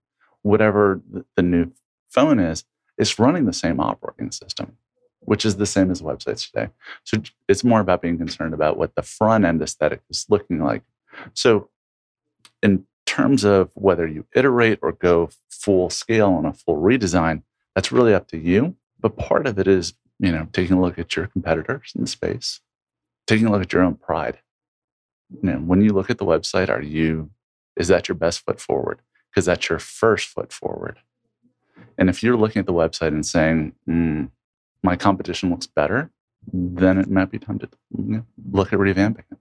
whatever 0.41 1.01
the 1.35 1.43
new 1.43 1.71
phone 2.09 2.39
is, 2.39 2.65
it's 2.97 3.19
running 3.19 3.45
the 3.45 3.53
same 3.53 3.79
operating 3.79 4.31
system, 4.31 4.77
which 5.19 5.45
is 5.45 5.57
the 5.57 5.65
same 5.65 5.91
as 5.91 6.01
websites 6.01 6.49
today. 6.49 6.69
So 7.03 7.21
it's 7.47 7.63
more 7.63 7.79
about 7.79 8.01
being 8.01 8.17
concerned 8.17 8.53
about 8.53 8.77
what 8.77 8.95
the 8.95 9.03
front 9.03 9.45
end 9.45 9.61
aesthetic 9.61 10.01
is 10.09 10.25
looking 10.29 10.63
like. 10.63 10.81
So, 11.33 11.69
in 12.61 12.85
terms 13.05 13.43
of 13.43 13.69
whether 13.73 14.07
you 14.07 14.25
iterate 14.35 14.79
or 14.81 14.91
go 14.91 15.29
full 15.49 15.89
scale 15.89 16.31
on 16.31 16.45
a 16.45 16.53
full 16.53 16.77
redesign, 16.77 17.43
that's 17.73 17.91
really 17.91 18.13
up 18.13 18.27
to 18.27 18.37
you. 18.37 18.75
But 18.99 19.17
part 19.17 19.47
of 19.47 19.57
it 19.57 19.67
is, 19.67 19.93
you 20.19 20.31
know, 20.31 20.47
taking 20.51 20.77
a 20.77 20.81
look 20.81 20.99
at 20.99 21.15
your 21.15 21.27
competitors 21.27 21.93
in 21.95 22.01
the 22.01 22.07
space, 22.07 22.59
taking 23.29 23.47
a 23.47 23.51
look 23.51 23.61
at 23.61 23.73
your 23.73 23.83
own 23.83 23.95
pride 23.95 24.39
you 25.31 25.39
know, 25.51 25.57
when 25.59 25.81
you 25.81 25.93
look 25.93 26.09
at 26.09 26.17
the 26.17 26.25
website, 26.25 26.69
are 26.69 26.81
you 26.81 27.29
is 27.77 27.87
that 27.87 28.07
your 28.07 28.15
best 28.15 28.39
foot 28.45 28.59
forward? 28.59 28.99
Because 29.29 29.45
that's 29.45 29.69
your 29.69 29.79
first 29.79 30.27
foot 30.27 30.51
forward. 30.51 30.97
And 31.97 32.09
if 32.09 32.23
you're 32.23 32.35
looking 32.35 32.59
at 32.59 32.65
the 32.65 32.73
website 32.73 33.09
and 33.09 33.25
saying, 33.25 33.73
mm, 33.87 34.31
"My 34.83 34.95
competition 34.95 35.51
looks 35.51 35.67
better," 35.67 36.09
then 36.51 36.97
it 36.97 37.09
might 37.09 37.29
be 37.31 37.37
time 37.39 37.59
to 37.59 37.69
you 37.95 38.03
know, 38.03 38.25
look 38.51 38.73
at 38.73 38.79
revamping 38.79 39.25
it. 39.31 39.37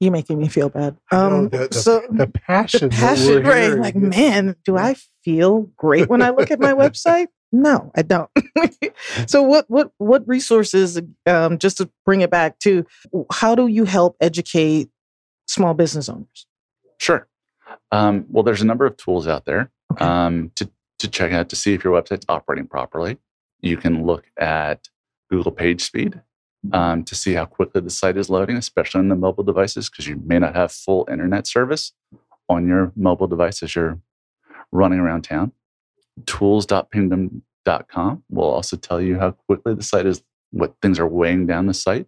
You 0.00 0.10
making 0.10 0.38
me 0.38 0.48
feel 0.48 0.68
bad. 0.68 0.96
I 1.12 1.16
know, 1.16 1.36
Um, 1.36 1.48
the- 1.48 1.68
the- 1.68 1.74
so 1.74 2.02
the 2.10 2.26
passion, 2.26 2.88
the 2.88 2.96
that 2.96 3.00
passion, 3.00 3.26
we're 3.28 3.42
right? 3.42 3.62
hearing 3.68 3.80
Like, 3.80 3.96
man, 3.96 4.56
do 4.64 4.76
I 4.76 4.96
feel 5.24 5.62
great 5.76 6.08
when 6.08 6.22
I 6.22 6.30
look 6.30 6.50
at 6.50 6.58
my 6.60 6.72
website? 6.84 7.28
No, 7.50 7.90
I 7.96 8.02
don't. 8.02 8.30
so, 9.26 9.42
what 9.42 9.64
what 9.68 9.92
what 9.98 10.26
resources? 10.28 11.00
Um, 11.26 11.58
just 11.58 11.78
to 11.78 11.90
bring 12.04 12.20
it 12.20 12.30
back 12.30 12.58
to, 12.60 12.84
how 13.32 13.54
do 13.54 13.66
you 13.68 13.84
help 13.84 14.16
educate 14.20 14.90
small 15.46 15.72
business 15.74 16.08
owners? 16.08 16.46
Sure. 16.98 17.26
Um, 17.90 18.26
well, 18.28 18.42
there's 18.42 18.60
a 18.60 18.66
number 18.66 18.84
of 18.84 18.96
tools 18.96 19.26
out 19.26 19.44
there 19.46 19.70
Okay. 19.92 20.04
um, 20.04 20.50
to 20.56 20.68
to 20.98 21.08
check 21.08 21.32
out 21.32 21.48
to 21.48 21.56
see 21.56 21.72
if 21.72 21.84
your 21.84 22.00
website's 22.00 22.26
operating 22.28 22.66
properly. 22.66 23.16
You 23.60 23.76
can 23.76 24.04
look 24.04 24.26
at 24.38 24.88
Google 25.30 25.52
Page 25.52 25.82
Speed 25.82 26.20
um, 26.72 27.02
to 27.04 27.14
see 27.14 27.32
how 27.34 27.46
quickly 27.46 27.80
the 27.80 27.90
site 27.90 28.16
is 28.16 28.28
loading, 28.28 28.56
especially 28.56 28.98
on 28.98 29.08
the 29.08 29.14
mobile 29.16 29.44
devices, 29.44 29.88
because 29.88 30.06
you 30.06 30.20
may 30.24 30.38
not 30.38 30.54
have 30.54 30.70
full 30.72 31.06
internet 31.10 31.46
service 31.46 31.92
on 32.48 32.66
your 32.68 32.92
mobile 32.96 33.26
device 33.26 33.62
as 33.62 33.74
you're 33.74 34.00
running 34.72 34.98
around 34.98 35.22
town. 35.22 35.52
Tools.pingdom.com 36.26 38.22
will 38.30 38.44
also 38.44 38.76
tell 38.76 39.00
you 39.00 39.18
how 39.18 39.32
quickly 39.32 39.74
the 39.74 39.82
site 39.82 40.06
is, 40.06 40.22
what 40.50 40.74
things 40.82 40.98
are 40.98 41.08
weighing 41.08 41.46
down 41.46 41.66
the 41.66 41.74
site. 41.74 42.06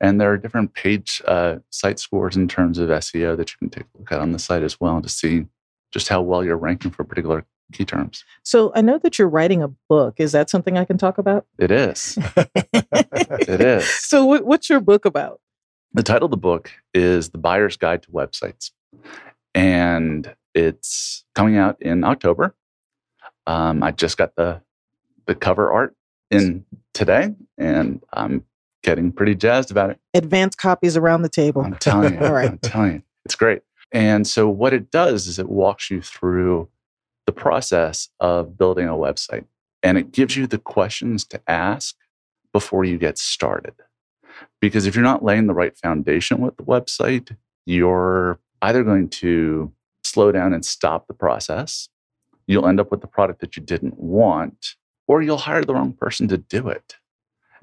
And 0.00 0.20
there 0.20 0.32
are 0.32 0.36
different 0.36 0.74
page 0.74 1.22
uh, 1.26 1.56
site 1.70 1.98
scores 1.98 2.36
in 2.36 2.48
terms 2.48 2.78
of 2.78 2.88
SEO 2.88 3.36
that 3.36 3.50
you 3.50 3.56
can 3.58 3.70
take 3.70 3.84
a 3.84 3.98
look 3.98 4.12
at 4.12 4.20
on 4.20 4.32
the 4.32 4.38
site 4.38 4.62
as 4.62 4.80
well 4.80 5.00
to 5.00 5.08
see 5.08 5.46
just 5.92 6.08
how 6.08 6.20
well 6.20 6.44
you're 6.44 6.56
ranking 6.56 6.90
for 6.90 7.04
particular 7.04 7.46
key 7.72 7.84
terms. 7.84 8.24
So, 8.42 8.72
I 8.74 8.82
know 8.82 8.98
that 8.98 9.18
you're 9.18 9.28
writing 9.28 9.62
a 9.62 9.68
book. 9.88 10.14
Is 10.18 10.32
that 10.32 10.50
something 10.50 10.76
I 10.76 10.84
can 10.84 10.98
talk 10.98 11.18
about? 11.18 11.46
It 11.58 11.70
is. 11.70 12.18
it 12.36 13.60
is. 13.60 13.88
So, 13.88 14.26
what, 14.26 14.44
what's 14.44 14.68
your 14.68 14.80
book 14.80 15.04
about? 15.04 15.40
The 15.92 16.02
title 16.02 16.26
of 16.26 16.32
the 16.32 16.36
book 16.36 16.72
is 16.92 17.30
The 17.30 17.38
Buyer's 17.38 17.76
Guide 17.76 18.02
to 18.02 18.10
Websites. 18.10 18.72
And 19.54 20.34
it's 20.54 21.24
coming 21.34 21.56
out 21.56 21.80
in 21.80 22.02
October. 22.02 22.54
Um, 23.46 23.82
I 23.82 23.90
just 23.90 24.16
got 24.16 24.36
the 24.36 24.62
the 25.26 25.34
cover 25.34 25.72
art 25.72 25.96
in 26.30 26.64
today, 26.92 27.34
and 27.58 28.02
I'm 28.12 28.44
getting 28.82 29.10
pretty 29.10 29.34
jazzed 29.34 29.70
about 29.70 29.90
it. 29.90 29.98
Advanced 30.12 30.58
copies 30.58 30.96
around 30.96 31.22
the 31.22 31.28
table. 31.28 31.62
I'm 31.62 31.76
telling 31.76 32.14
you. 32.14 32.20
All 32.24 32.32
right. 32.32 32.50
I'm 32.50 32.58
telling 32.58 32.92
you. 32.92 33.02
It's 33.24 33.34
great. 33.34 33.62
And 33.90 34.26
so 34.26 34.48
what 34.48 34.72
it 34.74 34.90
does 34.90 35.26
is 35.26 35.38
it 35.38 35.48
walks 35.48 35.90
you 35.90 36.02
through 36.02 36.68
the 37.26 37.32
process 37.32 38.10
of 38.20 38.58
building 38.58 38.86
a 38.86 38.92
website 38.92 39.46
and 39.82 39.98
it 39.98 40.12
gives 40.12 40.36
you 40.36 40.46
the 40.46 40.58
questions 40.58 41.24
to 41.26 41.40
ask 41.46 41.96
before 42.52 42.84
you 42.84 42.98
get 42.98 43.18
started. 43.18 43.74
Because 44.60 44.86
if 44.86 44.94
you're 44.94 45.04
not 45.04 45.22
laying 45.22 45.46
the 45.46 45.54
right 45.54 45.76
foundation 45.76 46.40
with 46.40 46.56
the 46.56 46.64
website, 46.64 47.36
you're 47.66 48.40
either 48.62 48.82
going 48.82 49.08
to 49.10 49.72
slow 50.02 50.32
down 50.32 50.52
and 50.52 50.64
stop 50.64 51.06
the 51.06 51.14
process, 51.14 51.88
you'll 52.46 52.66
end 52.66 52.80
up 52.80 52.90
with 52.90 53.00
the 53.00 53.06
product 53.06 53.40
that 53.40 53.56
you 53.56 53.62
didn't 53.62 53.98
want, 53.98 54.74
or 55.06 55.22
you'll 55.22 55.38
hire 55.38 55.64
the 55.64 55.74
wrong 55.74 55.92
person 55.92 56.28
to 56.28 56.38
do 56.38 56.68
it. 56.68 56.96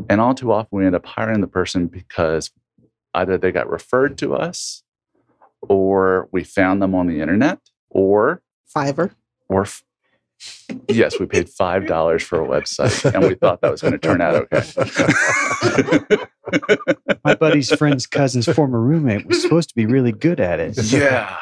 And 0.10 0.20
all 0.20 0.34
too 0.34 0.52
often, 0.52 0.80
we 0.80 0.86
end 0.86 0.96
up 0.96 1.06
hiring 1.06 1.42
the 1.42 1.48
person 1.48 1.88
because 1.88 2.52
either 3.14 3.38
they 3.38 3.52
got 3.52 3.70
referred 3.70 4.18
to 4.20 4.34
us, 4.36 4.84
or 5.62 6.28
we 6.32 6.44
found 6.44 6.82
them 6.82 6.96
on 6.96 7.08
the 7.08 7.22
internet, 7.22 7.60
or 7.90 8.42
Fiverr. 8.76 9.12
or 9.48 9.64
f- 9.64 9.84
yes, 10.88 11.20
we 11.20 11.26
paid 11.26 11.50
five 11.50 11.86
dollars 11.86 12.24
for 12.24 12.44
a 12.44 12.48
website, 12.48 13.14
and 13.14 13.28
we 13.28 13.36
thought 13.36 13.62
that 13.62 13.72
was 13.72 13.82
going 13.82 13.92
to 13.92 14.00
turn 14.00 14.22
out 14.22 14.48
okay. 14.52 16.18
my 17.24 17.36
buddy's 17.36 17.72
friend's 17.76 18.08
cousin's 18.08 18.48
former 18.48 18.80
roommate 18.80 19.26
was 19.28 19.42
supposed 19.42 19.70
to 19.70 19.76
be 19.76 19.86
really 19.86 20.12
good 20.12 20.40
at 20.40 20.60
it 20.60 20.76
yeah, 20.92 21.38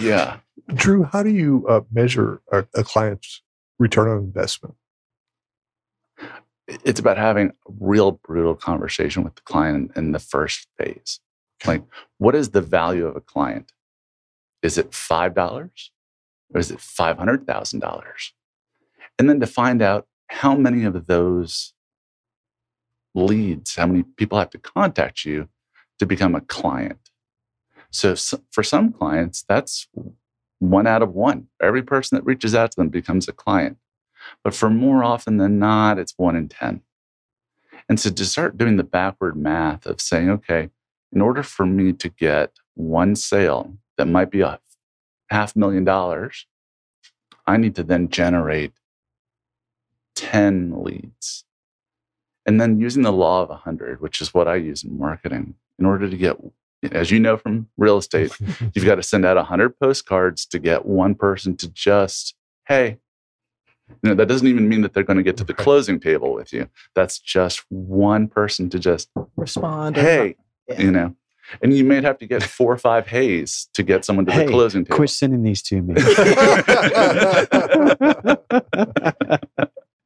yeah. 0.00 0.38
Drew, 0.74 1.04
how 1.04 1.22
do 1.22 1.30
you 1.30 1.66
uh, 1.68 1.80
measure 1.92 2.40
a, 2.52 2.64
a 2.74 2.82
client's 2.82 3.42
return 3.78 4.08
on 4.08 4.18
investment? 4.18 4.74
It's 6.66 7.00
about 7.00 7.18
having 7.18 7.48
a 7.48 7.72
real 7.80 8.12
brutal 8.12 8.54
conversation 8.54 9.24
with 9.24 9.34
the 9.34 9.42
client 9.42 9.92
in, 9.96 10.04
in 10.04 10.12
the 10.12 10.18
first 10.18 10.68
phase. 10.78 11.20
Like, 11.66 11.82
what 12.18 12.34
is 12.34 12.50
the 12.50 12.60
value 12.60 13.06
of 13.06 13.16
a 13.16 13.20
client? 13.20 13.72
Is 14.62 14.78
it 14.78 14.94
five 14.94 15.34
dollars, 15.34 15.90
or 16.54 16.60
is 16.60 16.70
it 16.70 16.80
five 16.80 17.18
hundred 17.18 17.46
thousand 17.46 17.80
dollars? 17.80 18.32
And 19.18 19.28
then 19.28 19.40
to 19.40 19.46
find 19.46 19.82
out 19.82 20.06
how 20.28 20.54
many 20.54 20.84
of 20.84 21.06
those 21.06 21.74
leads, 23.14 23.74
how 23.74 23.86
many 23.86 24.04
people 24.16 24.38
have 24.38 24.50
to 24.50 24.58
contact 24.58 25.24
you 25.24 25.48
to 25.98 26.06
become 26.06 26.34
a 26.34 26.40
client. 26.40 27.09
So 27.90 28.14
for 28.50 28.62
some 28.62 28.92
clients, 28.92 29.44
that's 29.48 29.88
one 30.58 30.86
out 30.86 31.02
of 31.02 31.14
one. 31.14 31.48
Every 31.60 31.82
person 31.82 32.16
that 32.16 32.24
reaches 32.24 32.54
out 32.54 32.72
to 32.72 32.76
them 32.76 32.88
becomes 32.88 33.28
a 33.28 33.32
client. 33.32 33.78
But 34.44 34.54
for 34.54 34.70
more 34.70 35.02
often 35.02 35.38
than 35.38 35.58
not, 35.58 35.98
it's 35.98 36.14
one 36.16 36.36
in 36.36 36.48
10. 36.48 36.82
And 37.88 37.98
so 37.98 38.10
to 38.10 38.24
start 38.24 38.56
doing 38.56 38.76
the 38.76 38.84
backward 38.84 39.36
math 39.36 39.86
of 39.86 40.00
saying, 40.00 40.30
okay, 40.30 40.70
in 41.12 41.20
order 41.20 41.42
for 41.42 41.66
me 41.66 41.92
to 41.94 42.08
get 42.08 42.52
one 42.74 43.16
sale 43.16 43.74
that 43.96 44.06
might 44.06 44.30
be 44.30 44.42
a 44.42 44.60
half 45.30 45.56
million 45.56 45.84
dollars, 45.84 46.46
I 47.46 47.56
need 47.56 47.74
to 47.76 47.82
then 47.82 48.08
generate 48.08 48.72
10 50.14 50.84
leads. 50.84 51.44
And 52.46 52.60
then 52.60 52.78
using 52.80 53.02
the 53.02 53.12
law 53.12 53.42
of 53.42 53.48
100, 53.48 54.00
which 54.00 54.20
is 54.20 54.32
what 54.32 54.46
I 54.46 54.56
use 54.56 54.84
in 54.84 54.98
marketing, 54.98 55.54
in 55.78 55.86
order 55.86 56.08
to 56.08 56.16
get, 56.16 56.36
as 56.92 57.10
you 57.10 57.20
know 57.20 57.36
from 57.36 57.68
real 57.76 57.98
estate, 57.98 58.32
you've 58.74 58.84
got 58.84 58.96
to 58.96 59.02
send 59.02 59.24
out 59.24 59.36
100 59.36 59.78
postcards 59.78 60.46
to 60.46 60.58
get 60.58 60.86
one 60.86 61.14
person 61.14 61.56
to 61.58 61.70
just, 61.70 62.34
hey, 62.66 62.98
you 63.88 64.10
know, 64.10 64.14
that 64.14 64.26
doesn't 64.26 64.46
even 64.46 64.68
mean 64.68 64.82
that 64.82 64.94
they're 64.94 65.02
going 65.02 65.16
to 65.16 65.22
get 65.22 65.36
to 65.38 65.44
the 65.44 65.54
closing 65.54 65.98
table 65.98 66.32
with 66.32 66.52
you. 66.52 66.68
That's 66.94 67.18
just 67.18 67.64
one 67.68 68.28
person 68.28 68.70
to 68.70 68.78
just 68.78 69.10
respond. 69.36 69.96
hey. 69.96 70.36
Yeah. 70.68 70.80
you 70.80 70.90
know. 70.92 71.16
And 71.62 71.76
you 71.76 71.82
may 71.82 72.00
have 72.00 72.16
to 72.18 72.26
get 72.26 72.44
four 72.44 72.72
or 72.72 72.78
five 72.78 73.08
hays 73.08 73.68
to 73.74 73.82
get 73.82 74.04
someone 74.04 74.24
to 74.26 74.32
Hey, 74.32 74.46
the 74.46 74.52
closing 74.52 74.84
table. 74.84 74.96
Quit 74.96 75.10
sending 75.10 75.42
these 75.42 75.62
to 75.62 75.82
me. 75.82 75.94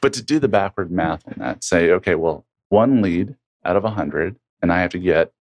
But 0.00 0.12
to 0.14 0.22
do 0.22 0.38
the 0.38 0.48
backward 0.48 0.90
math 0.90 1.26
on 1.26 1.34
that, 1.38 1.64
say, 1.64 1.90
okay, 1.90 2.14
well, 2.14 2.46
one 2.68 3.02
lead 3.02 3.36
out 3.64 3.76
of 3.76 3.84
a 3.84 3.88
100, 3.88 4.36
and 4.62 4.72
I 4.72 4.80
have 4.80 4.90
to 4.92 4.98
get 4.98 5.32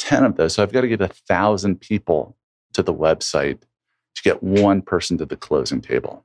10 0.00 0.24
of 0.24 0.36
those. 0.36 0.54
So 0.54 0.62
I've 0.62 0.72
got 0.72 0.80
to 0.80 0.88
get 0.88 1.00
a 1.00 1.08
thousand 1.08 1.80
people 1.80 2.36
to 2.72 2.82
the 2.82 2.94
website 2.94 3.60
to 4.14 4.22
get 4.22 4.42
one 4.42 4.82
person 4.82 5.18
to 5.18 5.26
the 5.26 5.36
closing 5.36 5.80
table. 5.80 6.24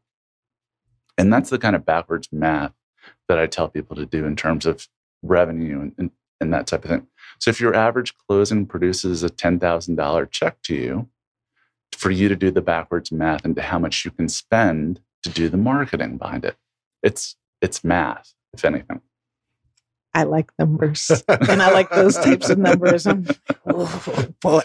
And 1.18 1.32
that's 1.32 1.50
the 1.50 1.60
kind 1.60 1.76
of 1.76 1.86
backwards 1.86 2.30
math 2.32 2.74
that 3.30 3.38
I 3.38 3.48
tell 3.48 3.68
people 3.68 3.96
to 3.96 4.06
do 4.06 4.26
in 4.26 4.36
terms 4.36 4.66
of 4.66 4.88
revenue 5.22 5.82
and, 5.82 5.94
and, 5.98 6.12
and 6.42 6.54
that 6.54 6.68
type 6.68 6.84
of 6.86 6.90
thing. 6.90 7.08
So 7.40 7.50
if 7.50 7.60
your 7.60 7.76
average 7.76 8.14
closing 8.28 8.66
produces 8.66 9.24
a 9.24 9.30
$10,000 9.30 10.32
check 10.32 10.62
to 10.64 10.76
you, 10.76 11.10
for 11.92 12.12
you 12.12 12.30
to 12.30 12.36
do 12.36 12.52
the 12.52 12.62
backwards 12.62 13.12
math 13.12 13.46
into 13.46 13.62
how 13.62 13.80
much 13.80 14.06
you 14.06 14.12
can 14.12 14.28
spend 14.30 15.00
to 15.24 15.30
do 15.30 15.50
the 15.50 15.58
marketing 15.58 16.18
behind 16.18 16.46
it. 16.46 16.56
It's 17.02 17.36
it's 17.62 17.84
math, 17.84 18.34
if 18.54 18.66
anything. 18.66 19.02
I 20.16 20.24
like 20.24 20.49
numbers, 20.57 21.11
and 21.28 21.61
I 21.61 21.72
like 21.72 21.89
those 21.91 22.16
types 22.16 22.49
of 22.49 22.57
numbers. 22.57 23.05
I'm, 23.05 23.28
oh 23.68 24.28
boy. 24.41 24.63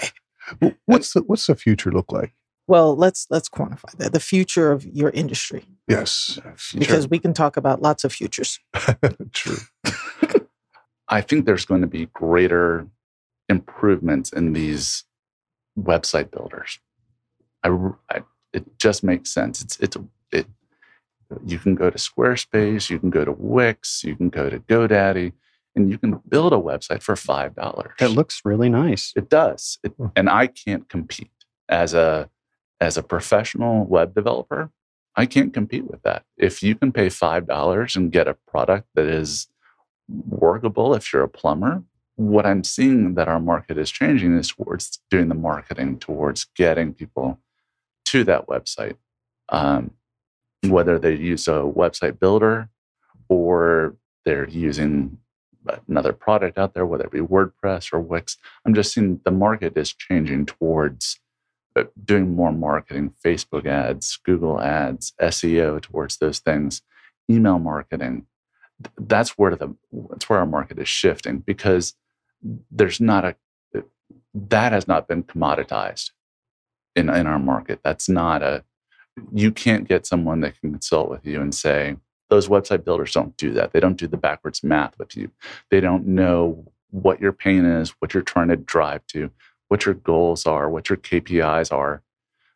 what's 0.86 1.12
the 1.12 1.22
what's 1.22 1.46
the 1.46 1.56
future 1.56 1.90
look 1.90 2.12
like? 2.12 2.32
Well, 2.68 2.94
let's 2.94 3.26
let's 3.30 3.48
quantify 3.48 3.90
that. 3.98 4.12
The 4.12 4.20
future 4.20 4.70
of 4.70 4.86
your 4.86 5.10
industry, 5.10 5.64
Yes, 5.88 6.38
because 6.72 7.08
we 7.08 7.18
can 7.18 7.34
talk 7.34 7.56
about 7.56 7.82
lots 7.82 8.04
of 8.04 8.12
futures. 8.12 8.60
true. 9.32 9.56
I 11.08 11.20
think 11.20 11.46
there's 11.46 11.64
going 11.64 11.80
to 11.80 11.88
be 11.88 12.06
greater 12.06 12.86
improvements 13.48 14.32
in 14.32 14.52
these 14.52 15.02
website 15.76 16.30
builders. 16.30 16.78
I, 17.64 17.70
I 18.08 18.22
it 18.52 18.78
just 18.78 19.02
makes 19.02 19.34
sense. 19.34 19.62
It's 19.62 19.76
it's 19.80 19.96
it. 20.30 20.46
You 21.46 21.58
can 21.58 21.74
go 21.74 21.90
to 21.90 21.98
Squarespace, 21.98 22.90
you 22.90 22.98
can 22.98 23.10
go 23.10 23.24
to 23.24 23.32
Wix, 23.32 24.02
you 24.04 24.16
can 24.16 24.28
go 24.30 24.50
to 24.50 24.58
GoDaddy, 24.58 25.32
and 25.76 25.90
you 25.90 25.98
can 25.98 26.20
build 26.28 26.52
a 26.52 26.56
website 26.56 27.02
for 27.02 27.14
five 27.16 27.54
dollars. 27.54 27.92
That 27.98 28.10
looks 28.10 28.42
really 28.44 28.68
nice. 28.68 29.12
It 29.16 29.28
does, 29.28 29.78
it, 29.84 29.92
Hmm. 29.96 30.06
and 30.16 30.28
I 30.28 30.46
can't 30.48 30.88
compete 30.88 31.30
as 31.68 31.94
a 31.94 32.28
as 32.80 32.96
a 32.96 33.02
professional 33.02 33.84
web 33.84 34.14
developer. 34.14 34.70
I 35.16 35.26
can't 35.26 35.52
compete 35.52 35.90
with 35.90 36.02
that. 36.02 36.24
If 36.36 36.62
you 36.62 36.74
can 36.74 36.92
pay 36.92 37.08
five 37.08 37.46
dollars 37.46 37.94
and 37.96 38.10
get 38.12 38.26
a 38.28 38.34
product 38.34 38.88
that 38.94 39.06
is 39.06 39.48
workable, 40.08 40.94
if 40.94 41.12
you're 41.12 41.22
a 41.22 41.28
plumber, 41.28 41.84
what 42.16 42.46
I'm 42.46 42.64
seeing 42.64 43.14
that 43.14 43.28
our 43.28 43.40
market 43.40 43.78
is 43.78 43.90
changing 43.90 44.36
is 44.36 44.48
towards 44.48 45.00
doing 45.10 45.28
the 45.28 45.34
marketing, 45.34 45.98
towards 45.98 46.46
getting 46.56 46.92
people 46.92 47.38
to 48.06 48.24
that 48.24 48.46
website, 48.48 48.96
um, 49.50 49.92
whether 50.66 50.98
they 50.98 51.14
use 51.14 51.48
a 51.48 51.62
website 51.62 52.18
builder 52.20 52.68
or 53.28 53.96
they're 54.24 54.48
using 54.48 55.18
another 55.88 56.12
product 56.12 56.58
out 56.58 56.74
there, 56.74 56.86
whether 56.86 57.04
it 57.04 57.12
be 57.12 57.20
WordPress 57.20 57.92
or 57.92 58.00
Wix. 58.00 58.36
I'm 58.64 58.74
just 58.74 58.92
seeing 58.92 59.20
the 59.24 59.30
market 59.30 59.76
is 59.76 59.92
changing 59.92 60.46
towards 60.46 61.20
uh, 61.76 61.84
doing 62.04 62.34
more 62.34 62.52
marketing, 62.52 63.14
Facebook 63.24 63.66
ads, 63.66 64.18
Google 64.24 64.60
ads, 64.60 65.12
SEO 65.20 65.80
towards 65.80 66.16
those 66.18 66.40
things, 66.40 66.82
email 67.30 67.58
marketing. 67.58 68.26
That's 68.98 69.30
where 69.30 69.54
the 69.54 69.76
that's 70.10 70.28
where 70.28 70.38
our 70.38 70.46
market 70.46 70.78
is 70.78 70.88
shifting 70.88 71.38
because 71.38 71.94
there's 72.70 73.00
not 73.00 73.24
a 73.24 73.36
that 74.34 74.72
has 74.72 74.88
not 74.88 75.06
been 75.06 75.22
commoditized 75.22 76.10
in 76.96 77.10
in 77.10 77.26
our 77.26 77.38
market. 77.38 77.80
That's 77.84 78.08
not 78.08 78.42
a 78.42 78.64
you 79.32 79.52
can't 79.52 79.88
get 79.88 80.06
someone 80.06 80.40
that 80.40 80.60
can 80.60 80.70
consult 80.70 81.10
with 81.10 81.26
you 81.26 81.40
and 81.40 81.54
say 81.54 81.96
those 82.28 82.48
website 82.48 82.84
builders 82.84 83.12
don't 83.12 83.36
do 83.36 83.52
that. 83.52 83.72
They 83.72 83.80
don't 83.80 83.98
do 83.98 84.06
the 84.06 84.16
backwards 84.16 84.62
math 84.62 84.98
with 84.98 85.16
you. 85.16 85.30
They 85.70 85.80
don't 85.80 86.06
know 86.06 86.72
what 86.90 87.20
your 87.20 87.32
pain 87.32 87.64
is, 87.64 87.90
what 87.98 88.14
you're 88.14 88.22
trying 88.22 88.48
to 88.48 88.56
drive 88.56 89.06
to, 89.08 89.30
what 89.68 89.84
your 89.84 89.94
goals 89.94 90.46
are, 90.46 90.70
what 90.70 90.88
your 90.88 90.96
KPIs 90.96 91.72
are 91.72 92.02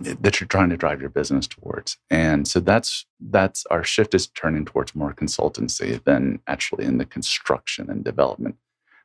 eh, 0.05 0.15
that 0.21 0.41
you're 0.41 0.49
trying 0.49 0.71
to 0.71 0.77
drive 0.77 1.01
your 1.01 1.11
business 1.11 1.47
towards. 1.47 1.99
And 2.11 2.47
so 2.47 2.61
that's 2.61 3.07
that's 3.21 3.67
our 3.67 3.85
shift 3.85 4.15
is 4.15 4.29
turning 4.29 4.65
towards 4.65 4.95
more 4.95 5.13
consultancy 5.13 6.03
than 6.05 6.41
actually 6.47 6.85
in 6.85 6.99
the 6.99 7.05
construction 7.05 7.91
and 7.91 8.05
development. 8.05 8.57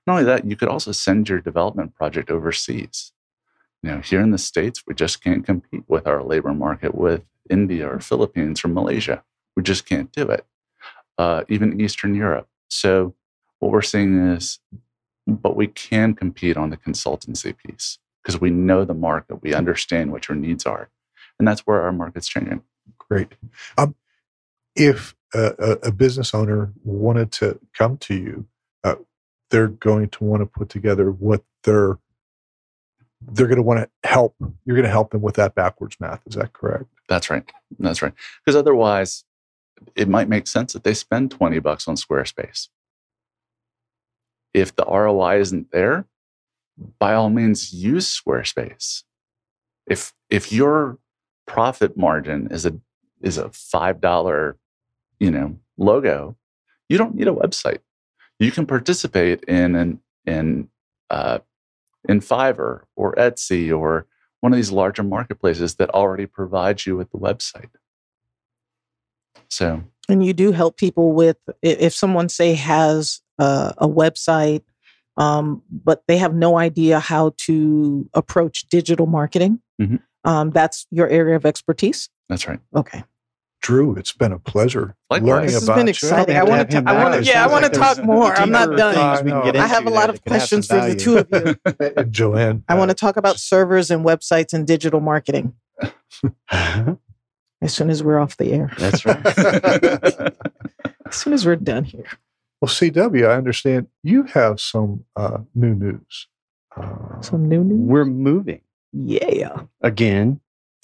Not 0.08 0.14
only 0.14 0.26
that, 0.26 0.46
you 0.46 0.56
could 0.56 0.70
also 0.70 0.92
send 0.92 1.30
your 1.30 1.40
development 1.40 1.96
project 1.96 2.32
overseas. 2.32 3.12
You 3.84 3.92
know, 3.92 4.00
here 4.00 4.22
in 4.22 4.32
the 4.32 4.38
States, 4.38 4.84
we 4.86 4.94
just 4.94 5.24
can't 5.24 5.46
compete 5.46 5.84
with 5.88 6.06
our 6.06 6.24
labor 6.24 6.54
market 6.54 6.96
with 6.96 7.24
India 7.50 7.88
or 7.88 8.00
Philippines 8.00 8.64
or 8.64 8.68
Malaysia. 8.68 9.24
We 9.56 9.64
just 9.64 9.86
can't 9.86 10.12
do 10.12 10.30
it. 10.30 10.46
Uh, 11.18 11.44
even 11.50 11.80
Eastern 11.80 12.14
Europe. 12.16 12.48
So 12.70 13.16
what 13.60 13.72
we're 13.72 13.82
seeing 13.82 14.18
is, 14.34 14.60
but 15.28 15.56
we 15.56 15.68
can 15.68 16.14
compete 16.14 16.58
on 16.58 16.70
the 16.70 16.78
consultancy 16.78 17.56
piece 17.56 18.00
because 18.22 18.40
we 18.40 18.50
know 18.50 18.86
the 18.86 18.94
market, 18.94 19.42
we 19.42 19.54
understand 19.54 20.12
what 20.12 20.28
your 20.28 20.36
needs 20.36 20.66
are, 20.66 20.90
and 21.38 21.48
that's 21.48 21.62
where 21.62 21.82
our 21.82 21.92
market's 21.92 22.28
changing. 22.28 22.62
Great. 22.98 23.34
Um, 23.78 23.96
if 24.76 25.16
a, 25.34 25.78
a, 25.84 25.92
business 25.92 26.34
owner 26.34 26.72
wanted 26.84 27.32
to 27.34 27.60
come 27.74 27.98
to 27.98 28.16
you, 28.16 28.46
uh, 28.84 28.96
they're 29.50 29.68
going 29.68 30.10
to 30.10 30.24
want 30.24 30.42
to 30.42 30.46
put 30.46 30.70
together 30.70 31.12
what 31.12 31.44
they're 31.64 31.98
they're 33.22 33.48
going 33.48 33.58
to 33.58 33.64
want 33.64 33.80
to 33.82 34.10
help. 34.10 34.36
You're 34.66 34.76
going 34.76 34.86
to 34.86 34.92
help 34.92 35.12
them 35.12 35.22
with 35.22 35.36
that 35.36 35.56
backwards 35.56 35.98
math. 36.00 36.22
Is 36.26 36.36
that 36.36 36.54
correct? 36.54 36.86
That's 37.08 37.30
right. 37.30 37.44
That's 37.80 38.02
right. 38.02 38.14
Because 38.44 38.56
otherwise, 38.56 39.24
it 39.96 40.08
might 40.08 40.30
make 40.30 40.48
sense 40.48 40.74
that 40.74 40.84
they 40.84 40.94
spend 40.94 41.32
20 41.32 41.60
bucks 41.60 41.88
on 41.88 41.96
Squarespace. 41.96 42.70
If 44.54 44.76
the 44.76 44.86
ROI 44.86 45.40
isn't 45.40 45.72
there, 45.72 46.06
by 46.98 47.14
all 47.14 47.30
means 47.30 47.74
use 47.74 48.08
Squarespace. 48.08 49.04
If 49.88 50.14
if 50.30 50.52
your 50.52 50.98
profit 51.46 51.98
margin 51.98 52.48
is 52.52 52.66
a 52.66 52.80
is 53.22 53.38
a 53.38 53.50
five 53.50 54.00
dollar, 54.00 54.58
you 55.20 55.32
know, 55.32 55.58
logo, 55.78 56.36
you 56.88 56.98
don't 56.98 57.16
need 57.16 57.28
a 57.28 57.34
website. 57.34 57.80
You 58.40 58.52
can 58.52 58.66
participate 58.66 59.44
in 59.44 59.76
an 59.76 60.00
in 60.26 60.70
uh, 61.10 61.40
in 62.08 62.20
Fiverr 62.22 62.82
or 62.96 63.14
Etsy 63.16 63.78
or 63.78 64.06
one 64.42 64.54
of 64.54 64.58
these 64.58 64.72
larger 64.72 65.04
marketplaces 65.04 65.76
that 65.76 65.90
already 65.90 66.26
provides 66.26 66.86
you 66.88 66.96
with 66.96 67.12
the 67.12 67.18
website. 67.18 67.70
So 69.50 69.84
And 70.08 70.26
you 70.26 70.34
do 70.34 70.52
help 70.52 70.78
people 70.78 71.14
with 71.14 71.38
if 71.62 71.94
someone 71.94 72.30
say 72.30 72.54
has 72.54 73.22
a, 73.38 73.74
a 73.80 73.88
website, 73.88 74.64
um, 75.18 75.62
but 75.70 76.04
they 76.08 76.18
have 76.18 76.34
no 76.34 76.58
idea 76.58 77.00
how 77.00 77.34
to 77.46 78.10
approach 78.14 78.68
digital 78.70 79.06
marketing. 79.08 79.60
Mhm. 79.82 80.02
Um, 80.24 80.52
that's 80.52 80.86
your 80.92 81.08
area 81.08 81.36
of 81.36 81.46
expertise. 81.46 82.10
that's 82.28 82.48
right. 82.48 82.60
Okay, 82.76 83.04
Drew, 83.70 83.94
it's 83.96 84.14
been 84.14 84.32
a 84.32 84.40
pleasure 84.40 84.96
Likewise. 85.12 85.28
learning 85.30 85.46
this 85.46 85.54
has 85.54 85.64
about 85.66 85.76
been 85.76 85.88
exciting. 85.90 86.34
have 86.34 86.48
I 86.48 86.50
want 86.50 86.72
to. 86.72 86.78
him 86.78 86.88
I 86.88 87.04
want 87.04 87.24
to. 87.24 87.30
Yeah, 87.30 87.44
I 87.44 87.48
want 87.48 87.62
like 87.62 87.74
to 87.74 87.78
talk 87.78 88.04
more. 88.04 88.34
I'm 88.34 88.50
not 88.50 88.76
done. 88.76 88.96
things 88.96 89.24
we 89.24 89.30
can 89.30 89.44
get 89.44 89.56
I 89.58 89.68
have 89.68 89.86
a 89.86 89.92
lot 89.92 90.10
of 90.10 90.16
that 90.16 90.24
could 90.24 90.32
have 90.32 90.40
questions 90.40 90.66
for 90.66 90.82
the 90.82 90.96
two 90.96 91.18
of 91.20 91.96
you. 91.96 92.04
Joanne. 92.10 92.64
I 92.68 92.74
want 92.74 92.90
uh, 92.90 92.96
to 92.96 93.00
talk 93.00 93.16
about 93.16 93.38
servers 93.38 93.92
and 93.92 94.04
websites 94.04 94.54
and 94.54 94.66
digital 94.66 95.02
marketing 95.02 95.54
as 96.52 96.98
soon 97.68 97.92
as 97.92 98.02
we're 98.04 98.18
off 98.18 98.38
the 98.38 98.54
air. 98.54 98.72
That's 98.80 99.06
right. 99.06 99.24
As 101.06 101.16
soon 101.16 101.34
as 101.34 101.46
we're 101.46 101.56
done 101.56 101.84
here. 101.84 102.06
well, 102.62 102.70
CW, 102.70 103.30
I 103.30 103.36
understand 103.36 103.86
you 104.02 104.24
have 104.24 104.60
some 104.60 105.06
uh, 105.16 105.42
new 105.54 105.76
news. 105.76 106.28
Uh, 106.76 107.22
Some 107.22 107.48
new 107.48 107.64
news. 107.64 107.80
We're 107.88 108.06
moving 108.06 108.62
Yeah. 108.94 109.62
again. 109.82 110.40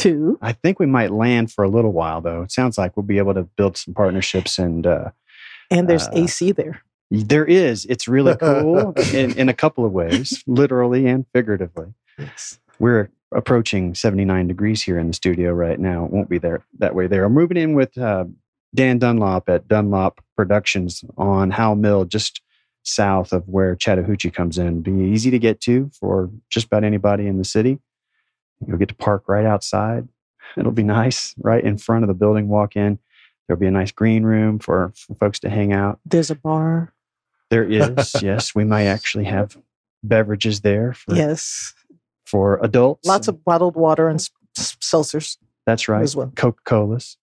Two. 0.09 0.37
I 0.41 0.51
think 0.53 0.79
we 0.79 0.85
might 0.85 1.11
land 1.11 1.51
for 1.51 1.63
a 1.63 1.69
little 1.69 1.91
while, 1.91 2.21
though. 2.21 2.43
It 2.43 2.51
sounds 2.51 2.77
like 2.77 2.95
we'll 2.95 3.03
be 3.05 3.17
able 3.17 3.33
to 3.33 3.43
build 3.43 3.77
some 3.77 3.93
partnerships, 3.93 4.59
and 4.59 4.85
uh, 4.85 5.09
And 5.71 5.89
there's 5.89 6.07
Uh, 6.07 6.11
AC 6.13 6.51
there. 6.51 6.81
there 7.09 7.45
is. 7.45 7.85
It's 7.85 8.07
really 8.07 8.35
cool 8.39 8.91
in, 9.13 9.37
in 9.37 9.49
a 9.49 9.53
couple 9.53 9.85
of 9.85 9.91
ways, 9.91 10.43
literally 10.47 11.07
and 11.07 11.25
figuratively. 11.33 11.93
Yes. 12.19 12.59
We're 12.79 13.09
approaching 13.33 13.95
79 13.95 14.47
degrees 14.47 14.83
here 14.83 14.97
in 14.99 15.07
the 15.07 15.13
studio 15.13 15.51
right 15.51 15.79
now. 15.79 16.05
It 16.05 16.11
won't 16.11 16.29
be 16.29 16.37
there 16.37 16.63
that 16.79 16.93
way 16.95 17.07
there. 17.07 17.25
I'm 17.25 17.33
moving 17.33 17.57
in 17.57 17.73
with 17.73 17.97
uh, 17.97 18.25
Dan 18.75 18.99
Dunlop 18.99 19.49
at 19.49 19.67
Dunlop 19.67 20.21
Productions 20.37 21.03
on 21.17 21.51
Howell 21.51 21.75
Mill, 21.77 22.05
just 22.05 22.41
south 22.83 23.33
of 23.33 23.47
where 23.47 23.75
Chattahoochee 23.75 24.29
comes 24.29 24.57
in. 24.59 24.81
Be 24.81 24.91
easy 24.91 25.31
to 25.31 25.39
get 25.39 25.59
to 25.61 25.89
for 25.99 26.29
just 26.51 26.67
about 26.67 26.83
anybody 26.83 27.25
in 27.25 27.37
the 27.39 27.43
city. 27.43 27.79
You'll 28.65 28.77
get 28.77 28.89
to 28.89 28.95
park 28.95 29.23
right 29.27 29.45
outside. 29.45 30.07
It'll 30.57 30.71
be 30.71 30.83
nice 30.83 31.33
right 31.37 31.63
in 31.63 31.77
front 31.77 32.03
of 32.03 32.07
the 32.07 32.13
building. 32.13 32.47
Walk 32.47 32.75
in. 32.75 32.99
There'll 33.47 33.59
be 33.59 33.67
a 33.67 33.71
nice 33.71 33.91
green 33.91 34.23
room 34.23 34.59
for, 34.59 34.91
for 34.95 35.15
folks 35.15 35.39
to 35.41 35.49
hang 35.49 35.73
out. 35.73 35.99
There's 36.05 36.31
a 36.31 36.35
bar. 36.35 36.93
There 37.49 37.63
is, 37.71 38.15
yes. 38.21 38.55
We 38.55 38.63
might 38.63 38.85
actually 38.85 39.25
have 39.25 39.57
beverages 40.03 40.61
there. 40.61 40.93
For, 40.93 41.15
yes. 41.15 41.73
For 42.25 42.59
adults. 42.63 43.07
Lots 43.07 43.27
of 43.27 43.43
bottled 43.43 43.75
water 43.75 44.07
and 44.07 44.19
seltzers. 44.57 45.37
That's 45.65 45.87
right. 45.87 46.01
As 46.03 46.15
well. 46.15 46.31
Coca 46.35 46.61
Colas. 46.65 47.17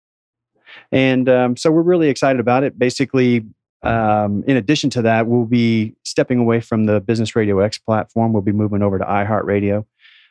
And 0.91 1.29
um, 1.29 1.57
so 1.57 1.71
we're 1.71 1.83
really 1.83 2.09
excited 2.09 2.41
about 2.41 2.65
it. 2.65 2.79
Basically, 2.79 3.45
um, 3.83 4.45
in 4.47 4.57
addition 4.57 4.91
to 4.91 5.03
that, 5.03 5.27
we'll 5.27 5.45
be 5.45 5.95
stepping 6.05 6.39
away 6.39 6.61
from 6.61 6.85
the 6.85 7.01
Business 7.01 7.35
Radio 7.35 7.59
X 7.61 7.79
platform. 7.79 8.33
We'll 8.33 8.43
be 8.43 8.53
moving 8.53 8.83
over 8.83 8.99
to 8.99 9.05
iHeartRadio. 9.05 9.85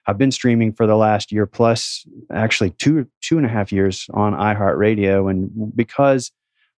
I've 0.08 0.18
been 0.18 0.32
streaming 0.32 0.74
for 0.74 0.88
the 0.88 0.96
last 0.96 1.32
year 1.32 1.46
plus, 1.46 2.06
actually 2.32 2.72
two 2.72 3.08
two 3.22 3.38
and 3.38 3.46
a 3.46 3.50
half 3.50 3.72
years 3.72 4.08
on 4.14 4.34
iHeartRadio, 4.34 5.30
and 5.30 5.76
because 5.76 6.32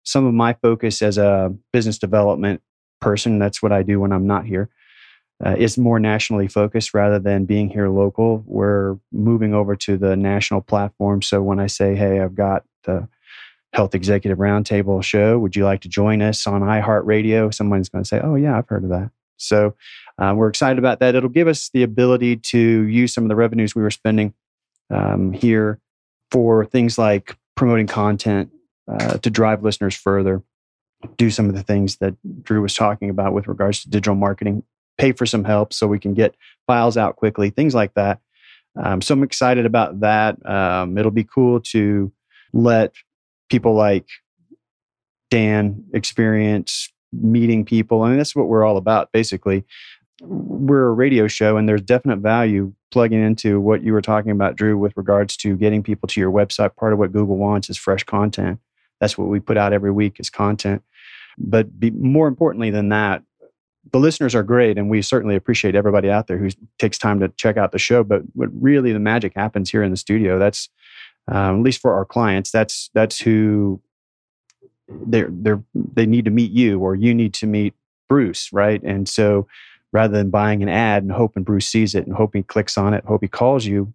some 0.03 0.26
of 0.26 0.34
my 0.34 0.53
focus 0.61 1.01
as 1.01 1.17
a 1.17 1.53
business 1.71 1.97
development 1.97 2.61
person, 2.99 3.39
that's 3.39 3.61
what 3.61 3.71
I 3.71 3.84
do 3.84 3.99
when 3.99 4.11
I'm 4.11 4.28
not 4.28 4.45
here, 4.45 4.69
uh, 5.45 5.55
is 5.57 5.78
more 5.78 5.99
nationally 5.99 6.47
focused 6.47 6.93
rather 6.93 7.19
than 7.19 7.45
being 7.45 7.69
here 7.69 7.89
local. 7.89 8.43
We're 8.45 8.97
moving 9.11 9.53
over 9.53 9.76
to 9.78 9.97
the 9.97 10.15
national 10.17 10.61
platform. 10.61 11.21
So 11.21 11.41
when 11.41 11.59
I 11.59 11.67
say, 11.67 11.95
"Hey, 11.95 12.19
I've 12.19 12.36
got 12.36 12.63
the 12.84 13.07
Health 13.74 13.95
Executive 13.95 14.38
Roundtable 14.38 15.03
show. 15.03 15.39
Would 15.39 15.55
you 15.55 15.65
like 15.65 15.82
to 15.82 15.89
join 15.89 16.21
us 16.21 16.45
on 16.45 16.61
iHeartRadio? 16.61 17.53
Someone's 17.53 17.89
going 17.89 18.03
to 18.03 18.07
say, 18.07 18.21
Oh, 18.24 18.36
yeah, 18.36 18.57
I've 18.57 18.67
heard 18.67 18.84
of 18.84 18.91
that. 18.91 19.09
So 19.38 19.76
uh, 20.18 20.34
we're 20.36 20.49
excited 20.49 20.78
about 20.78 20.99
that. 20.99 21.16
It'll 21.16 21.30
give 21.30 21.47
us 21.47 21.70
the 21.74 21.84
ability 21.84 22.38
to 22.38 22.59
use 22.59 23.14
some 23.14 23.24
of 23.24 23.30
the 23.30 23.36
revenues 23.36 23.76
we 23.76 23.82
were 23.82 23.91
spending 23.91 24.34
um, 24.89 25.32
here 25.32 25.80
for 26.32 26.66
things 26.66 26.97
like 26.97 27.36
promoting 27.55 27.88
content 27.88 28.51
uh, 28.88 29.18
to 29.18 29.30
drive 29.30 29.64
listeners 29.64 29.95
further, 29.95 30.43
do 31.18 31.30
some 31.30 31.49
of 31.49 31.55
the 31.55 31.64
things 31.64 31.97
that 31.97 32.16
Drew 32.43 32.61
was 32.61 32.76
talking 32.76 33.09
about 33.09 33.34
with 33.34 33.47
regards 33.47 33.82
to 33.82 33.89
digital 33.89 34.16
marketing, 34.16 34.64
pay 34.97 35.11
for 35.11 35.26
some 35.26 35.43
help 35.43 35.74
so 35.74 35.88
we 35.88 35.99
can 35.99 36.14
get 36.14 36.36
files 36.68 36.97
out 36.97 37.16
quickly, 37.16 37.49
things 37.49 37.74
like 37.74 37.93
that. 37.95 38.20
Um, 38.76 39.01
so 39.01 39.14
I'm 39.14 39.24
excited 39.24 39.66
about 39.66 39.99
that. 40.01 40.43
Um, 40.45 40.97
it'll 40.97 41.11
be 41.11 41.24
cool 41.24 41.59
to 41.61 42.11
let 42.53 42.93
people 43.49 43.76
like 43.76 44.07
Dan 45.30 45.86
experience 45.93 46.91
meeting 47.11 47.66
people. 47.66 48.01
I 48.01 48.09
mean, 48.09 48.18
that's 48.18 48.36
what 48.36 48.47
we're 48.47 48.66
all 48.66 48.78
about, 48.78 49.11
basically. 49.11 49.64
We're 50.26 50.86
a 50.86 50.93
radio 50.93 51.28
show, 51.28 51.57
and 51.57 51.67
there's 51.67 51.82
definite 51.82 52.19
value 52.19 52.74
plugging 52.91 53.21
into 53.21 53.59
what 53.59 53.84
you 53.84 53.91
were 53.91 54.01
talking 54.01 54.32
about, 54.32 54.55
Drew, 54.55 54.78
with 54.78 54.95
regards 54.95 55.36
to 55.38 55.57
getting 55.57 55.84
people 55.84 56.07
to 56.07 56.19
your 56.19 56.32
website. 56.32 56.76
Part 56.78 56.93
of 56.93 56.99
what 56.99 57.11
Google 57.11 57.38
wants 57.38 57.69
is 57.69 57.78
fresh 57.78 58.03
content. 58.03 58.59
That's 58.99 59.17
what 59.17 59.28
we 59.28 59.39
put 59.39 59.57
out 59.57 59.74
every 59.74 59.91
week 59.91 60.19
is 60.19 60.30
content. 60.30 60.82
But 61.38 61.78
be, 61.78 61.91
more 61.91 62.28
importantly 62.28 62.69
than 62.69 62.89
that, 62.89 63.24
the 63.91 63.99
listeners 63.99 64.34
are 64.34 64.43
great, 64.43 64.78
and 64.78 64.89
we 64.89 65.01
certainly 65.01 65.36
appreciate 65.36 65.76
everybody 65.76 66.09
out 66.09 66.28
there 66.28 66.38
who 66.38 66.49
takes 66.80 66.97
time 66.97 67.19
to 67.19 67.28
check 67.30 67.57
out 67.57 67.74
the 67.74 67.80
show. 67.80 68.03
But 68.03 68.21
what 68.34 68.49
really 68.53 68.93
the 68.93 68.99
magic 68.99 69.34
happens 69.36 69.69
here 69.69 69.84
in 69.84 69.91
the 69.91 69.97
studio. 69.97 70.39
That's 70.39 70.69
um, 71.28 71.57
at 71.57 71.63
least 71.63 71.82
for 71.82 71.93
our 71.93 72.05
clients, 72.05 72.49
that's 72.51 72.89
that's 72.93 73.19
who 73.19 73.82
they're 74.88 75.30
they're 75.30 75.63
they 75.74 76.05
need 76.05 76.26
to 76.26 76.32
meet 76.32 76.51
you 76.51 76.80
or 76.80 76.95
you 76.95 77.13
need 77.13 77.34
to 77.36 77.47
meet 77.47 77.74
Bruce, 78.09 78.51
right? 78.53 78.82
And 78.84 79.07
so 79.07 79.47
rather 79.94 80.18
than 80.18 80.30
buying 80.30 80.62
an 80.62 80.70
ad 80.70 81.04
and 81.04 81.12
hoping 81.12 81.44
Bruce 81.44 81.70
sees 81.70 81.96
it 81.96 82.06
and 82.06 82.16
hoping 82.16 82.39
he 82.39 82.44
clicks 82.44 82.78
on 82.78 82.94
it, 82.94 83.06
hope 83.06 83.22
he 83.22 83.28
calls 83.30 83.66
you, 83.66 83.94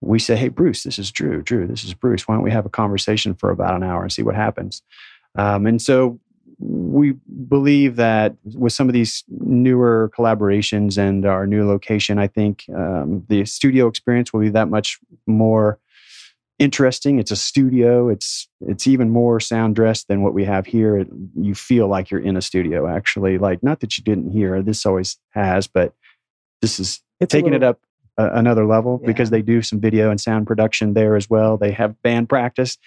we 0.00 0.18
say, 0.18 0.36
Hey 0.36 0.48
Bruce, 0.48 0.82
this 0.82 0.98
is 0.98 1.10
Drew. 1.10 1.42
Drew, 1.42 1.66
this 1.66 1.82
is 1.82 1.94
Bruce. 1.94 2.28
Why 2.28 2.34
don't 2.34 2.44
we 2.44 2.50
have 2.50 2.66
a 2.66 2.70
conversation 2.70 3.34
for 3.34 3.50
about 3.50 3.74
an 3.74 3.82
hour 3.82 4.02
and 4.02 4.12
see 4.12 4.22
what 4.22 4.34
happens? 4.34 4.82
Um, 5.34 5.66
and 5.66 5.80
so 5.80 6.20
we 6.58 7.14
believe 7.48 7.96
that 7.96 8.36
with 8.54 8.72
some 8.72 8.88
of 8.88 8.92
these 8.92 9.24
newer 9.28 10.10
collaborations 10.16 10.98
and 10.98 11.24
our 11.24 11.46
new 11.46 11.66
location, 11.66 12.18
I 12.18 12.28
think 12.28 12.64
um, 12.74 13.24
the 13.28 13.44
studio 13.46 13.88
experience 13.88 14.32
will 14.32 14.40
be 14.40 14.50
that 14.50 14.68
much 14.68 15.00
more 15.26 15.78
interesting. 16.62 17.18
It's 17.18 17.32
a 17.32 17.36
studio. 17.36 18.08
It's 18.08 18.48
it's 18.60 18.86
even 18.86 19.10
more 19.10 19.40
sound 19.40 19.74
dressed 19.74 20.08
than 20.08 20.22
what 20.22 20.32
we 20.32 20.44
have 20.44 20.66
here. 20.66 20.96
It, 20.96 21.08
you 21.34 21.54
feel 21.54 21.88
like 21.88 22.10
you're 22.10 22.20
in 22.20 22.36
a 22.36 22.42
studio, 22.42 22.86
actually. 22.86 23.38
Like 23.38 23.62
not 23.62 23.80
that 23.80 23.98
you 23.98 24.04
didn't 24.04 24.30
hear. 24.30 24.62
This 24.62 24.86
always 24.86 25.18
has, 25.30 25.66
but 25.66 25.92
this 26.60 26.78
is 26.78 27.00
it's 27.20 27.32
taking 27.32 27.52
little, 27.52 27.68
it 27.68 27.70
up 27.70 27.80
another 28.18 28.66
level 28.66 29.00
yeah. 29.02 29.06
because 29.06 29.30
they 29.30 29.42
do 29.42 29.62
some 29.62 29.80
video 29.80 30.10
and 30.10 30.20
sound 30.20 30.46
production 30.46 30.94
there 30.94 31.16
as 31.16 31.28
well. 31.28 31.56
They 31.56 31.72
have 31.72 32.00
band 32.02 32.28
practice. 32.28 32.78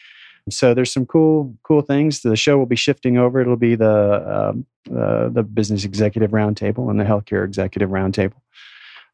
So 0.50 0.74
there's 0.74 0.94
some 0.94 1.06
cool 1.06 1.56
cool 1.64 1.82
things. 1.82 2.22
The 2.22 2.36
show 2.36 2.58
will 2.58 2.68
be 2.68 2.76
shifting 2.76 3.18
over. 3.18 3.42
It'll 3.42 3.58
be 3.58 3.76
the 3.76 4.50
um, 4.50 4.66
uh, 4.96 5.30
the 5.30 5.44
business 5.44 5.84
executive 5.84 6.32
roundtable 6.32 6.90
and 6.90 7.00
the 7.00 7.04
healthcare 7.04 7.44
executive 7.44 7.90
roundtable. 7.90 8.40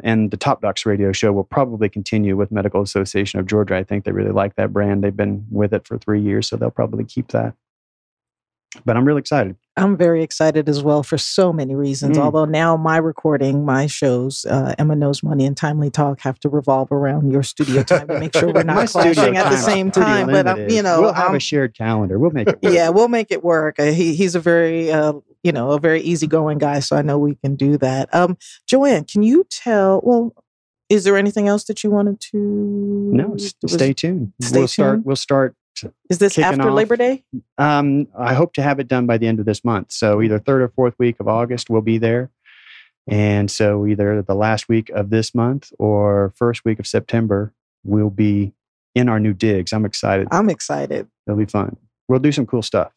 And 0.04 0.32
the 0.32 0.38
Top 0.38 0.62
Docs 0.62 0.86
radio 0.86 1.12
show 1.12 1.32
will 1.32 1.44
probably 1.44 1.90
continue 1.90 2.36
with 2.36 2.52
Medical 2.52 2.82
Association 2.82 3.40
of 3.40 3.46
Georgia. 3.46 3.76
I 3.76 3.84
think 3.84 4.06
they 4.06 4.12
really 4.12 4.32
like 4.32 4.56
that 4.56 4.74
brand. 4.74 5.04
They've 5.04 5.16
been 5.16 5.46
with 5.50 5.74
it 5.74 5.88
for 5.88 5.98
three 5.98 6.22
years, 6.22 6.48
so 6.48 6.56
they'll 6.56 6.72
probably 6.72 7.04
keep 7.04 7.30
that. 7.30 7.54
But 8.86 8.96
I'm 8.96 9.06
really 9.06 9.20
excited. 9.20 9.58
I'm 9.76 9.98
very 9.98 10.24
excited 10.24 10.70
as 10.70 10.82
well 10.82 11.04
for 11.04 11.18
so 11.18 11.52
many 11.52 11.76
reasons. 11.76 12.18
Mm. 12.18 12.22
Although 12.22 12.46
now 12.46 12.78
my 12.78 12.98
recording, 12.98 13.66
my 13.66 13.86
shows, 13.88 14.46
uh, 14.46 14.76
Emma 14.78 14.96
Knows 14.96 15.24
Money 15.24 15.46
and 15.46 15.58
Timely 15.58 15.90
Talk 15.90 16.22
have 16.22 16.40
to 16.42 16.50
revolve 16.50 16.92
around 16.92 17.32
your 17.32 17.44
studio 17.44 17.84
time 17.84 18.08
to 18.08 18.20
make 18.20 18.36
sure 18.36 18.54
we're 18.54 18.64
not 18.64 18.88
clashing 18.88 19.36
at 19.36 19.50
the 19.50 19.58
same 19.58 19.92
time. 19.92 20.28
But 20.28 20.48
um, 20.48 20.70
you 20.70 20.82
know, 20.82 21.02
we'll 21.02 21.14
have 21.14 21.34
a 21.34 21.40
shared 21.40 21.76
calendar. 21.76 22.18
We'll 22.18 22.32
make 22.32 22.48
it. 22.48 22.62
Work. 22.62 22.74
Yeah, 22.74 22.90
we'll 22.90 23.10
make 23.10 23.32
it 23.32 23.44
work. 23.44 23.78
Uh, 23.78 23.92
he, 23.92 24.16
he's 24.16 24.36
a 24.36 24.40
very 24.40 24.92
uh, 24.92 25.14
you 25.44 25.52
know, 25.52 25.72
a 25.72 25.80
very 25.80 26.02
easygoing 26.02 26.58
guy. 26.58 26.80
So 26.80 26.96
I 26.96 27.02
know 27.02 27.18
we 27.18 27.36
can 27.36 27.56
do 27.56 27.78
that. 27.78 28.14
Um, 28.14 28.38
Joanne, 28.68 29.06
can 29.06 29.24
you 29.24 29.46
tell? 29.50 30.02
Well, 30.04 30.34
is 30.90 31.04
there 31.04 31.18
anything 31.18 31.48
else 31.48 31.64
that 31.66 31.84
you 31.84 31.90
wanted 31.90 32.20
to? 32.32 32.38
No, 32.38 33.38
stay 33.38 33.94
tuned. 33.94 34.34
Stay 34.42 34.60
we'll 34.60 34.68
tuned? 34.68 34.70
start. 34.70 35.06
We'll 35.06 35.16
start. 35.16 35.56
Is 36.10 36.20
this 36.20 36.38
after 36.38 36.70
off. 36.70 36.76
Labor 36.76 36.96
Day? 36.96 37.24
Um, 37.58 38.08
I 38.18 38.34
hope 38.34 38.54
to 38.54 38.62
have 38.62 38.80
it 38.80 38.88
done 38.88 39.08
by 39.08 39.18
the 39.18 39.26
end 39.26 39.40
of 39.40 39.46
this 39.46 39.64
month. 39.64 39.92
So 39.92 40.22
either 40.22 40.38
third 40.38 40.62
or 40.62 40.68
fourth 40.68 40.94
week 41.00 41.16
of 41.20 41.28
August, 41.28 41.70
we'll 41.70 41.82
be 41.82 41.98
there. 41.98 42.30
And 43.08 43.50
so 43.50 43.88
either 43.88 44.22
the 44.22 44.36
last 44.36 44.70
week 44.70 44.90
of 44.90 45.10
this 45.10 45.34
month 45.34 45.72
or 45.80 46.34
first 46.36 46.66
week 46.66 46.78
of 46.78 46.86
September, 46.86 47.54
we'll 47.84 48.12
be 48.12 48.54
in 48.94 49.10
our 49.10 49.20
new 49.20 49.34
digs. 49.34 49.74
I'm 49.74 49.86
excited. 49.86 50.28
I'm 50.30 50.50
excited. 50.50 51.08
It'll 51.26 51.38
be 51.38 51.46
fun. 51.46 51.78
We'll 52.08 52.20
do 52.20 52.32
some 52.32 52.46
cool 52.46 52.62
stuff 52.62 52.92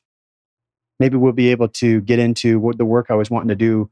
maybe 1.01 1.16
we'll 1.16 1.32
be 1.32 1.51
able 1.51 1.68
to 1.68 2.01
get 2.03 2.18
into 2.18 2.59
what 2.59 2.78
the 2.78 2.84
work 2.84 3.07
I 3.11 3.14
was 3.14 3.30
wanting 3.30 3.49
to 3.49 3.55
do, 3.55 3.90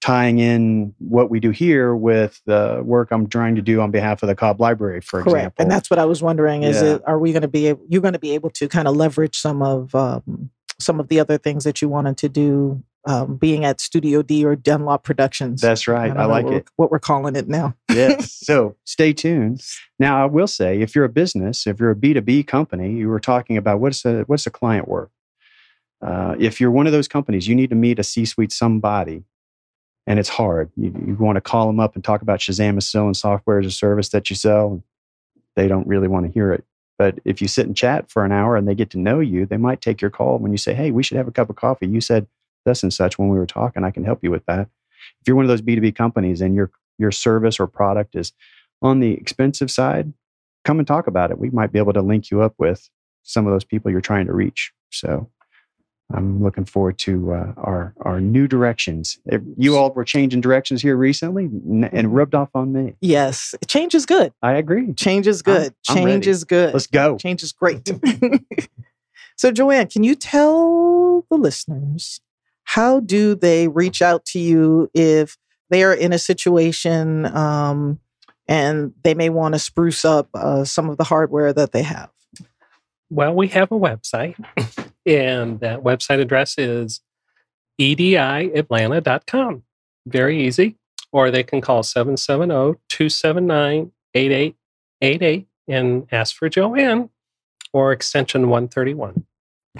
tying 0.00 0.38
in 0.38 0.94
what 0.98 1.30
we 1.30 1.40
do 1.40 1.50
here 1.50 1.94
with 1.94 2.40
the 2.44 2.82
work 2.84 3.10
I'm 3.10 3.28
trying 3.28 3.54
to 3.54 3.62
do 3.62 3.80
on 3.80 3.90
behalf 3.90 4.22
of 4.22 4.28
the 4.28 4.34
Cobb 4.34 4.60
Library, 4.60 5.00
for 5.00 5.22
Correct. 5.22 5.36
example. 5.36 5.62
And 5.62 5.70
that's 5.70 5.88
what 5.90 5.98
I 5.98 6.04
was 6.04 6.22
wondering: 6.22 6.64
is 6.64 6.82
yeah. 6.82 6.94
it 6.94 7.02
are 7.06 7.18
we 7.18 7.32
going 7.32 7.42
to 7.42 7.48
be 7.48 7.68
able, 7.68 7.84
you're 7.88 8.02
going 8.02 8.12
to 8.12 8.18
be 8.18 8.32
able 8.32 8.50
to 8.50 8.68
kind 8.68 8.88
of 8.88 8.96
leverage 8.96 9.38
some 9.38 9.62
of 9.62 9.94
um, 9.94 10.50
some 10.78 11.00
of 11.00 11.08
the 11.08 11.20
other 11.20 11.38
things 11.38 11.64
that 11.64 11.80
you 11.80 11.88
wanted 11.88 12.16
to 12.18 12.28
do? 12.28 12.82
Um, 13.04 13.34
being 13.34 13.64
at 13.64 13.80
Studio 13.80 14.22
D 14.22 14.44
or 14.44 14.54
Dunlop 14.54 15.02
Productions. 15.02 15.60
That's 15.60 15.88
right. 15.88 16.16
I, 16.16 16.22
I 16.22 16.24
like 16.26 16.44
what 16.44 16.54
it. 16.54 16.68
What 16.76 16.92
we're 16.92 17.00
calling 17.00 17.34
it 17.34 17.48
now. 17.48 17.74
yes. 17.92 18.32
So 18.44 18.76
stay 18.84 19.12
tuned. 19.12 19.60
Now, 19.98 20.22
I 20.22 20.26
will 20.26 20.46
say, 20.46 20.80
if 20.80 20.94
you're 20.94 21.04
a 21.04 21.08
business, 21.08 21.66
if 21.66 21.80
you're 21.80 21.90
a 21.90 21.96
B2B 21.96 22.46
company, 22.46 22.92
you 22.92 23.08
were 23.08 23.18
talking 23.18 23.56
about 23.56 23.80
what's 23.80 24.04
a, 24.04 24.20
what's 24.28 24.46
a 24.46 24.52
client 24.52 24.86
work? 24.86 25.10
Uh, 26.02 26.34
if 26.38 26.60
you're 26.60 26.70
one 26.70 26.86
of 26.86 26.92
those 26.92 27.08
companies, 27.08 27.46
you 27.46 27.54
need 27.54 27.70
to 27.70 27.76
meet 27.76 27.98
a 27.98 28.02
C 28.02 28.24
suite 28.24 28.52
somebody, 28.52 29.24
and 30.06 30.18
it's 30.18 30.28
hard. 30.28 30.70
You, 30.76 30.92
you 31.06 31.14
want 31.14 31.36
to 31.36 31.40
call 31.40 31.68
them 31.68 31.78
up 31.78 31.94
and 31.94 32.02
talk 32.02 32.22
about 32.22 32.40
Shazam 32.40 32.76
is 32.76 32.88
selling 32.88 33.14
software 33.14 33.60
as 33.60 33.66
a 33.66 33.70
service 33.70 34.08
that 34.10 34.28
you 34.28 34.36
sell. 34.36 34.82
They 35.54 35.68
don't 35.68 35.86
really 35.86 36.08
want 36.08 36.26
to 36.26 36.32
hear 36.32 36.52
it. 36.52 36.64
But 36.98 37.18
if 37.24 37.40
you 37.40 37.48
sit 37.48 37.66
and 37.66 37.76
chat 37.76 38.10
for 38.10 38.24
an 38.24 38.32
hour 38.32 38.56
and 38.56 38.66
they 38.66 38.74
get 38.74 38.90
to 38.90 38.98
know 38.98 39.20
you, 39.20 39.46
they 39.46 39.56
might 39.56 39.80
take 39.80 40.00
your 40.00 40.10
call 40.10 40.38
when 40.38 40.52
you 40.52 40.58
say, 40.58 40.74
Hey, 40.74 40.90
we 40.90 41.02
should 41.02 41.16
have 41.16 41.28
a 41.28 41.32
cup 41.32 41.50
of 41.50 41.56
coffee. 41.56 41.86
You 41.86 42.00
said 42.00 42.26
this 42.64 42.82
and 42.82 42.92
such 42.92 43.18
when 43.18 43.28
we 43.28 43.38
were 43.38 43.46
talking. 43.46 43.84
I 43.84 43.90
can 43.90 44.04
help 44.04 44.20
you 44.22 44.30
with 44.30 44.44
that. 44.46 44.68
If 45.20 45.26
you're 45.26 45.36
one 45.36 45.44
of 45.44 45.48
those 45.48 45.62
B2B 45.62 45.94
companies 45.94 46.40
and 46.40 46.54
your, 46.54 46.70
your 46.98 47.10
service 47.10 47.58
or 47.58 47.66
product 47.66 48.14
is 48.14 48.32
on 48.80 49.00
the 49.00 49.12
expensive 49.14 49.70
side, 49.70 50.12
come 50.64 50.78
and 50.78 50.86
talk 50.86 51.06
about 51.06 51.30
it. 51.30 51.38
We 51.38 51.50
might 51.50 51.72
be 51.72 51.78
able 51.78 51.92
to 51.92 52.02
link 52.02 52.30
you 52.30 52.42
up 52.42 52.54
with 52.58 52.88
some 53.22 53.46
of 53.46 53.52
those 53.52 53.64
people 53.64 53.90
you're 53.90 54.00
trying 54.00 54.26
to 54.26 54.32
reach. 54.32 54.72
So 54.90 55.28
I'm 56.14 56.42
looking 56.42 56.64
forward 56.64 56.98
to 57.00 57.32
uh, 57.32 57.52
our 57.56 57.94
our 58.02 58.20
new 58.20 58.46
directions. 58.46 59.18
You 59.56 59.76
all 59.76 59.92
were 59.92 60.04
changing 60.04 60.40
directions 60.40 60.82
here 60.82 60.96
recently, 60.96 61.44
and 61.44 62.14
rubbed 62.14 62.34
off 62.34 62.50
on 62.54 62.72
me. 62.72 62.94
Yes, 63.00 63.54
change 63.66 63.94
is 63.94 64.06
good. 64.06 64.32
I 64.42 64.52
agree. 64.52 64.92
Change 64.94 65.26
is 65.26 65.42
good. 65.42 65.74
I'm, 65.88 65.96
I'm 65.96 65.96
change 65.96 66.26
ready. 66.26 66.30
is 66.30 66.44
good. 66.44 66.74
Let's 66.74 66.86
go. 66.86 67.16
Change 67.16 67.42
is 67.42 67.52
great. 67.52 67.90
so, 69.36 69.50
Joanne, 69.52 69.88
can 69.88 70.04
you 70.04 70.14
tell 70.14 71.24
the 71.30 71.36
listeners 71.36 72.20
how 72.64 73.00
do 73.00 73.34
they 73.34 73.68
reach 73.68 74.02
out 74.02 74.24
to 74.26 74.38
you 74.38 74.90
if 74.94 75.36
they 75.70 75.82
are 75.82 75.94
in 75.94 76.12
a 76.12 76.18
situation 76.18 77.26
um, 77.34 77.98
and 78.46 78.92
they 79.02 79.14
may 79.14 79.30
want 79.30 79.54
to 79.54 79.58
spruce 79.58 80.04
up 80.04 80.28
uh, 80.34 80.64
some 80.64 80.90
of 80.90 80.98
the 80.98 81.04
hardware 81.04 81.52
that 81.52 81.72
they 81.72 81.82
have? 81.82 82.10
Well, 83.10 83.34
we 83.34 83.48
have 83.48 83.70
a 83.70 83.78
website, 83.78 84.42
and 85.06 85.60
that 85.60 85.82
website 85.82 86.20
address 86.20 86.56
is 86.58 87.00
ediatlanta.com. 87.80 89.62
Very 90.06 90.44
easy. 90.44 90.76
Or 91.12 91.30
they 91.30 91.42
can 91.42 91.60
call 91.60 91.82
770 91.82 92.78
279 92.88 93.92
8888 94.14 95.46
and 95.68 96.06
ask 96.10 96.34
for 96.34 96.48
Joanne 96.48 97.10
or 97.72 97.92
extension 97.92 98.48
131. 98.48 99.26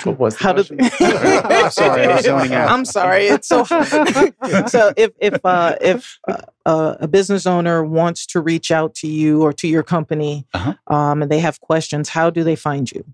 What 0.05 0.19
was 0.19 0.37
How 0.37 0.55
did? 0.55 0.71
I'm 1.01 1.71
sorry, 1.71 2.07
I'm 2.07 2.23
zoning 2.23 2.55
out. 2.55 2.71
I'm 2.71 2.85
sorry. 2.87 3.27
It's 3.27 3.47
so. 3.47 3.65
so 3.65 4.93
if 4.97 5.13
if 5.21 5.45
uh, 5.45 5.77
if 5.83 6.19
uh, 6.65 6.97
a 6.99 7.07
business 7.07 7.45
owner 7.45 7.85
wants 7.85 8.25
to 8.29 8.41
reach 8.41 8.71
out 8.71 8.95
to 8.97 9.07
you 9.07 9.43
or 9.43 9.53
to 9.53 9.69
your 9.69 9.83
company, 9.83 10.47
uh-huh. 10.55 10.75
um, 10.87 11.21
and 11.21 11.31
they 11.31 11.41
have 11.41 11.61
questions, 11.61 12.09
how 12.09 12.31
do 12.31 12.43
they 12.43 12.57
find 12.57 12.91
you? 12.91 13.05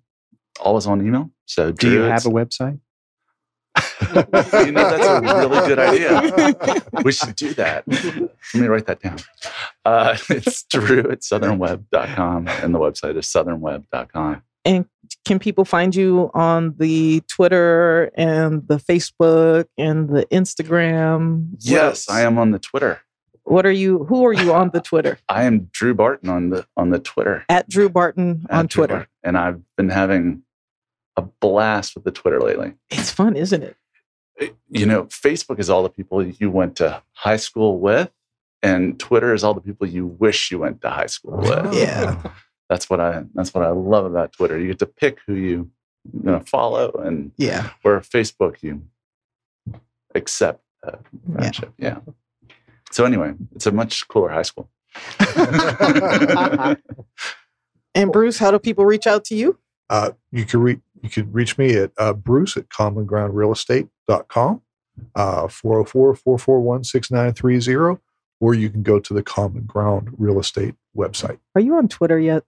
Always 0.59 0.86
on 0.86 1.06
email. 1.06 1.30
So 1.46 1.72
do 1.72 1.90
you 1.90 2.00
have 2.00 2.26
a 2.26 2.30
website? 2.30 2.80
you 4.14 4.72
know, 4.72 4.90
that's 4.90 5.06
a 5.06 5.20
really 5.20 5.68
good 5.68 5.78
idea. 5.78 6.82
We 7.04 7.12
should 7.12 7.36
do 7.36 7.54
that. 7.54 7.84
Let 7.86 8.54
me 8.54 8.66
write 8.66 8.86
that 8.86 9.00
down. 9.00 9.18
Uh, 9.84 10.16
it's 10.30 10.64
drew 10.64 11.11
at 11.11 11.20
southernweb.com 11.20 12.48
and 12.48 12.74
the 12.74 12.78
website 12.78 13.16
is 13.16 13.26
southernweb.com. 13.26 14.42
And 14.64 14.84
can 15.24 15.38
people 15.38 15.64
find 15.64 15.94
you 15.94 16.30
on 16.34 16.74
the 16.78 17.22
Twitter 17.28 18.11
and 18.16 18.66
the 18.66 18.76
Facebook 18.76 19.66
and 19.78 20.09
the 20.09 20.26
Instagram? 20.26 21.50
Yes, 21.61 22.09
I 22.11 22.22
am 22.22 22.36
on 22.36 22.50
the 22.50 22.59
Twitter. 22.59 23.00
What 23.44 23.64
are 23.64 23.72
you? 23.72 24.04
Who 24.04 24.26
are 24.26 24.32
you 24.32 24.52
on 24.52 24.70
the 24.74 24.80
Twitter? 24.80 25.18
I 25.28 25.44
am 25.44 25.70
Drew 25.72 25.94
Barton 25.94 26.28
on 26.28 26.50
the 26.50 26.66
on 26.76 26.90
the 26.90 26.98
Twitter. 26.98 27.44
At 27.48 27.68
Drew 27.68 27.88
Barton 27.88 28.46
At 28.50 28.59
on 28.59 28.66
Drew 28.66 28.80
Twitter. 28.80 28.94
Barton. 28.94 29.11
And 29.22 29.38
I've 29.38 29.61
been 29.76 29.88
having 29.88 30.42
a 31.18 31.22
blast 31.22 31.96
with 31.96 32.04
the 32.04 32.12
Twitter 32.12 32.40
lately. 32.40 32.74
It's 32.90 33.10
fun, 33.10 33.36
isn't 33.36 33.62
it? 33.62 33.76
You 34.70 34.86
know, 34.86 35.04
Facebook 35.04 35.58
is 35.58 35.68
all 35.68 35.82
the 35.82 35.88
people 35.88 36.24
you 36.24 36.48
went 36.48 36.76
to 36.76 37.02
high 37.12 37.36
school 37.36 37.80
with, 37.80 38.12
and 38.62 38.98
Twitter 39.00 39.34
is 39.34 39.42
all 39.42 39.52
the 39.52 39.60
people 39.60 39.88
you 39.88 40.06
wish 40.06 40.52
you 40.52 40.60
went 40.60 40.80
to 40.82 40.90
high 40.90 41.06
school 41.06 41.38
with. 41.38 41.74
Yeah. 41.74 42.22
That's 42.68 42.88
what 42.88 43.00
I 43.00 43.24
that's 43.32 43.54
what 43.54 43.64
I 43.64 43.70
love 43.70 44.04
about 44.04 44.34
Twitter. 44.34 44.58
You 44.58 44.66
get 44.66 44.78
to 44.80 44.86
pick 44.86 45.20
who 45.26 45.32
you 45.32 45.70
you 46.12 46.30
know 46.30 46.40
follow 46.40 46.90
and 47.02 47.32
yeah. 47.38 47.70
Where 47.80 47.98
Facebook 48.00 48.56
you 48.60 48.82
accept 50.14 50.62
uh, 50.86 50.98
friendship. 51.32 51.72
Yeah. 51.78 52.00
yeah. 52.06 52.50
So 52.90 53.06
anyway, 53.06 53.32
it's 53.54 53.66
a 53.66 53.72
much 53.72 54.06
cooler 54.08 54.28
high 54.28 54.42
school. 54.42 54.68
and 57.94 58.12
Bruce, 58.12 58.36
how 58.36 58.50
do 58.50 58.58
people 58.58 58.84
reach 58.84 59.06
out 59.06 59.24
to 59.26 59.34
you? 59.34 59.58
Uh, 59.91 60.11
you 60.30 60.45
can 60.45 60.61
reach 60.61 60.80
you 61.03 61.09
can 61.09 61.32
reach 61.32 61.57
me 61.57 61.74
at 61.76 61.93
uh, 61.97 62.12
bruce 62.12 62.57
at 62.57 62.68
commongroundrealestate.com, 62.70 64.62
uh, 65.14 65.47
404-441-6930, 65.47 68.01
or 68.41 68.55
you 68.55 68.68
can 68.68 68.82
go 68.82 68.99
to 68.99 69.14
the 69.14 69.22
Common 69.22 69.62
Ground 69.64 70.12
Real 70.18 70.41
Estate 70.41 70.74
website. 70.97 71.39
Are 71.55 71.61
you 71.61 71.76
on 71.76 71.86
Twitter 71.86 72.18
yet? 72.18 72.43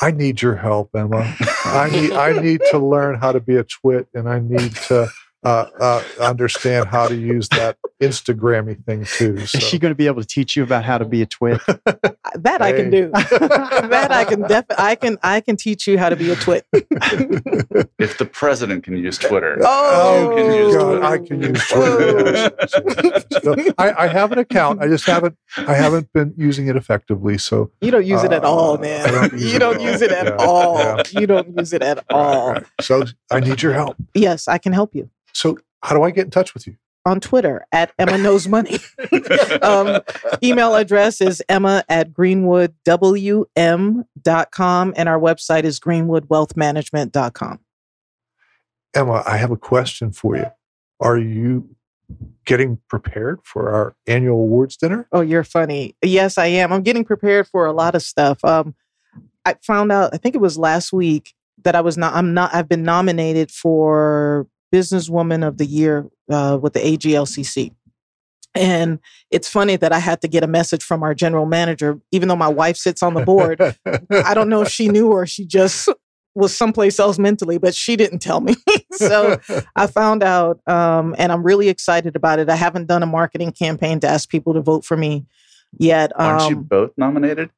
I 0.00 0.10
need 0.10 0.40
your 0.42 0.56
help, 0.56 0.94
Emma. 0.94 1.34
I 1.64 1.88
need 1.90 2.12
I 2.12 2.38
need 2.40 2.60
to 2.70 2.78
learn 2.78 3.18
how 3.18 3.32
to 3.32 3.40
be 3.40 3.56
a 3.56 3.64
twit, 3.64 4.08
and 4.14 4.28
I 4.28 4.40
need 4.40 4.74
to 4.88 5.08
uh, 5.46 5.70
uh, 5.78 6.02
understand 6.20 6.88
how 6.88 7.06
to 7.06 7.14
use 7.14 7.48
that 7.50 7.78
Instagrammy 8.02 8.84
thing 8.84 9.04
too. 9.04 9.46
So. 9.46 9.58
Is 9.58 9.64
she 9.64 9.78
going 9.78 9.92
to 9.92 9.96
be 9.96 10.08
able 10.08 10.20
to 10.20 10.26
teach 10.26 10.56
you 10.56 10.64
about 10.64 10.84
how 10.84 10.98
to 10.98 11.04
be 11.04 11.22
a 11.22 11.26
twit? 11.26 11.60
that 11.66 12.16
hey. 12.42 12.56
I 12.60 12.72
can 12.72 12.90
do. 12.90 13.10
that 13.12 14.08
I 14.10 14.24
can 14.24 14.40
definitely. 14.40 14.84
I 14.84 14.94
can. 14.96 15.18
I 15.22 15.40
can 15.40 15.56
teach 15.56 15.86
you 15.86 15.98
how 15.98 16.08
to 16.08 16.16
be 16.16 16.32
a 16.32 16.34
twit. 16.34 16.66
if 16.72 18.18
the 18.18 18.28
president 18.30 18.82
can 18.82 18.96
use 18.96 19.18
Twitter, 19.18 19.56
oh, 19.62 20.32
can 20.36 20.52
use 20.52 20.74
God, 20.74 20.84
Twitter. 20.84 21.04
I 21.04 21.18
can 21.18 21.42
use 21.42 21.68
Twitter. 21.68 23.32
so 23.42 23.74
I, 23.78 24.04
I, 24.04 24.06
have 24.08 24.32
an 24.32 24.38
account. 24.38 24.82
I 24.82 24.88
just 24.88 25.06
haven't. 25.06 25.36
I 25.56 25.74
haven't 25.74 26.12
been 26.12 26.34
using 26.36 26.66
it 26.66 26.74
effectively. 26.74 27.38
So 27.38 27.70
you 27.80 27.92
don't 27.92 28.04
use 28.04 28.24
it 28.24 28.32
at 28.32 28.44
all, 28.44 28.78
uh, 28.78 28.80
man. 28.80 29.12
Don't 29.12 29.38
you 29.38 29.60
don't 29.60 29.80
use 29.80 30.02
it 30.02 30.10
at 30.10 30.40
all. 30.40 30.78
Yeah. 30.78 31.02
You 31.12 31.28
don't 31.28 31.56
use 31.56 31.72
it 31.72 31.82
at 31.82 32.04
all. 32.10 32.52
Right, 32.52 32.62
right. 32.62 32.66
So 32.80 33.04
I 33.30 33.38
need 33.38 33.62
your 33.62 33.74
help. 33.74 33.96
Yes, 34.12 34.48
I 34.48 34.58
can 34.58 34.72
help 34.72 34.92
you. 34.92 35.08
So 35.36 35.58
how 35.82 35.94
do 35.94 36.02
I 36.02 36.10
get 36.10 36.24
in 36.24 36.30
touch 36.30 36.54
with 36.54 36.66
you? 36.66 36.76
on 37.04 37.20
Twitter 37.20 37.66
at 37.70 37.92
Emma 38.00 38.18
Knows 38.18 38.48
Money. 38.48 38.80
um, 39.62 40.00
email 40.42 40.74
address 40.74 41.20
is 41.20 41.40
emma 41.48 41.84
at 41.88 42.12
greenwoodwm.com 42.12 44.94
and 44.96 45.08
our 45.08 45.20
website 45.20 45.62
is 45.62 45.78
greenwoodwealthmanagement.com. 45.78 47.60
Emma, 48.92 49.22
I 49.24 49.36
have 49.36 49.52
a 49.52 49.56
question 49.56 50.10
for 50.10 50.36
you. 50.36 50.46
Are 50.98 51.16
you 51.16 51.68
getting 52.44 52.80
prepared 52.88 53.38
for 53.44 53.70
our 53.70 53.94
annual 54.08 54.40
awards 54.40 54.76
dinner? 54.76 55.06
Oh, 55.12 55.20
you're 55.20 55.44
funny. 55.44 55.94
Yes, 56.02 56.38
I 56.38 56.46
am. 56.46 56.72
I'm 56.72 56.82
getting 56.82 57.04
prepared 57.04 57.46
for 57.46 57.66
a 57.66 57.72
lot 57.72 57.94
of 57.94 58.02
stuff. 58.02 58.44
Um, 58.44 58.74
I 59.44 59.54
found 59.62 59.92
out, 59.92 60.10
I 60.12 60.16
think 60.16 60.34
it 60.34 60.40
was 60.40 60.58
last 60.58 60.92
week, 60.92 61.34
that 61.62 61.76
I 61.76 61.82
was 61.82 61.96
not, 61.96 62.14
I'm 62.14 62.34
not, 62.34 62.52
I've 62.52 62.68
been 62.68 62.82
nominated 62.82 63.52
for 63.52 64.48
Businesswoman 64.72 65.46
of 65.46 65.58
the 65.58 65.66
Year 65.66 66.08
uh, 66.30 66.58
with 66.60 66.72
the 66.72 66.80
AGLCC. 66.80 67.72
And 68.54 69.00
it's 69.30 69.48
funny 69.48 69.76
that 69.76 69.92
I 69.92 69.98
had 69.98 70.22
to 70.22 70.28
get 70.28 70.42
a 70.42 70.46
message 70.46 70.82
from 70.82 71.02
our 71.02 71.14
general 71.14 71.44
manager, 71.44 72.00
even 72.10 72.28
though 72.28 72.36
my 72.36 72.48
wife 72.48 72.76
sits 72.76 73.02
on 73.02 73.14
the 73.14 73.22
board. 73.22 73.60
I 74.10 74.34
don't 74.34 74.48
know 74.48 74.62
if 74.62 74.68
she 74.68 74.88
knew 74.88 75.12
or 75.12 75.26
she 75.26 75.44
just 75.44 75.90
was 76.34 76.54
someplace 76.54 76.98
else 76.98 77.18
mentally, 77.18 77.58
but 77.58 77.74
she 77.74 77.96
didn't 77.96 78.20
tell 78.20 78.40
me. 78.40 78.54
so 78.92 79.40
I 79.74 79.86
found 79.86 80.22
out, 80.22 80.60
um, 80.68 81.14
and 81.18 81.32
I'm 81.32 81.42
really 81.42 81.68
excited 81.68 82.16
about 82.16 82.38
it. 82.38 82.48
I 82.48 82.56
haven't 82.56 82.86
done 82.86 83.02
a 83.02 83.06
marketing 83.06 83.52
campaign 83.52 84.00
to 84.00 84.08
ask 84.08 84.28
people 84.28 84.54
to 84.54 84.60
vote 84.60 84.84
for 84.84 84.96
me 84.96 85.26
yet. 85.78 86.12
Um, 86.18 86.26
Aren't 86.26 86.50
you 86.50 86.56
um, 86.56 86.62
both 86.64 86.90
nominated? 86.96 87.50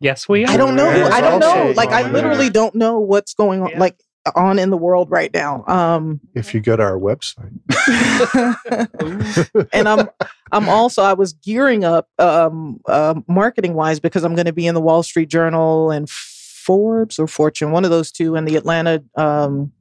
Yes, 0.00 0.28
we 0.28 0.44
are. 0.44 0.50
I 0.50 0.56
don't 0.56 0.76
know. 0.76 0.88
I 0.88 1.20
don't 1.20 1.40
know. 1.40 1.72
Like, 1.74 1.90
I 1.90 2.10
literally 2.10 2.50
don't 2.50 2.74
know 2.74 3.00
what's 3.00 3.32
going 3.32 3.62
on. 3.62 3.70
Yeah. 3.70 3.78
Like, 3.78 3.98
on 4.34 4.58
in 4.58 4.70
the 4.70 4.76
world 4.76 5.10
right 5.10 5.32
now. 5.32 5.64
Um, 5.66 6.20
if 6.34 6.54
you 6.54 6.60
go 6.60 6.76
to 6.76 6.82
our 6.82 6.98
website, 6.98 7.52
and 9.72 9.88
I'm 9.88 10.08
I'm 10.52 10.68
also 10.68 11.02
I 11.02 11.12
was 11.12 11.32
gearing 11.32 11.84
up 11.84 12.08
um, 12.18 12.80
uh, 12.86 13.14
marketing 13.28 13.74
wise 13.74 14.00
because 14.00 14.24
I'm 14.24 14.34
going 14.34 14.46
to 14.46 14.52
be 14.52 14.66
in 14.66 14.74
the 14.74 14.80
Wall 14.80 15.02
Street 15.02 15.28
Journal 15.28 15.90
and 15.90 16.08
Forbes 16.08 17.18
or 17.18 17.26
Fortune, 17.26 17.70
one 17.70 17.84
of 17.84 17.90
those 17.90 18.10
two, 18.10 18.34
and 18.34 18.46
the 18.46 18.56
Atlanta 18.56 19.02
um, 19.14 19.72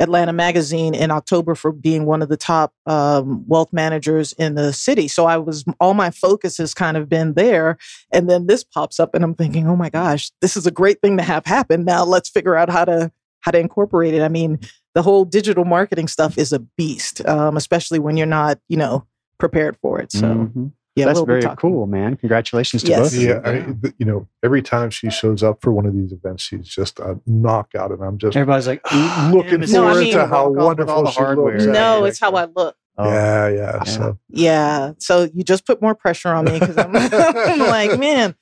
Atlanta 0.00 0.32
Magazine 0.32 0.94
in 0.94 1.10
October 1.10 1.54
for 1.54 1.70
being 1.70 2.04
one 2.04 2.22
of 2.22 2.28
the 2.28 2.36
top 2.36 2.72
um, 2.86 3.46
wealth 3.46 3.72
managers 3.72 4.32
in 4.34 4.54
the 4.54 4.72
city. 4.72 5.06
So 5.06 5.26
I 5.26 5.36
was 5.36 5.64
all 5.78 5.94
my 5.94 6.10
focus 6.10 6.58
has 6.58 6.74
kind 6.74 6.96
of 6.96 7.08
been 7.08 7.34
there, 7.34 7.78
and 8.10 8.28
then 8.28 8.46
this 8.46 8.64
pops 8.64 8.98
up, 8.98 9.14
and 9.14 9.22
I'm 9.22 9.34
thinking, 9.34 9.68
oh 9.68 9.76
my 9.76 9.90
gosh, 9.90 10.30
this 10.40 10.56
is 10.56 10.66
a 10.66 10.72
great 10.72 11.00
thing 11.00 11.16
to 11.18 11.22
have 11.22 11.46
happen. 11.46 11.84
Now 11.84 12.04
let's 12.04 12.28
figure 12.28 12.56
out 12.56 12.70
how 12.70 12.84
to 12.84 13.12
how 13.44 13.50
to 13.50 13.58
incorporate 13.58 14.14
it. 14.14 14.22
I 14.22 14.28
mean, 14.28 14.58
the 14.94 15.02
whole 15.02 15.24
digital 15.24 15.64
marketing 15.64 16.08
stuff 16.08 16.38
is 16.38 16.52
a 16.52 16.58
beast, 16.58 17.24
um, 17.26 17.56
especially 17.56 17.98
when 17.98 18.16
you're 18.16 18.26
not, 18.26 18.58
you 18.68 18.76
know, 18.76 19.06
prepared 19.38 19.76
for 19.76 20.00
it. 20.00 20.12
So. 20.12 20.22
Mm-hmm. 20.22 20.66
Yeah, 20.96 21.06
that's 21.06 21.18
we'll 21.18 21.26
very 21.26 21.42
cool, 21.56 21.88
man. 21.88 22.16
Congratulations 22.16 22.84
to 22.84 22.90
yes. 22.90 23.12
both. 23.12 23.20
Yeah, 23.20 23.40
I, 23.44 23.74
you 23.98 24.06
know, 24.06 24.28
every 24.44 24.62
time 24.62 24.90
she 24.90 25.10
shows 25.10 25.42
up 25.42 25.60
for 25.60 25.72
one 25.72 25.86
of 25.86 25.92
these 25.92 26.12
events, 26.12 26.44
she's 26.44 26.68
just 26.68 27.00
a 27.00 27.18
knockout, 27.26 27.90
and 27.90 28.00
I'm 28.00 28.16
just 28.16 28.36
everybody's 28.36 28.68
like 28.68 28.80
looking 29.32 29.66
forward 29.66 29.70
no, 29.72 29.88
I 29.88 30.00
mean, 30.00 30.12
to 30.12 30.26
how 30.28 30.50
wonderful 30.50 31.10
she 31.10 31.20
looks. 31.20 31.64
No, 31.64 32.04
it's 32.04 32.20
how 32.20 32.30
I 32.34 32.44
look. 32.44 32.76
Oh, 32.96 33.10
yeah, 33.10 33.48
yeah, 33.48 33.56
yeah. 33.56 33.82
So 33.82 34.18
yeah, 34.28 34.92
so 34.98 35.28
you 35.34 35.42
just 35.42 35.66
put 35.66 35.82
more 35.82 35.96
pressure 35.96 36.28
on 36.28 36.44
me 36.44 36.60
because 36.60 36.78
I'm, 36.78 36.94
I'm, 36.96 37.58
like, 37.58 37.98
man, 37.98 38.36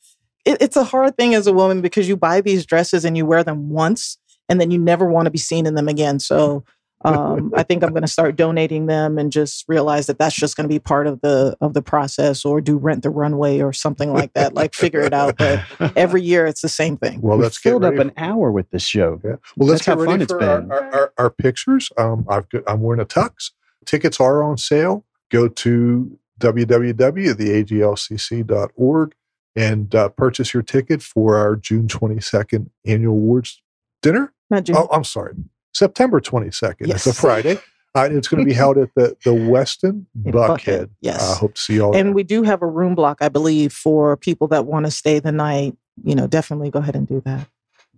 it, 0.45 0.59
it's 0.61 0.77
a 0.77 0.85
hard 0.85 1.17
thing 1.17 1.35
as 1.35 1.47
a 1.47 1.55
woman 1.55 1.81
because 1.81 2.07
you 2.07 2.19
buy 2.19 2.43
these 2.43 2.67
dresses 2.67 3.07
and 3.07 3.17
you 3.17 3.25
wear 3.25 3.43
them 3.45 3.71
once, 3.71 4.19
and 4.49 4.61
then 4.61 4.71
you 4.71 4.79
never 4.79 5.07
want 5.07 5.27
to 5.27 5.31
be 5.31 5.39
seen 5.39 5.67
in 5.67 5.75
them 5.75 5.89
again. 5.89 6.19
So 6.19 6.65
um, 7.05 7.53
I 7.57 7.65
think 7.65 7.83
I'm 7.83 7.91
going 7.91 8.03
to 8.03 8.09
start 8.09 8.37
donating 8.37 8.87
them 8.87 9.19
and 9.19 9.33
just 9.33 9.65
realize 9.69 10.07
that 10.07 10.19
that's 10.19 10.37
just 10.37 10.57
going 10.57 10.69
to 10.69 10.73
be 10.73 10.79
part 10.79 11.09
of 11.09 11.21
the 11.21 11.57
of 11.61 11.75
the 11.75 11.83
process, 11.83 12.45
or 12.45 12.61
do 12.61 12.77
rent 12.77 13.03
the 13.03 13.11
runway 13.11 13.61
or 13.61 13.73
something 13.73 14.13
like 14.13 14.35
that. 14.35 14.55
Like 14.55 14.73
figure 14.75 15.01
it 15.01 15.13
out. 15.13 15.37
But 15.37 15.65
every 15.97 16.23
year 16.23 16.47
it's 16.47 16.63
the 16.63 16.69
same 16.69 16.97
thing. 16.97 17.21
Well, 17.21 17.39
let's 17.39 17.59
filled 17.59 17.85
up 17.85 17.95
an 17.95 18.13
hour 18.17 18.53
with 18.53 18.71
this 18.71 18.85
show. 18.85 19.21
Yeah. 19.25 19.37
Well, 19.57 19.69
let's 19.69 19.85
that's 19.85 20.01
get 20.01 20.09
ready 20.09 20.27
for 20.27 20.41
our, 20.43 20.73
our, 20.73 20.95
our, 20.95 21.13
our, 21.19 21.31
pictures. 21.31 21.91
Um, 21.99 22.25
I've 22.29 22.49
got, 22.49 22.63
I'm 22.69 22.81
wearing 22.81 23.01
a 23.01 23.05
tux. 23.05 23.51
Tickets 23.85 24.21
are 24.21 24.45
on 24.45 24.59
sale. 24.59 25.05
Go 25.31 25.49
to 25.49 26.17
www.theaglcc.org 26.39 29.15
and 29.55 29.95
uh, 29.95 30.09
purchase 30.09 30.55
your 30.55 30.63
ticket 30.63 31.03
for 31.03 31.37
our 31.37 31.57
June 31.57 31.87
22nd 31.89 32.71
annual 32.87 33.13
awards 33.15 33.61
dinner. 34.03 34.33
Not 34.51 34.65
June. 34.65 34.77
Oh, 34.77 34.89
I'm 34.93 35.05
sorry. 35.05 35.35
September 35.75 36.21
22nd. 36.21 36.87
Yes. 36.87 37.07
It's 37.07 37.19
a 37.19 37.21
Friday. 37.21 37.59
Uh, 37.95 38.09
it's 38.11 38.29
going 38.29 38.43
to 38.43 38.49
be 38.49 38.53
held 38.63 38.79
at 38.79 38.91
the 38.95 39.17
the 39.25 39.31
Westin 39.31 40.07
Buckhead. 40.19 40.33
Buckhead. 40.33 40.91
Yes. 41.01 41.23
I 41.23 41.33
uh, 41.33 41.37
hope 41.37 41.55
to 41.55 41.61
see 41.61 41.75
you 41.75 41.85
all. 41.85 41.97
And 41.97 42.09
there. 42.09 42.15
we 42.15 42.23
do 42.23 42.43
have 42.43 42.63
a 42.63 42.67
room 42.67 42.95
block, 42.95 43.19
I 43.21 43.29
believe, 43.29 43.73
for 43.73 44.17
people 44.17 44.49
that 44.49 44.67
want 44.67 44.87
to 44.87 44.91
stay 44.91 45.19
the 45.19 45.33
night. 45.33 45.77
You 46.05 46.15
know, 46.15 46.27
definitely 46.27 46.71
go 46.71 46.79
ahead 46.79 46.97
and 46.97 47.07
do 47.07 47.23
that. 47.25 47.49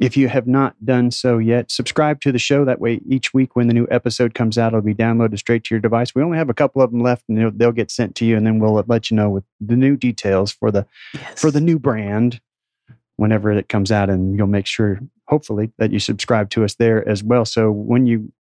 If 0.01 0.17
you 0.17 0.29
have 0.29 0.49
not 0.49 0.75
done 0.85 1.13
so 1.13 1.39
yet, 1.39 1.71
subscribe 1.71 2.21
to 2.23 2.33
the 2.33 2.39
show. 2.39 2.65
That 2.65 2.81
way, 2.81 3.01
each 3.09 3.33
week 3.33 3.55
when 3.55 3.69
the 3.69 3.75
new 3.75 3.87
episode 3.93 4.35
comes 4.35 4.59
out, 4.59 4.73
it'll 4.73 4.81
be 4.81 4.95
downloaded 4.95 5.39
straight 5.39 5.63
to 5.65 5.75
your 5.75 5.81
device. 5.81 6.17
We 6.17 6.23
only 6.23 6.37
have 6.37 6.51
a 6.51 6.55
couple 6.55 6.83
of 6.83 6.91
them 6.91 7.01
left, 7.01 7.23
and 7.29 7.39
they'll, 7.39 7.53
they'll 7.53 7.73
get 7.73 7.93
sent 7.93 8.17
to 8.17 8.25
you, 8.25 8.37
and 8.37 8.45
then 8.45 8.59
we'll 8.59 8.83
let 8.89 9.11
you 9.11 9.17
know 9.17 9.31
with 9.31 9.45
the 9.61 9.77
new 9.77 9.97
details 9.97 10.51
for 10.51 10.73
the 10.73 10.85
yes. 11.13 11.41
for 11.41 11.53
the 11.53 11.61
new 11.61 11.79
brand 11.79 12.41
whenever 13.17 13.53
it 13.53 13.69
comes 13.69 13.93
out, 13.93 14.11
and 14.11 14.37
you'll 14.37 14.49
make 14.49 14.67
sure, 14.67 14.99
hopefully, 15.35 15.73
that 15.79 15.91
you 15.91 15.99
subscribe 15.99 16.49
to 16.49 16.63
us 16.63 16.77
there 16.77 17.07
as 17.09 17.25
well. 17.25 17.45
So 17.45 17.69
when 17.73 18.07
you 18.07 18.33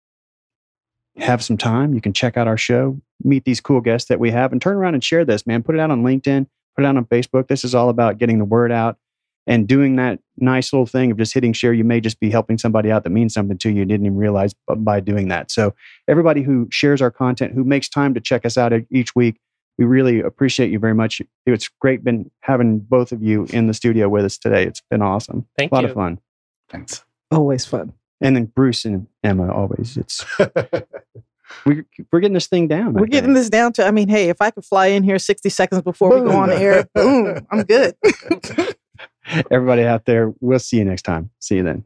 have 1.18 1.44
some 1.44 1.58
time, 1.58 1.96
you 1.96 2.02
can 2.02 2.14
check 2.14 2.38
out 2.38 2.48
our 2.48 2.58
show, 2.58 3.02
meet 3.24 3.46
these 3.46 3.60
cool 3.60 3.82
guests 3.82 4.10
that 4.10 4.20
we 4.20 4.30
have, 4.30 4.52
and 4.52 4.62
turn 4.62 4.76
around 4.76 4.94
and 4.94 5.04
share 5.04 5.26
this, 5.26 5.48
man. 5.48 5.64
Put 5.64 5.74
it 5.74 5.82
out 5.82 5.90
on 5.90 6.04
LinkedIn, 6.04 6.46
put 6.76 6.86
it 6.86 6.88
out 6.88 6.96
on 6.96 7.06
Facebook. 7.06 7.48
This 7.48 7.66
is 7.66 7.74
all 7.74 7.90
about 7.90 8.20
getting 8.20 8.38
the 8.38 8.46
word 8.46 8.72
out 8.72 8.98
and 9.48 9.68
doing 9.68 9.96
that 9.96 10.20
nice 10.38 10.72
little 10.72 10.86
thing 10.86 11.10
of 11.10 11.18
just 11.18 11.34
hitting 11.34 11.52
share. 11.52 11.74
You 11.74 11.84
may 11.84 12.00
just 12.00 12.20
be 12.20 12.30
helping 12.30 12.60
somebody 12.60 12.92
out 12.92 13.04
that 13.06 13.10
means 13.10 13.34
something 13.34 13.58
to 13.58 13.70
you. 13.70 13.80
You 13.80 13.86
didn't 13.86 14.06
even 14.06 14.18
realize 14.18 14.54
by 14.68 15.00
doing 15.00 15.30
that. 15.30 15.50
So, 15.50 15.74
everybody 16.08 16.44
who 16.44 16.68
shares 16.70 17.02
our 17.02 17.12
content, 17.12 17.56
who 17.56 17.64
makes 17.64 17.90
time 17.90 18.14
to 18.14 18.22
check 18.22 18.46
us 18.46 18.56
out 18.56 18.72
each 18.92 19.16
week, 19.16 19.40
we 19.80 19.86
really 19.86 20.20
appreciate 20.20 20.70
you 20.70 20.78
very 20.78 20.94
much. 20.94 21.24
It's 21.48 21.70
great 21.82 22.04
been 22.04 22.30
having 22.42 22.78
both 22.78 23.12
of 23.12 23.24
you 23.24 23.48
in 23.50 23.66
the 23.66 23.74
studio 23.74 24.10
with 24.10 24.26
us 24.26 24.38
today. 24.38 24.64
It's 24.64 24.84
been 24.92 25.02
awesome. 25.02 25.48
Thank 25.58 25.72
a 25.72 25.76
lot 25.76 25.84
you. 25.84 25.90
of 25.90 25.96
fun. 25.96 26.20
Thanks. 26.74 27.06
Always 27.32 27.66
fun. 27.66 27.94
And 28.20 28.36
then 28.36 28.46
Bruce 28.46 28.84
and 28.84 29.08
Emma 29.24 29.54
always. 29.54 29.96
It's 29.96 30.26
we, 31.66 31.84
we're 32.12 32.20
getting 32.20 32.34
this 32.34 32.48
thing 32.48 32.68
down. 32.68 32.94
We're 32.94 33.06
getting 33.06 33.34
this 33.34 33.50
down 33.50 33.74
to. 33.74 33.86
I 33.86 33.92
mean, 33.92 34.10
hey, 34.10 34.30
if 34.30 34.42
I 34.42 34.50
could 34.50 34.66
fly 34.66 34.88
in 34.88 35.04
here 35.04 35.20
sixty 35.20 35.50
seconds 35.50 35.82
before 35.82 36.10
boom. 36.10 36.24
we 36.24 36.32
go 36.32 36.38
on 36.38 36.50
the 36.50 36.58
air, 36.58 36.88
boom, 36.96 37.46
I'm 37.52 37.64
good. 37.64 37.96
Everybody 39.52 39.84
out 39.84 40.06
there, 40.06 40.34
we'll 40.42 40.60
see 40.60 40.78
you 40.78 40.86
next 40.86 41.04
time. 41.04 41.30
See 41.40 41.56
you 41.56 41.64
then. 41.64 41.86